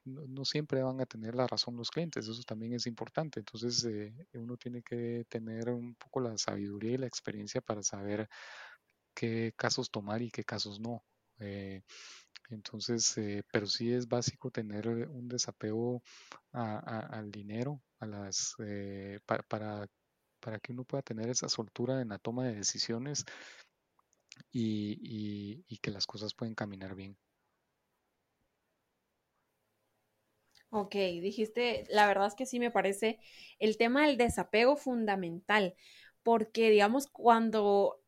No, 0.06 0.46
siempre 0.46 0.82
van 0.82 1.02
a 1.02 1.06
tener 1.06 1.36
la 1.36 1.48
razón 1.48 1.76
los 1.76 1.92
clientes, 1.92 2.28
eso 2.28 2.42
también 2.44 2.74
es 2.74 2.88
importante. 2.88 3.40
Entonces 3.40 3.86
uno 4.34 4.58
tiene 4.58 4.82
que 4.82 5.26
tener 5.30 5.70
un 5.70 5.96
poco 5.96 6.22
la 6.22 6.38
sabiduría 6.38 6.94
y 6.94 6.98
la 6.98 7.08
experiencia 7.08 7.62
para 7.62 7.84
saber 7.84 8.28
qué 9.14 9.54
casos 9.58 9.92
tomar 9.92 10.22
y 10.22 10.32
qué 10.32 10.44
casos 10.44 10.80
no. 10.80 11.04
Entonces, 12.50 13.18
eh, 13.18 13.44
pero 13.52 13.68
sí 13.68 13.92
es 13.92 14.08
básico 14.08 14.52
tener 14.52 14.88
un 14.88 15.28
desapego 15.28 16.02
al 16.52 17.32
dinero, 17.32 17.82
a 18.00 18.06
las, 18.06 18.56
eh, 18.60 19.20
para, 19.26 19.44
para 20.40 20.60
que 20.60 20.72
uno 20.72 20.84
pueda 20.86 21.02
tener 21.02 21.30
esa 21.30 21.50
soltura 21.50 22.02
en 22.02 22.10
la 22.10 22.20
toma 22.20 22.46
de 22.48 22.56
decisiones 22.56 23.26
y, 24.52 25.64
y, 25.68 25.78
que 25.80 25.92
las 25.92 26.06
cosas 26.06 26.34
pueden 26.34 26.56
caminar 26.56 26.96
bien. 26.96 27.18
Ok, 30.70 30.96
dijiste, 30.96 31.86
la 31.90 32.08
verdad 32.08 32.28
es 32.28 32.36
que 32.36 32.46
sí 32.46 32.60
me 32.60 32.72
parece 32.72 33.20
el 33.60 33.78
tema 33.78 34.06
del 34.06 34.18
desapego 34.18 34.76
fundamental, 34.76 35.76
porque 36.24 36.70
digamos, 36.70 37.08
cuando 37.08 38.02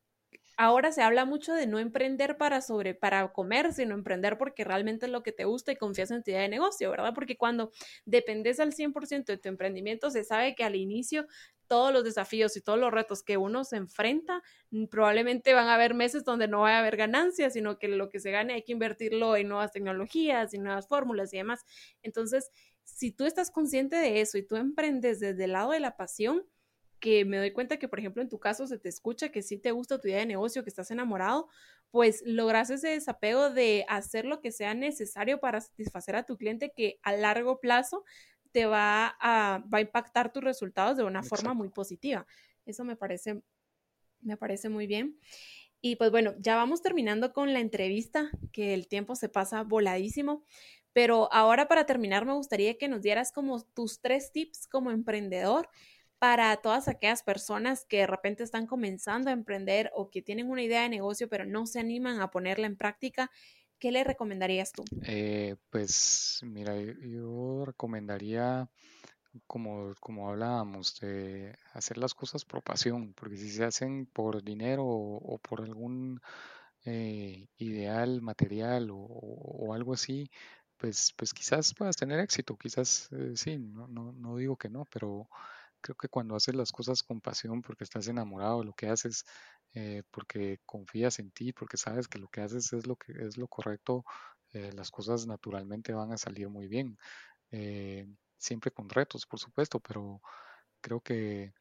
ahora 0.59 0.91
se 0.91 1.01
habla 1.01 1.23
mucho 1.25 1.53
de 1.53 1.67
no 1.67 1.79
emprender 1.79 2.37
para 2.37 2.61
sobre 2.61 2.93
para 2.93 3.31
comer, 3.31 3.71
sino 3.73 3.95
emprender 3.95 4.37
porque 4.37 4.65
realmente 4.65 5.05
es 5.05 5.11
lo 5.11 5.23
que 5.23 5.31
te 5.31 5.45
gusta 5.45 5.71
y 5.71 5.77
confías 5.77 6.11
en 6.11 6.21
tu 6.21 6.31
idea 6.31 6.41
de 6.41 6.49
negocio, 6.49 6.91
¿verdad? 6.91 7.13
Porque 7.15 7.37
cuando 7.37 7.71
dependes 8.05 8.59
al 8.59 8.73
100% 8.73 9.31
de 9.31 9.37
tu 9.37 9.47
emprendimiento, 9.49 10.11
se 10.11 10.23
sabe 10.25 10.55
que 10.55 10.63
al 10.65 10.75
inicio 10.75 11.27
todos 11.67 11.93
los 11.93 12.03
desafíos 12.03 12.57
y 12.57 12.61
todos 12.61 12.79
los 12.79 12.91
retos 12.91 13.23
que 13.23 13.37
uno 13.37 13.63
se 13.63 13.77
enfrenta, 13.77 14.41
mm, 14.71 14.85
probablemente 14.87 15.53
van 15.53 15.67
a 15.67 15.75
haber 15.75 15.93
meses 15.93 16.23
donde 16.25 16.47
no 16.47 16.61
va 16.61 16.75
a 16.75 16.79
haber 16.79 16.97
ganancias, 16.97 17.53
sino 17.53 17.77
que 17.77 17.87
lo 17.87 18.09
que 18.09 18.19
se 18.19 18.31
gane 18.31 18.53
hay 18.53 18.63
que 18.63 18.71
invertirlo 18.73 19.35
en 19.37 19.47
nuevas 19.49 19.71
tecnologías 19.71 20.53
y 20.53 20.57
nuevas 20.59 20.87
fórmulas 20.87 21.33
y 21.33 21.37
demás. 21.37 21.63
Entonces, 22.03 22.51
si 22.83 23.11
tú 23.11 23.25
estás 23.25 23.51
consciente 23.51 23.95
de 23.95 24.21
eso 24.21 24.37
y 24.37 24.43
tú 24.45 24.55
emprendes 24.55 25.19
desde 25.19 25.45
el 25.45 25.53
lado 25.53 25.71
de 25.71 25.79
la 25.79 25.95
pasión, 25.95 26.43
que 26.99 27.25
me 27.25 27.37
doy 27.37 27.51
cuenta 27.51 27.77
que, 27.77 27.87
por 27.87 27.99
ejemplo, 27.99 28.21
en 28.21 28.29
tu 28.29 28.39
caso 28.39 28.67
se 28.67 28.77
te 28.77 28.89
escucha 28.89 29.29
que 29.29 29.41
sí 29.41 29.57
te 29.57 29.71
gusta 29.71 29.99
tu 29.99 30.07
idea 30.07 30.19
de 30.19 30.25
negocio, 30.25 30.63
que 30.63 30.69
estás 30.69 30.91
enamorado, 30.91 31.47
pues 31.91 32.21
logras 32.25 32.69
ese 32.69 32.89
desapego 32.89 33.49
de 33.49 33.85
hacer 33.87 34.25
lo 34.25 34.41
que 34.41 34.51
sea 34.51 34.73
necesario 34.73 35.39
para 35.39 35.61
satisfacer 35.61 36.15
a 36.15 36.23
tu 36.23 36.37
cliente 36.37 36.71
que 36.75 36.99
a 37.01 37.13
largo 37.13 37.59
plazo 37.59 38.03
te 38.51 38.65
va 38.65 39.15
a, 39.19 39.63
va 39.73 39.79
a 39.79 39.81
impactar 39.81 40.31
tus 40.31 40.43
resultados 40.43 40.97
de 40.97 41.03
una 41.03 41.23
forma 41.23 41.53
muy 41.53 41.69
positiva. 41.69 42.25
Eso 42.65 42.83
me 42.83 42.95
parece, 42.95 43.41
me 44.21 44.37
parece 44.37 44.69
muy 44.69 44.87
bien. 44.87 45.17
Y 45.81 45.95
pues 45.95 46.11
bueno, 46.11 46.33
ya 46.39 46.55
vamos 46.55 46.81
terminando 46.81 47.31
con 47.31 47.53
la 47.53 47.59
entrevista, 47.59 48.29
que 48.51 48.73
el 48.73 48.87
tiempo 48.87 49.15
se 49.15 49.29
pasa 49.29 49.63
voladísimo. 49.63 50.43
Pero 50.91 51.31
ahora 51.31 51.67
para 51.67 51.85
terminar, 51.85 52.25
me 52.25 52.33
gustaría 52.33 52.77
que 52.77 52.87
nos 52.87 53.01
dieras 53.01 53.31
como 53.31 53.63
tus 53.63 54.01
tres 54.01 54.31
tips 54.31 54.67
como 54.67 54.91
emprendedor 54.91 55.69
para 56.19 56.57
todas 56.57 56.89
aquellas 56.89 57.23
personas 57.23 57.85
que 57.85 57.99
de 57.99 58.07
repente 58.07 58.43
están 58.43 58.67
comenzando 58.67 59.29
a 59.29 59.33
emprender 59.33 59.89
o 59.95 60.11
que 60.11 60.21
tienen 60.21 60.51
una 60.51 60.61
idea 60.61 60.83
de 60.83 60.89
negocio 60.89 61.29
pero 61.29 61.45
no 61.45 61.65
se 61.65 61.79
animan 61.79 62.19
a 62.21 62.29
ponerla 62.29 62.67
en 62.67 62.75
práctica. 62.75 63.31
¿Qué 63.79 63.93
le 63.93 64.03
recomendarías 64.03 64.73
tú? 64.73 64.83
Eh, 65.03 65.55
pues 65.69 66.41
mira, 66.43 66.75
yo 66.75 67.63
recomendaría, 67.65 68.69
como, 69.47 69.93
como 70.01 70.29
hablábamos, 70.29 70.99
de 70.99 71.55
hacer 71.71 71.97
las 71.97 72.13
cosas 72.13 72.43
por 72.43 72.61
pasión, 72.61 73.13
porque 73.13 73.37
si 73.37 73.49
se 73.49 73.63
hacen 73.63 74.05
por 74.05 74.43
dinero 74.43 74.83
o, 74.85 75.37
por 75.37 75.61
algún 75.61 76.19
eh, 76.83 77.47
ideal 77.57 78.21
material 78.21 78.89
o, 78.91 79.73
algo 79.73 79.93
así, 79.93 80.29
pues, 80.75 81.13
pues 81.15 81.33
quizás 81.33 81.73
puedas 81.73 81.95
tener 81.95 82.19
éxito, 82.19 82.57
quizás 82.57 83.07
eh, 83.13 83.31
sí, 83.35 83.57
no, 83.57 83.87
no, 83.87 84.11
no 84.11 84.35
digo 84.35 84.57
que 84.57 84.69
no, 84.69 84.83
pero 84.91 85.29
creo 85.81 85.95
que 85.95 86.09
cuando 86.09 86.35
haces 86.35 86.55
las 86.55 86.71
cosas 86.71 87.03
con 87.03 87.21
pasión, 87.21 87.61
porque 87.61 87.83
estás 87.83 88.07
enamorado 88.07 88.59
de 88.59 88.65
lo 88.65 88.73
que 88.73 88.89
haces, 88.89 89.25
eh, 89.73 90.03
porque 90.11 90.59
confías 90.65 91.19
en 91.19 91.31
ti, 91.31 91.53
porque 91.53 91.77
sabes 91.77 92.07
que 92.07 92.19
lo 92.19 92.27
que 92.27 92.41
haces 92.41 92.73
es 92.73 92.87
lo 92.87 92.95
que 92.95 93.13
es 93.13 93.37
lo 93.37 93.47
correcto, 93.47 94.03
eh, 94.53 94.71
las 94.73 94.91
cosas 94.91 95.27
naturalmente 95.27 95.93
van 95.93 96.11
a 96.11 96.17
salir 96.17 96.49
muy 96.49 96.67
bien. 96.67 96.97
Eh, 97.51 98.07
siempre 98.37 98.71
con 98.71 98.89
retos, 98.89 99.25
por 99.25 99.39
supuesto, 99.39 99.79
pero 99.79 100.21
creo 100.81 101.01
que 101.01 101.53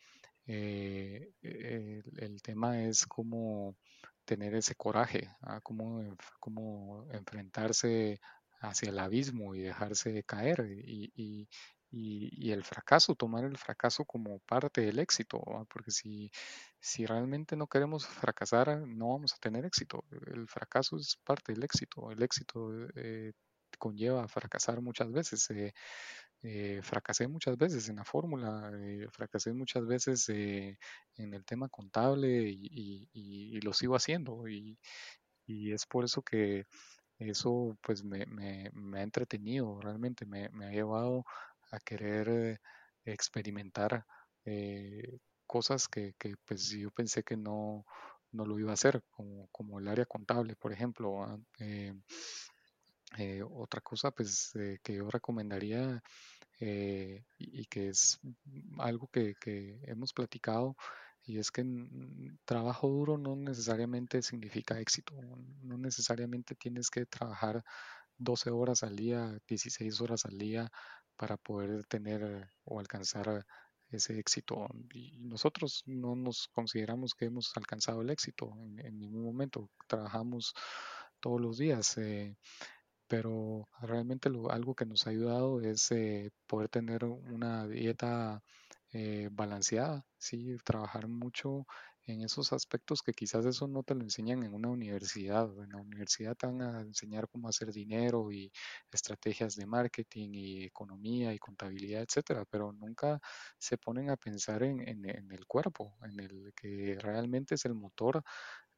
el, 0.47 2.41
tema 2.43 2.83
es 2.83 3.07
cómo 3.07 3.77
tener 4.25 4.55
ese 4.55 4.75
coraje, 4.75 5.29
¿ah? 5.43 5.61
cómo, 5.63 6.17
cómo 6.41 7.07
enfrentarse 7.13 8.21
hacia 8.61 8.91
el 8.91 8.99
abismo 8.99 9.55
y 9.55 9.61
dejarse 9.61 10.23
caer 10.25 10.67
y, 10.71 11.13
y, 11.15 11.49
el 11.91 12.65
fracaso, 12.65 13.15
tomar 13.15 13.45
el 13.45 13.57
fracaso 13.57 14.05
como 14.05 14.41
parte 14.41 14.83
del 14.83 14.99
éxito, 14.99 15.43
porque 15.73 15.91
si, 15.91 16.31
si 16.81 17.07
realmente 17.07 17.57
no 17.57 17.67
queremos 17.67 18.07
fracasar, 18.33 18.81
no 18.87 19.11
vamos 19.11 19.35
a 19.35 19.39
tener 19.39 19.65
éxito. 19.65 20.05
El 20.27 20.49
fracaso 20.49 20.97
es 20.97 21.17
parte 21.25 21.53
del 21.53 21.65
éxito. 21.65 22.11
El 22.11 22.23
éxito 22.23 22.71
eh, 22.95 23.33
conlleva 23.79 24.29
fracasar 24.29 24.81
muchas 24.83 25.11
veces. 25.13 25.51
Eh, 25.51 25.73
eh, 26.43 26.81
fracasé 26.83 27.27
muchas 27.27 27.57
veces 27.57 27.89
en 27.89 27.97
la 27.97 28.05
fórmula, 28.05 28.71
fracasé 29.11 29.53
muchas 29.53 29.85
veces 29.87 30.29
en 30.29 31.35
el 31.35 31.45
tema 31.45 31.69
contable 31.69 32.29
y, 32.49 33.61
lo 33.61 33.73
sigo 33.73 33.97
haciendo. 33.97 34.49
Y, 34.49 34.79
es 35.47 35.87
por 35.87 36.05
eso 36.05 36.23
que 36.23 36.67
eso 37.19 37.77
pues 37.83 38.05
me, 38.05 38.23
ha 38.95 39.03
entretenido, 39.03 39.81
realmente 39.81 40.27
me, 40.27 40.49
me 40.51 40.67
ha 40.67 40.71
llevado 40.71 41.25
a 41.71 41.79
querer 41.81 42.29
eh, 42.29 42.59
experimentar 43.05 44.05
eh, 44.45 45.19
cosas 45.47 45.89
que, 45.89 46.15
pues 46.45 46.71
yo 46.71 46.91
pensé 46.91 47.23
que 47.23 47.37
no, 47.37 47.85
no 48.33 48.45
lo 48.45 48.59
iba 48.59 48.71
a 48.71 48.75
hacer, 48.75 49.03
como, 49.11 49.49
como 49.49 49.79
el 49.79 49.89
área 49.89 50.07
contable, 50.07 50.57
por 50.57 50.73
ejemplo. 50.73 51.43
Eh, 51.59 53.43
otra 53.51 53.81
cosa 53.81 54.11
pues 54.11 54.53
que 54.83 54.95
yo 54.95 55.09
recomendaría 55.09 56.03
y, 56.61 57.65
que 57.67 57.89
es 57.89 58.21
algo 58.79 59.09
que, 59.09 59.35
que, 59.41 59.81
hemos 59.85 60.13
platicado 60.13 60.77
y 61.25 61.39
es 61.39 61.51
que 61.51 61.65
trabajo 62.45 62.89
duro 62.89 63.17
no 63.17 63.35
necesariamente 63.35 64.21
significa 64.21 64.79
éxito, 64.79 65.15
no 65.63 65.79
necesariamente 65.79 66.55
tienes 66.55 66.91
que 66.91 67.07
trabajar 67.07 67.65
12 68.19 68.51
horas 68.51 68.83
al 68.83 68.97
día, 68.97 69.39
16 69.47 70.01
horas 70.01 70.25
al 70.27 70.37
día 70.37 70.71
para 71.19 71.37
poder 71.37 71.85
tener 71.87 72.49
o 72.65 72.81
alcanzar 72.81 73.45
ese 73.91 74.19
éxito. 74.19 74.69
Y 74.95 75.19
nosotros 75.21 75.83
no 75.87 76.15
nos 76.17 76.49
consideramos 76.49 77.15
que 77.15 77.27
hemos 77.27 77.53
alcanzado 77.57 78.03
el 78.03 78.11
éxito 78.11 78.53
en, 78.79 78.99
ningún 78.99 79.25
momento. 79.25 79.71
Trabajamos 79.87 80.55
todos 81.21 81.41
los 81.41 81.59
días, 81.59 81.99
eh, 81.99 82.37
pero 83.09 83.69
realmente 83.83 84.31
algo 84.51 84.75
que 84.75 84.87
nos 84.87 85.07
ha 85.07 85.11
ayudado 85.11 85.61
es 85.61 85.91
eh, 85.91 86.31
poder 86.47 86.69
tener 86.69 87.05
una 87.05 87.67
dieta 87.67 88.43
eh, 88.93 89.29
balanceada, 89.33 90.07
¿sí? 90.19 90.57
trabajar 90.65 91.09
mucho 91.09 91.67
en 92.09 92.23
esos 92.23 92.53
aspectos 92.53 93.03
que 93.03 93.13
quizás 93.13 93.45
eso 93.45 93.69
no 93.69 93.83
te 93.83 93.95
lo 93.95 94.03
enseñan 94.03 94.43
en 94.43 94.55
una 94.55 94.69
universidad. 94.69 95.51
En 95.63 95.71
la 95.71 95.77
universidad 95.79 96.35
te 96.37 96.47
van 96.47 96.63
a 96.63 96.81
enseñar 96.81 97.29
cómo 97.29 97.49
hacer 97.49 97.71
dinero 97.71 98.33
y 98.33 98.51
estrategias 98.91 99.57
de 99.57 99.67
marketing 99.67 100.31
y 100.33 100.65
economía 100.65 101.35
y 101.35 101.39
contabilidad, 101.39 102.03
etcétera, 102.03 102.45
pero 102.51 102.73
nunca 102.73 103.21
se 103.59 103.77
ponen 103.77 104.11
a 104.11 104.17
pensar 104.17 104.63
en, 104.63 104.81
el 105.05 105.47
cuerpo, 105.47 105.97
en 106.03 106.19
el 106.21 106.53
que 106.55 106.97
realmente 106.99 107.57
es 107.57 107.65
el 107.67 107.75
motor 107.75 108.23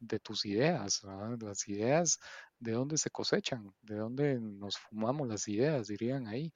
de 0.00 0.18
tus 0.18 0.44
ideas, 0.46 1.02
las 1.40 1.68
ideas 1.68 2.18
de 2.58 2.72
dónde 2.72 2.98
se 2.98 3.10
cosechan, 3.10 3.72
de 3.82 3.96
dónde 3.96 4.40
nos 4.40 4.76
fumamos 4.78 5.28
las 5.28 5.46
ideas, 5.46 5.86
dirían 5.88 6.26
ahí. 6.26 6.52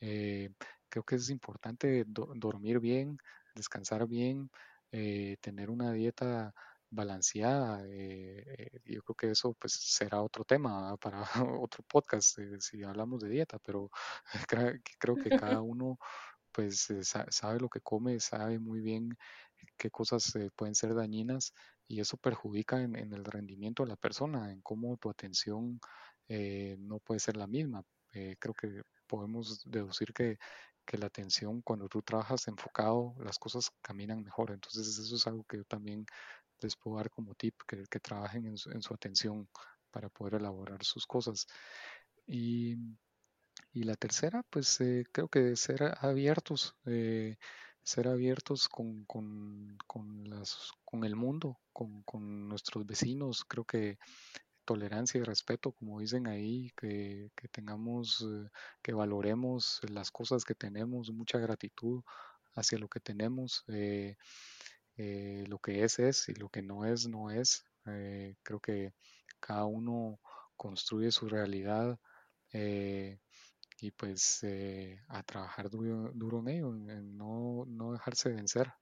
Eh, 0.00 0.50
creo 0.88 1.04
que 1.04 1.16
es 1.16 1.28
importante 1.28 2.04
dormir 2.06 2.80
bien, 2.80 3.18
descansar 3.54 4.06
bien, 4.06 4.50
eh, 4.96 5.38
tener 5.40 5.70
una 5.70 5.92
dieta 5.92 6.54
balanceada. 6.88 7.84
Eh, 7.88 8.44
eh, 8.46 8.80
yo 8.84 9.02
creo 9.02 9.16
que 9.16 9.30
eso 9.32 9.52
pues 9.54 9.72
será 9.72 10.22
otro 10.22 10.44
tema 10.44 10.96
para 10.98 11.22
otro 11.60 11.82
podcast 11.88 12.38
si 12.60 12.84
hablamos 12.84 13.20
de 13.20 13.28
dieta, 13.30 13.58
pero 13.58 13.90
creo 15.00 15.16
que 15.16 15.30
cada 15.30 15.60
uno 15.62 15.98
pues 16.52 16.92
sabe 17.30 17.58
lo 17.58 17.68
que 17.68 17.80
come, 17.80 18.20
sabe 18.20 18.60
muy 18.60 18.80
bien 18.80 19.18
qué 19.76 19.90
cosas 19.90 20.32
pueden 20.54 20.76
ser 20.76 20.94
dañinas 20.94 21.52
y 21.88 21.98
eso 21.98 22.16
perjudica 22.16 22.80
en, 22.80 22.94
el 22.94 23.24
rendimiento 23.24 23.82
de 23.82 23.88
la 23.88 23.96
persona, 23.96 24.52
en 24.52 24.60
cómo 24.62 24.96
tu 24.96 25.10
atención 25.10 25.80
no 26.78 27.00
puede 27.00 27.18
ser 27.18 27.36
la 27.36 27.48
misma. 27.48 27.82
creo 28.12 28.54
que 28.54 28.82
podemos 29.08 29.68
deducir 29.68 30.12
que 30.12 30.38
que 30.84 30.98
la 30.98 31.06
atención, 31.06 31.62
cuando 31.62 31.88
tú 31.88 32.02
trabajas 32.02 32.48
enfocado, 32.48 33.14
las 33.18 33.38
cosas 33.38 33.70
caminan 33.82 34.22
mejor. 34.22 34.50
Entonces 34.52 34.98
eso 34.98 35.16
es 35.16 35.26
algo 35.26 35.44
que 35.44 35.58
yo 35.58 35.64
también 35.64 36.06
les 36.60 36.76
puedo 36.76 36.96
dar 36.96 37.10
como 37.10 37.34
tip, 37.34 37.54
que, 37.66 38.00
trabajen 38.00 38.46
en 38.46 38.56
su, 38.56 38.94
atención 38.94 39.48
para 39.90 40.08
poder 40.08 40.34
elaborar 40.34 40.84
sus 40.84 41.06
cosas. 41.06 41.46
Y, 42.26 42.76
y 43.72 43.84
la 43.84 43.96
tercera, 43.96 44.42
pues 44.50 44.80
eh, 44.80 45.04
creo 45.12 45.28
que 45.28 45.56
ser 45.56 45.94
abiertos, 46.00 46.74
eh, 46.86 47.36
ser 47.82 48.08
abiertos 48.08 48.68
con, 48.68 49.04
con, 49.04 49.76
con 49.86 51.04
el 51.04 51.16
mundo, 51.16 51.58
con, 51.72 52.02
con 52.02 52.48
nuestros 52.48 52.86
vecinos. 52.86 53.44
Creo 53.44 53.64
que 53.64 53.98
tolerancia 54.64 55.20
y 55.20 55.24
respeto, 55.24 55.72
como 55.72 56.00
dicen 56.00 56.26
ahí, 56.26 56.72
que, 56.76 57.30
tengamos, 57.52 58.22
eh, 58.22 58.48
que 58.82 58.92
valoremos 58.92 59.80
las 59.88 60.10
cosas 60.10 60.44
que 60.44 60.54
tenemos, 60.54 61.10
mucha 61.10 61.38
gratitud 61.38 62.02
hacia 62.54 62.78
lo 62.78 62.88
que 62.88 63.00
tenemos, 63.00 63.64
eh, 63.68 64.16
eh, 64.96 65.44
lo 65.48 65.58
que 65.58 65.84
es 65.84 65.98
es 65.98 66.28
y 66.28 66.34
lo 66.34 66.48
que 66.48 66.62
no 66.62 66.84
es 66.84 67.08
no 67.08 67.30
es. 67.30 67.64
creo 68.42 68.60
que 68.60 68.94
cada 69.40 69.64
uno 69.66 70.20
construye 70.56 71.10
su 71.10 71.28
realidad 71.28 71.98
y 72.52 73.90
pues 73.92 74.44
a 75.08 75.22
trabajar 75.24 75.68
duro, 75.70 76.10
duro 76.14 76.40
en 76.40 76.48
ello, 76.48 76.74
en 76.74 77.16
no, 77.16 77.64
no 77.66 77.92
dejarse 77.92 78.30
vencer. 78.30 78.72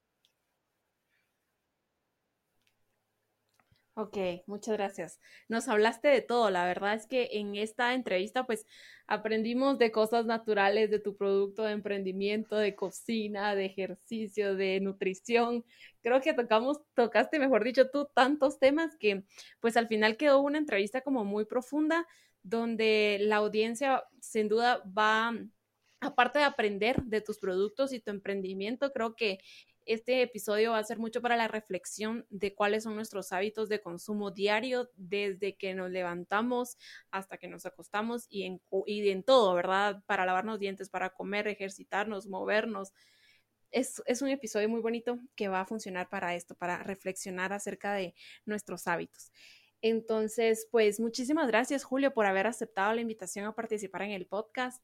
Ok, 3.95 4.17
muchas 4.47 4.75
gracias. 4.79 5.21
Nos 5.49 5.69
hablaste 5.69 6.09
de 6.09 6.23
todo. 6.23 6.49
La 6.49 6.65
verdad 6.65 6.95
es 6.95 7.07
que 7.07 7.29
en 7.33 7.57
esta 7.57 7.93
entrevista 7.93 8.47
pues 8.47 8.67
aprendimos 9.07 9.79
de 9.79 9.93
cosas 9.93 10.25
naturales 10.25 10.91
de 10.91 10.99
tu 10.99 11.15
producto 11.15 11.65
de 11.65 11.73
emprendimiento, 11.73 12.57
de 12.57 12.75
cocina, 12.75 13.55
de 13.55 13.67
ejercicio, 13.67 14.55
de 14.57 14.81
nutrición. 14.81 15.63
Creo 16.01 16.23
que 16.23 16.33
tocamos, 16.33 16.81
tocaste, 16.95 17.39
mejor 17.39 17.65
dicho, 17.65 17.91
tú 17.91 18.09
tantos 18.15 18.59
temas 18.59 18.97
que 18.97 19.25
pues 19.61 19.77
al 19.77 19.89
final 19.89 20.17
quedó 20.17 20.41
una 20.41 20.57
entrevista 20.57 21.03
como 21.03 21.25
muy 21.27 21.45
profunda 21.45 22.07
donde 22.43 23.19
la 23.21 23.37
audiencia 23.37 24.05
sin 24.21 24.49
duda 24.49 24.83
va 24.99 25.35
aparte 26.01 26.39
de 26.41 26.45
aprender 26.45 27.03
de 27.05 27.21
tus 27.21 27.39
productos 27.39 27.93
y 27.93 28.01
tu 28.01 28.11
emprendimiento, 28.11 28.93
creo 28.93 29.15
que 29.15 29.39
Este 29.85 30.23
episodio 30.23 30.73
va 30.73 30.79
a 30.79 30.85
ser 30.85 30.99
mucho 30.99 31.21
para 31.21 31.37
la 31.37 31.49
reflexión 31.49 32.25
de 32.31 32.55
cuáles 32.55 32.85
son 32.85 32.95
nuestros 32.95 33.33
hábitos 33.33 33.69
de 33.69 33.81
consumo 33.81 34.31
diario 34.31 34.91
desde 34.97 35.57
que 35.57 35.75
nos 35.75 35.91
levantamos 35.91 36.77
hasta 37.11 37.37
que 37.37 37.49
nos 37.49 37.67
acostamos 37.67 38.27
y 38.29 38.45
en, 38.45 38.61
y 38.87 39.09
en 39.09 39.25
todo, 39.25 39.55
¿verdad? 39.55 40.03
Para 40.07 40.25
lavarnos 40.25 40.61
dientes, 40.61 40.89
para 40.89 41.11
comer, 41.11 41.49
ejercitarnos, 41.49 42.29
movernos. 42.29 42.93
Es, 43.71 44.03
es 44.07 44.23
un 44.23 44.29
episodio 44.29 44.69
muy 44.69 44.81
bonito 44.81 45.19
que 45.35 45.49
va 45.49 45.63
a 45.63 45.67
funcionar 45.67 46.09
para 46.09 46.35
esto, 46.37 46.55
para 46.55 46.83
reflexionar 46.83 47.53
acerca 47.53 47.95
de 47.95 48.15
nuestros 48.45 48.87
hábitos. 48.87 49.33
Entonces, 49.81 50.69
pues 50.71 51.01
muchísimas 51.01 51.49
gracias, 51.49 51.83
Julio, 51.83 52.15
por 52.15 52.27
haber 52.27 52.47
aceptado 52.47 52.95
la 52.95 53.01
invitación 53.01 53.47
a 53.47 53.55
participar 53.55 54.03
en 54.03 54.13
el 54.13 54.27
podcast 54.27 54.81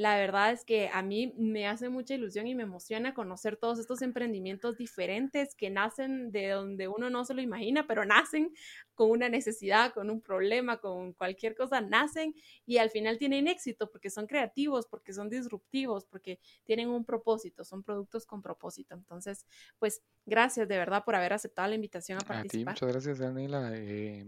la 0.00 0.16
verdad 0.16 0.50
es 0.50 0.64
que 0.64 0.88
a 0.94 1.02
mí 1.02 1.34
me 1.36 1.68
hace 1.68 1.90
mucha 1.90 2.14
ilusión 2.14 2.46
y 2.46 2.54
me 2.54 2.62
emociona 2.62 3.12
conocer 3.12 3.58
todos 3.58 3.78
estos 3.78 4.00
emprendimientos 4.00 4.78
diferentes 4.78 5.54
que 5.54 5.68
nacen 5.68 6.32
de 6.32 6.48
donde 6.48 6.88
uno 6.88 7.10
no 7.10 7.22
se 7.26 7.34
lo 7.34 7.42
imagina, 7.42 7.86
pero 7.86 8.06
nacen 8.06 8.54
con 8.94 9.10
una 9.10 9.28
necesidad, 9.28 9.92
con 9.92 10.08
un 10.08 10.22
problema, 10.22 10.80
con 10.80 11.12
cualquier 11.12 11.54
cosa, 11.54 11.82
nacen 11.82 12.34
y 12.64 12.78
al 12.78 12.88
final 12.88 13.18
tienen 13.18 13.46
éxito 13.46 13.90
porque 13.90 14.08
son 14.08 14.26
creativos, 14.26 14.86
porque 14.86 15.12
son 15.12 15.28
disruptivos, 15.28 16.06
porque 16.06 16.40
tienen 16.64 16.88
un 16.88 17.04
propósito, 17.04 17.62
son 17.62 17.82
productos 17.82 18.24
con 18.24 18.40
propósito. 18.40 18.94
Entonces, 18.94 19.44
pues 19.78 20.02
gracias 20.24 20.66
de 20.66 20.78
verdad 20.78 21.04
por 21.04 21.14
haber 21.14 21.34
aceptado 21.34 21.68
la 21.68 21.74
invitación 21.74 22.16
a 22.22 22.26
participar. 22.26 22.72
A 22.72 22.74
ti, 22.74 22.80
muchas 22.80 22.92
gracias, 22.94 23.18
Daniela. 23.18 23.72
Eh, 23.74 24.24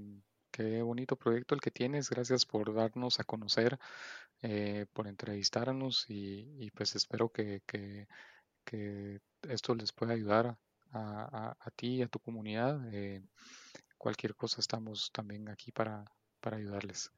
qué 0.51 0.83
bonito 0.83 1.17
proyecto 1.17 1.55
el 1.55 1.63
que 1.63 1.71
tienes. 1.71 2.11
Gracias 2.11 2.45
por 2.45 2.75
darnos 2.75 3.21
a 3.21 3.25
conocer 3.25 3.79
eh, 4.43 4.87
por 4.93 5.07
entrevistarnos 5.07 6.07
y, 6.09 6.71
pues 6.73 6.95
espero 6.97 7.31
que, 7.31 7.63
esto 9.49 9.75
les 9.75 9.93
pueda 9.93 10.15
ayudar 10.15 10.59
a, 10.93 11.71
ti 11.77 11.97
y 11.97 12.03
a 12.03 12.09
tu 12.09 12.19
comunidad. 12.19 12.81
Eh, 12.93 13.23
cualquier 13.97 14.35
cosa 14.35 14.61
estamos 14.61 15.11
también 15.13 15.49
aquí 15.49 15.73
para, 15.73 16.05
para 16.41 16.57
ayudarles. 16.57 17.11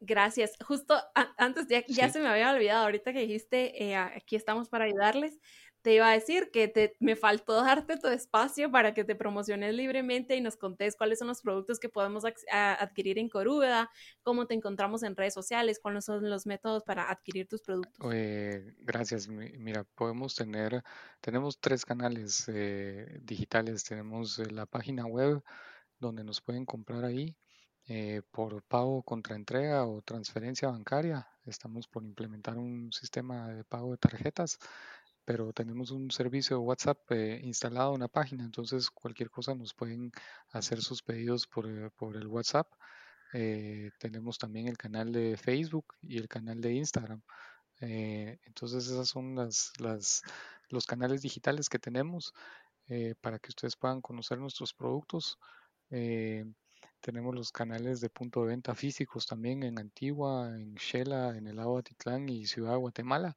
Gracias. 0.00 0.56
Justo 0.66 1.00
antes, 1.38 1.66
ya, 1.68 1.84
ya 1.88 2.10
se 2.10 2.20
me 2.20 2.28
había 2.28 2.50
olvidado, 2.50 2.84
ahorita 2.84 3.12
que 3.12 3.20
dijiste, 3.20 3.82
eh, 3.82 3.96
aquí 3.96 4.36
estamos 4.36 4.68
para 4.68 4.84
ayudarles 4.84 5.38
te 5.84 5.92
iba 5.92 6.08
a 6.08 6.12
decir 6.12 6.50
que 6.50 6.66
te, 6.66 6.96
me 6.98 7.14
faltó 7.14 7.62
darte 7.62 7.98
tu 7.98 8.08
espacio 8.08 8.70
para 8.70 8.94
que 8.94 9.04
te 9.04 9.14
promociones 9.14 9.74
libremente 9.74 10.34
y 10.34 10.40
nos 10.40 10.56
contés 10.56 10.96
cuáles 10.96 11.18
son 11.18 11.28
los 11.28 11.42
productos 11.42 11.78
que 11.78 11.90
podemos 11.90 12.24
adquirir 12.50 13.18
en 13.18 13.28
Corúveda, 13.28 13.90
cómo 14.22 14.46
te 14.46 14.54
encontramos 14.54 15.02
en 15.02 15.14
redes 15.14 15.34
sociales, 15.34 15.78
cuáles 15.78 16.06
son 16.06 16.30
los 16.30 16.46
métodos 16.46 16.84
para 16.84 17.10
adquirir 17.10 17.46
tus 17.48 17.60
productos. 17.60 17.98
gracias. 18.78 19.28
Mira, 19.28 19.84
podemos 19.94 20.34
tener, 20.34 20.82
tenemos 21.20 21.60
tres 21.60 21.84
canales 21.84 22.46
eh, 22.48 23.20
digitales. 23.20 23.84
Tenemos 23.84 24.38
eh, 24.38 24.50
la 24.50 24.64
página 24.64 25.04
web 25.04 25.42
donde 25.98 26.24
nos 26.24 26.40
pueden 26.40 26.64
comprar 26.64 27.04
ahí. 27.04 27.36
Eh, 27.86 28.22
por 28.30 28.62
pago 28.62 29.02
contra 29.02 29.36
entrega 29.36 29.84
o 29.84 30.00
transferencia 30.00 30.70
bancaria. 30.70 31.28
Estamos 31.44 31.86
por 31.86 32.02
implementar 32.02 32.56
un 32.56 32.90
sistema 32.90 33.48
de 33.48 33.62
pago 33.64 33.90
de 33.90 33.98
tarjetas 33.98 34.58
pero 35.24 35.52
tenemos 35.52 35.90
un 35.90 36.10
servicio 36.10 36.56
de 36.56 36.62
WhatsApp 36.62 36.98
eh, 37.10 37.40
instalado 37.42 37.94
en 37.94 38.00
la 38.00 38.08
página, 38.08 38.44
entonces 38.44 38.90
cualquier 38.90 39.30
cosa 39.30 39.54
nos 39.54 39.72
pueden 39.74 40.12
hacer 40.50 40.82
sus 40.82 41.02
pedidos 41.02 41.46
por, 41.46 41.66
eh, 41.66 41.90
el 42.14 42.26
WhatsApp. 42.26 42.68
Eh, 43.32 43.90
tenemos 43.98 44.38
también 44.38 44.68
el 44.68 44.76
canal 44.76 45.12
de 45.12 45.36
Facebook 45.36 45.94
y 46.02 46.18
el 46.18 46.28
canal 46.28 46.60
de 46.60 46.74
Instagram. 46.74 47.22
entonces 47.80 48.86
esos 48.86 49.08
son 49.08 49.34
las, 49.34 49.72
los 50.68 50.86
canales 50.86 51.22
digitales 51.22 51.68
que 51.68 51.78
tenemos 51.78 52.32
para 53.20 53.38
que 53.38 53.48
ustedes 53.50 53.76
puedan 53.76 54.00
conocer 54.00 54.38
nuestros 54.38 54.74
productos. 54.74 55.38
tenemos 57.00 57.34
los 57.34 57.50
canales 57.52 58.00
de 58.00 58.10
punto 58.10 58.42
de 58.42 58.48
venta 58.48 58.74
físicos 58.74 59.26
también 59.26 59.62
en 59.62 59.78
Antigua, 59.78 60.48
en 60.56 60.74
Shela, 60.74 61.36
en 61.36 61.46
el 61.46 61.58
Agua 61.58 61.82
Titlán 61.82 62.28
y 62.28 62.46
Ciudad 62.46 62.72
de 62.72 62.78
Guatemala. 62.78 63.36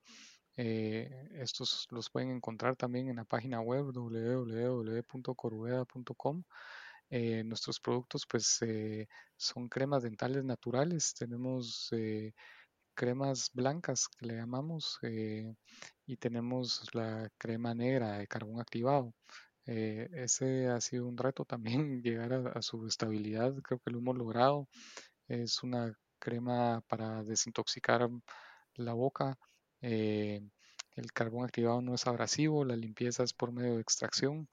Eh, 0.57 1.09
estos 1.35 1.87
los 1.91 2.09
pueden 2.09 2.31
encontrar 2.31 2.75
también 2.75 3.07
en 3.09 3.17
la 3.17 3.25
página 3.25 3.61
web 3.61 3.91
www.corubeda.com. 3.93 6.43
Eh, 7.09 7.43
nuestros 7.43 7.79
productos 7.79 8.25
pues 8.29 8.61
eh, 8.63 9.07
son 9.37 9.69
cremas 9.69 10.03
dentales 10.03 10.43
naturales. 10.43 11.13
Tenemos 11.13 11.89
cremas 12.95 13.51
blancas 13.53 14.07
que 14.07 14.25
le 14.25 14.35
llamamos 14.35 14.99
y 16.05 16.17
tenemos 16.17 16.87
la 16.93 17.29
crema 17.37 17.73
negra 17.75 18.17
de 18.17 18.27
carbón 18.27 18.59
activado. 18.59 19.13
ese 19.65 20.67
ha 20.69 20.81
sido 20.81 21.07
un 21.07 21.17
reto 21.17 21.45
también 21.45 22.01
llegar 22.03 22.33
a, 22.33 22.61
su 22.61 22.85
estabilidad. 22.87 23.53
Creo 23.63 23.79
que 23.79 23.91
lo 23.91 23.99
hemos 23.99 24.17
logrado. 24.17 24.67
Es 25.27 25.63
una 25.63 25.93
crema 26.19 26.81
para 26.87 27.23
desintoxicar 27.23 28.09
la 28.75 28.93
boca 28.93 29.37
eh, 29.81 30.41
el 30.95 31.11
carbón 31.13 31.45
activado 31.45 31.81
no 31.81 31.93
es 31.95 32.07
abrasivo, 32.07 32.65
la 32.65 32.75
limpieza 32.75 33.23
es 33.23 33.33
por 33.33 33.51
medio 33.51 33.75
de 33.75 33.81
extracción. 33.81 34.47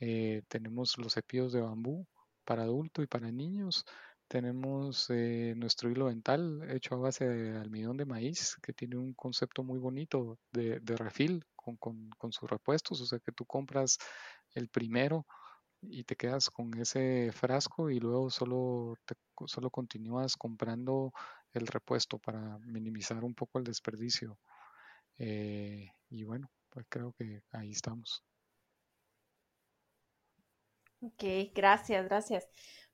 Eh, 0.00 0.42
tenemos 0.48 0.98
los 0.98 1.14
cepillos 1.14 1.52
de 1.52 1.60
bambú 1.60 2.06
para 2.44 2.64
adulto 2.64 3.02
y 3.02 3.06
para 3.06 3.30
niños. 3.30 3.84
Tenemos 4.28 5.08
eh, 5.10 5.54
nuestro 5.56 5.90
hilo 5.90 6.08
dental 6.08 6.68
hecho 6.70 6.94
a 6.94 6.98
base 6.98 7.28
de 7.28 7.58
almidón 7.58 7.96
de 7.96 8.06
maíz, 8.06 8.56
que 8.62 8.72
tiene 8.72 8.96
un 8.96 9.14
concepto 9.14 9.62
muy 9.62 9.78
bonito 9.78 10.38
de, 10.52 10.80
de 10.80 10.96
refil 10.96 11.44
con, 12.18 12.32
sus 12.32 12.50
repuestos. 12.50 13.00
O 13.00 13.06
sea 13.06 13.18
que 13.18 13.32
tú 13.32 13.44
compras 13.44 13.98
el 14.54 14.68
primero 14.68 15.26
y 15.82 16.04
te 16.04 16.16
quedas 16.16 16.50
con 16.50 16.74
ese 16.80 17.30
frasco 17.32 17.90
y 17.90 18.00
luego 18.00 18.30
solo, 18.30 18.96
solo 19.46 19.70
continúas 19.70 20.36
comprando 20.36 21.12
el 21.52 21.66
repuesto 21.66 22.18
para 22.18 22.58
minimizar 22.60 23.22
un 23.24 23.34
poco 23.34 23.58
el 23.58 23.64
desperdicio. 23.64 24.38
Eh, 25.18 25.88
y 26.10 26.24
bueno, 26.24 26.50
pues 26.70 26.86
creo 26.88 27.12
que 27.12 27.42
ahí 27.52 27.70
estamos. 27.70 28.22
Ok, 31.00 31.22
gracias, 31.54 32.04
gracias. 32.06 32.48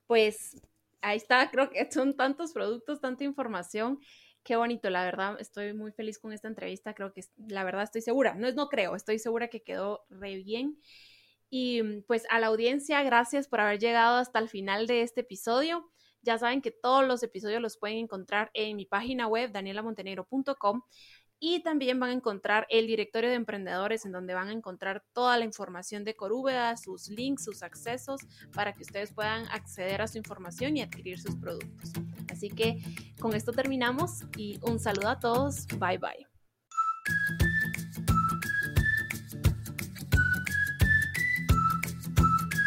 Pues 0.06 0.60
ahí 1.00 1.16
está, 1.16 1.50
creo 1.50 1.70
que 1.70 1.90
son 1.90 2.16
tantos 2.16 2.52
productos, 2.52 3.00
tanta 3.00 3.24
información. 3.24 4.00
Qué 4.42 4.56
bonito, 4.56 4.90
la 4.90 5.04
verdad, 5.04 5.36
estoy 5.38 5.74
muy 5.74 5.92
feliz 5.92 6.18
con 6.18 6.32
esta 6.32 6.48
entrevista. 6.48 6.94
Creo 6.94 7.12
que 7.12 7.22
la 7.36 7.62
verdad 7.62 7.84
estoy 7.84 8.00
segura, 8.00 8.34
no 8.34 8.48
es 8.48 8.54
no 8.54 8.68
creo, 8.68 8.96
estoy 8.96 9.18
segura 9.18 9.48
que 9.48 9.62
quedó 9.62 10.04
re 10.08 10.36
bien. 10.36 10.78
Y 11.50 12.00
pues 12.02 12.24
a 12.30 12.38
la 12.40 12.46
audiencia, 12.48 13.02
gracias 13.02 13.48
por 13.48 13.60
haber 13.60 13.78
llegado 13.78 14.18
hasta 14.18 14.38
el 14.38 14.48
final 14.48 14.86
de 14.86 15.02
este 15.02 15.22
episodio. 15.22 15.90
Ya 16.22 16.38
saben 16.38 16.62
que 16.62 16.70
todos 16.70 17.06
los 17.06 17.22
episodios 17.22 17.62
los 17.62 17.78
pueden 17.78 17.98
encontrar 17.98 18.50
en 18.54 18.76
mi 18.76 18.86
página 18.86 19.26
web, 19.26 19.52
danielamontenegro.com. 19.52 20.82
Y 21.41 21.62
también 21.62 21.99
van 21.99 22.11
a 22.11 22.12
encontrar 22.12 22.66
el 22.68 22.86
directorio 22.86 23.30
de 23.30 23.36
emprendedores 23.36 24.05
en 24.05 24.12
donde 24.12 24.34
van 24.34 24.49
a 24.49 24.53
encontrar 24.53 25.03
toda 25.14 25.38
la 25.38 25.47
información 25.47 26.05
de 26.05 26.14
Corúveda, 26.14 26.76
sus 26.76 27.09
links, 27.09 27.45
sus 27.45 27.62
accesos 27.62 28.20
para 28.53 28.74
que 28.74 28.82
ustedes 28.82 29.12
puedan 29.12 29.47
acceder 29.49 30.03
a 30.03 30.07
su 30.07 30.18
información 30.18 30.76
y 30.76 30.82
adquirir 30.82 31.18
sus 31.18 31.36
productos. 31.36 31.93
Así 32.30 32.51
que 32.51 32.78
con 33.18 33.34
esto 33.34 33.53
terminamos 33.53 34.22
y 34.36 34.61
un 34.62 34.78
saludo 34.78 35.09
a 35.09 35.18
todos. 35.18 35.66
Bye 35.78 35.99
bye. 35.99 37.49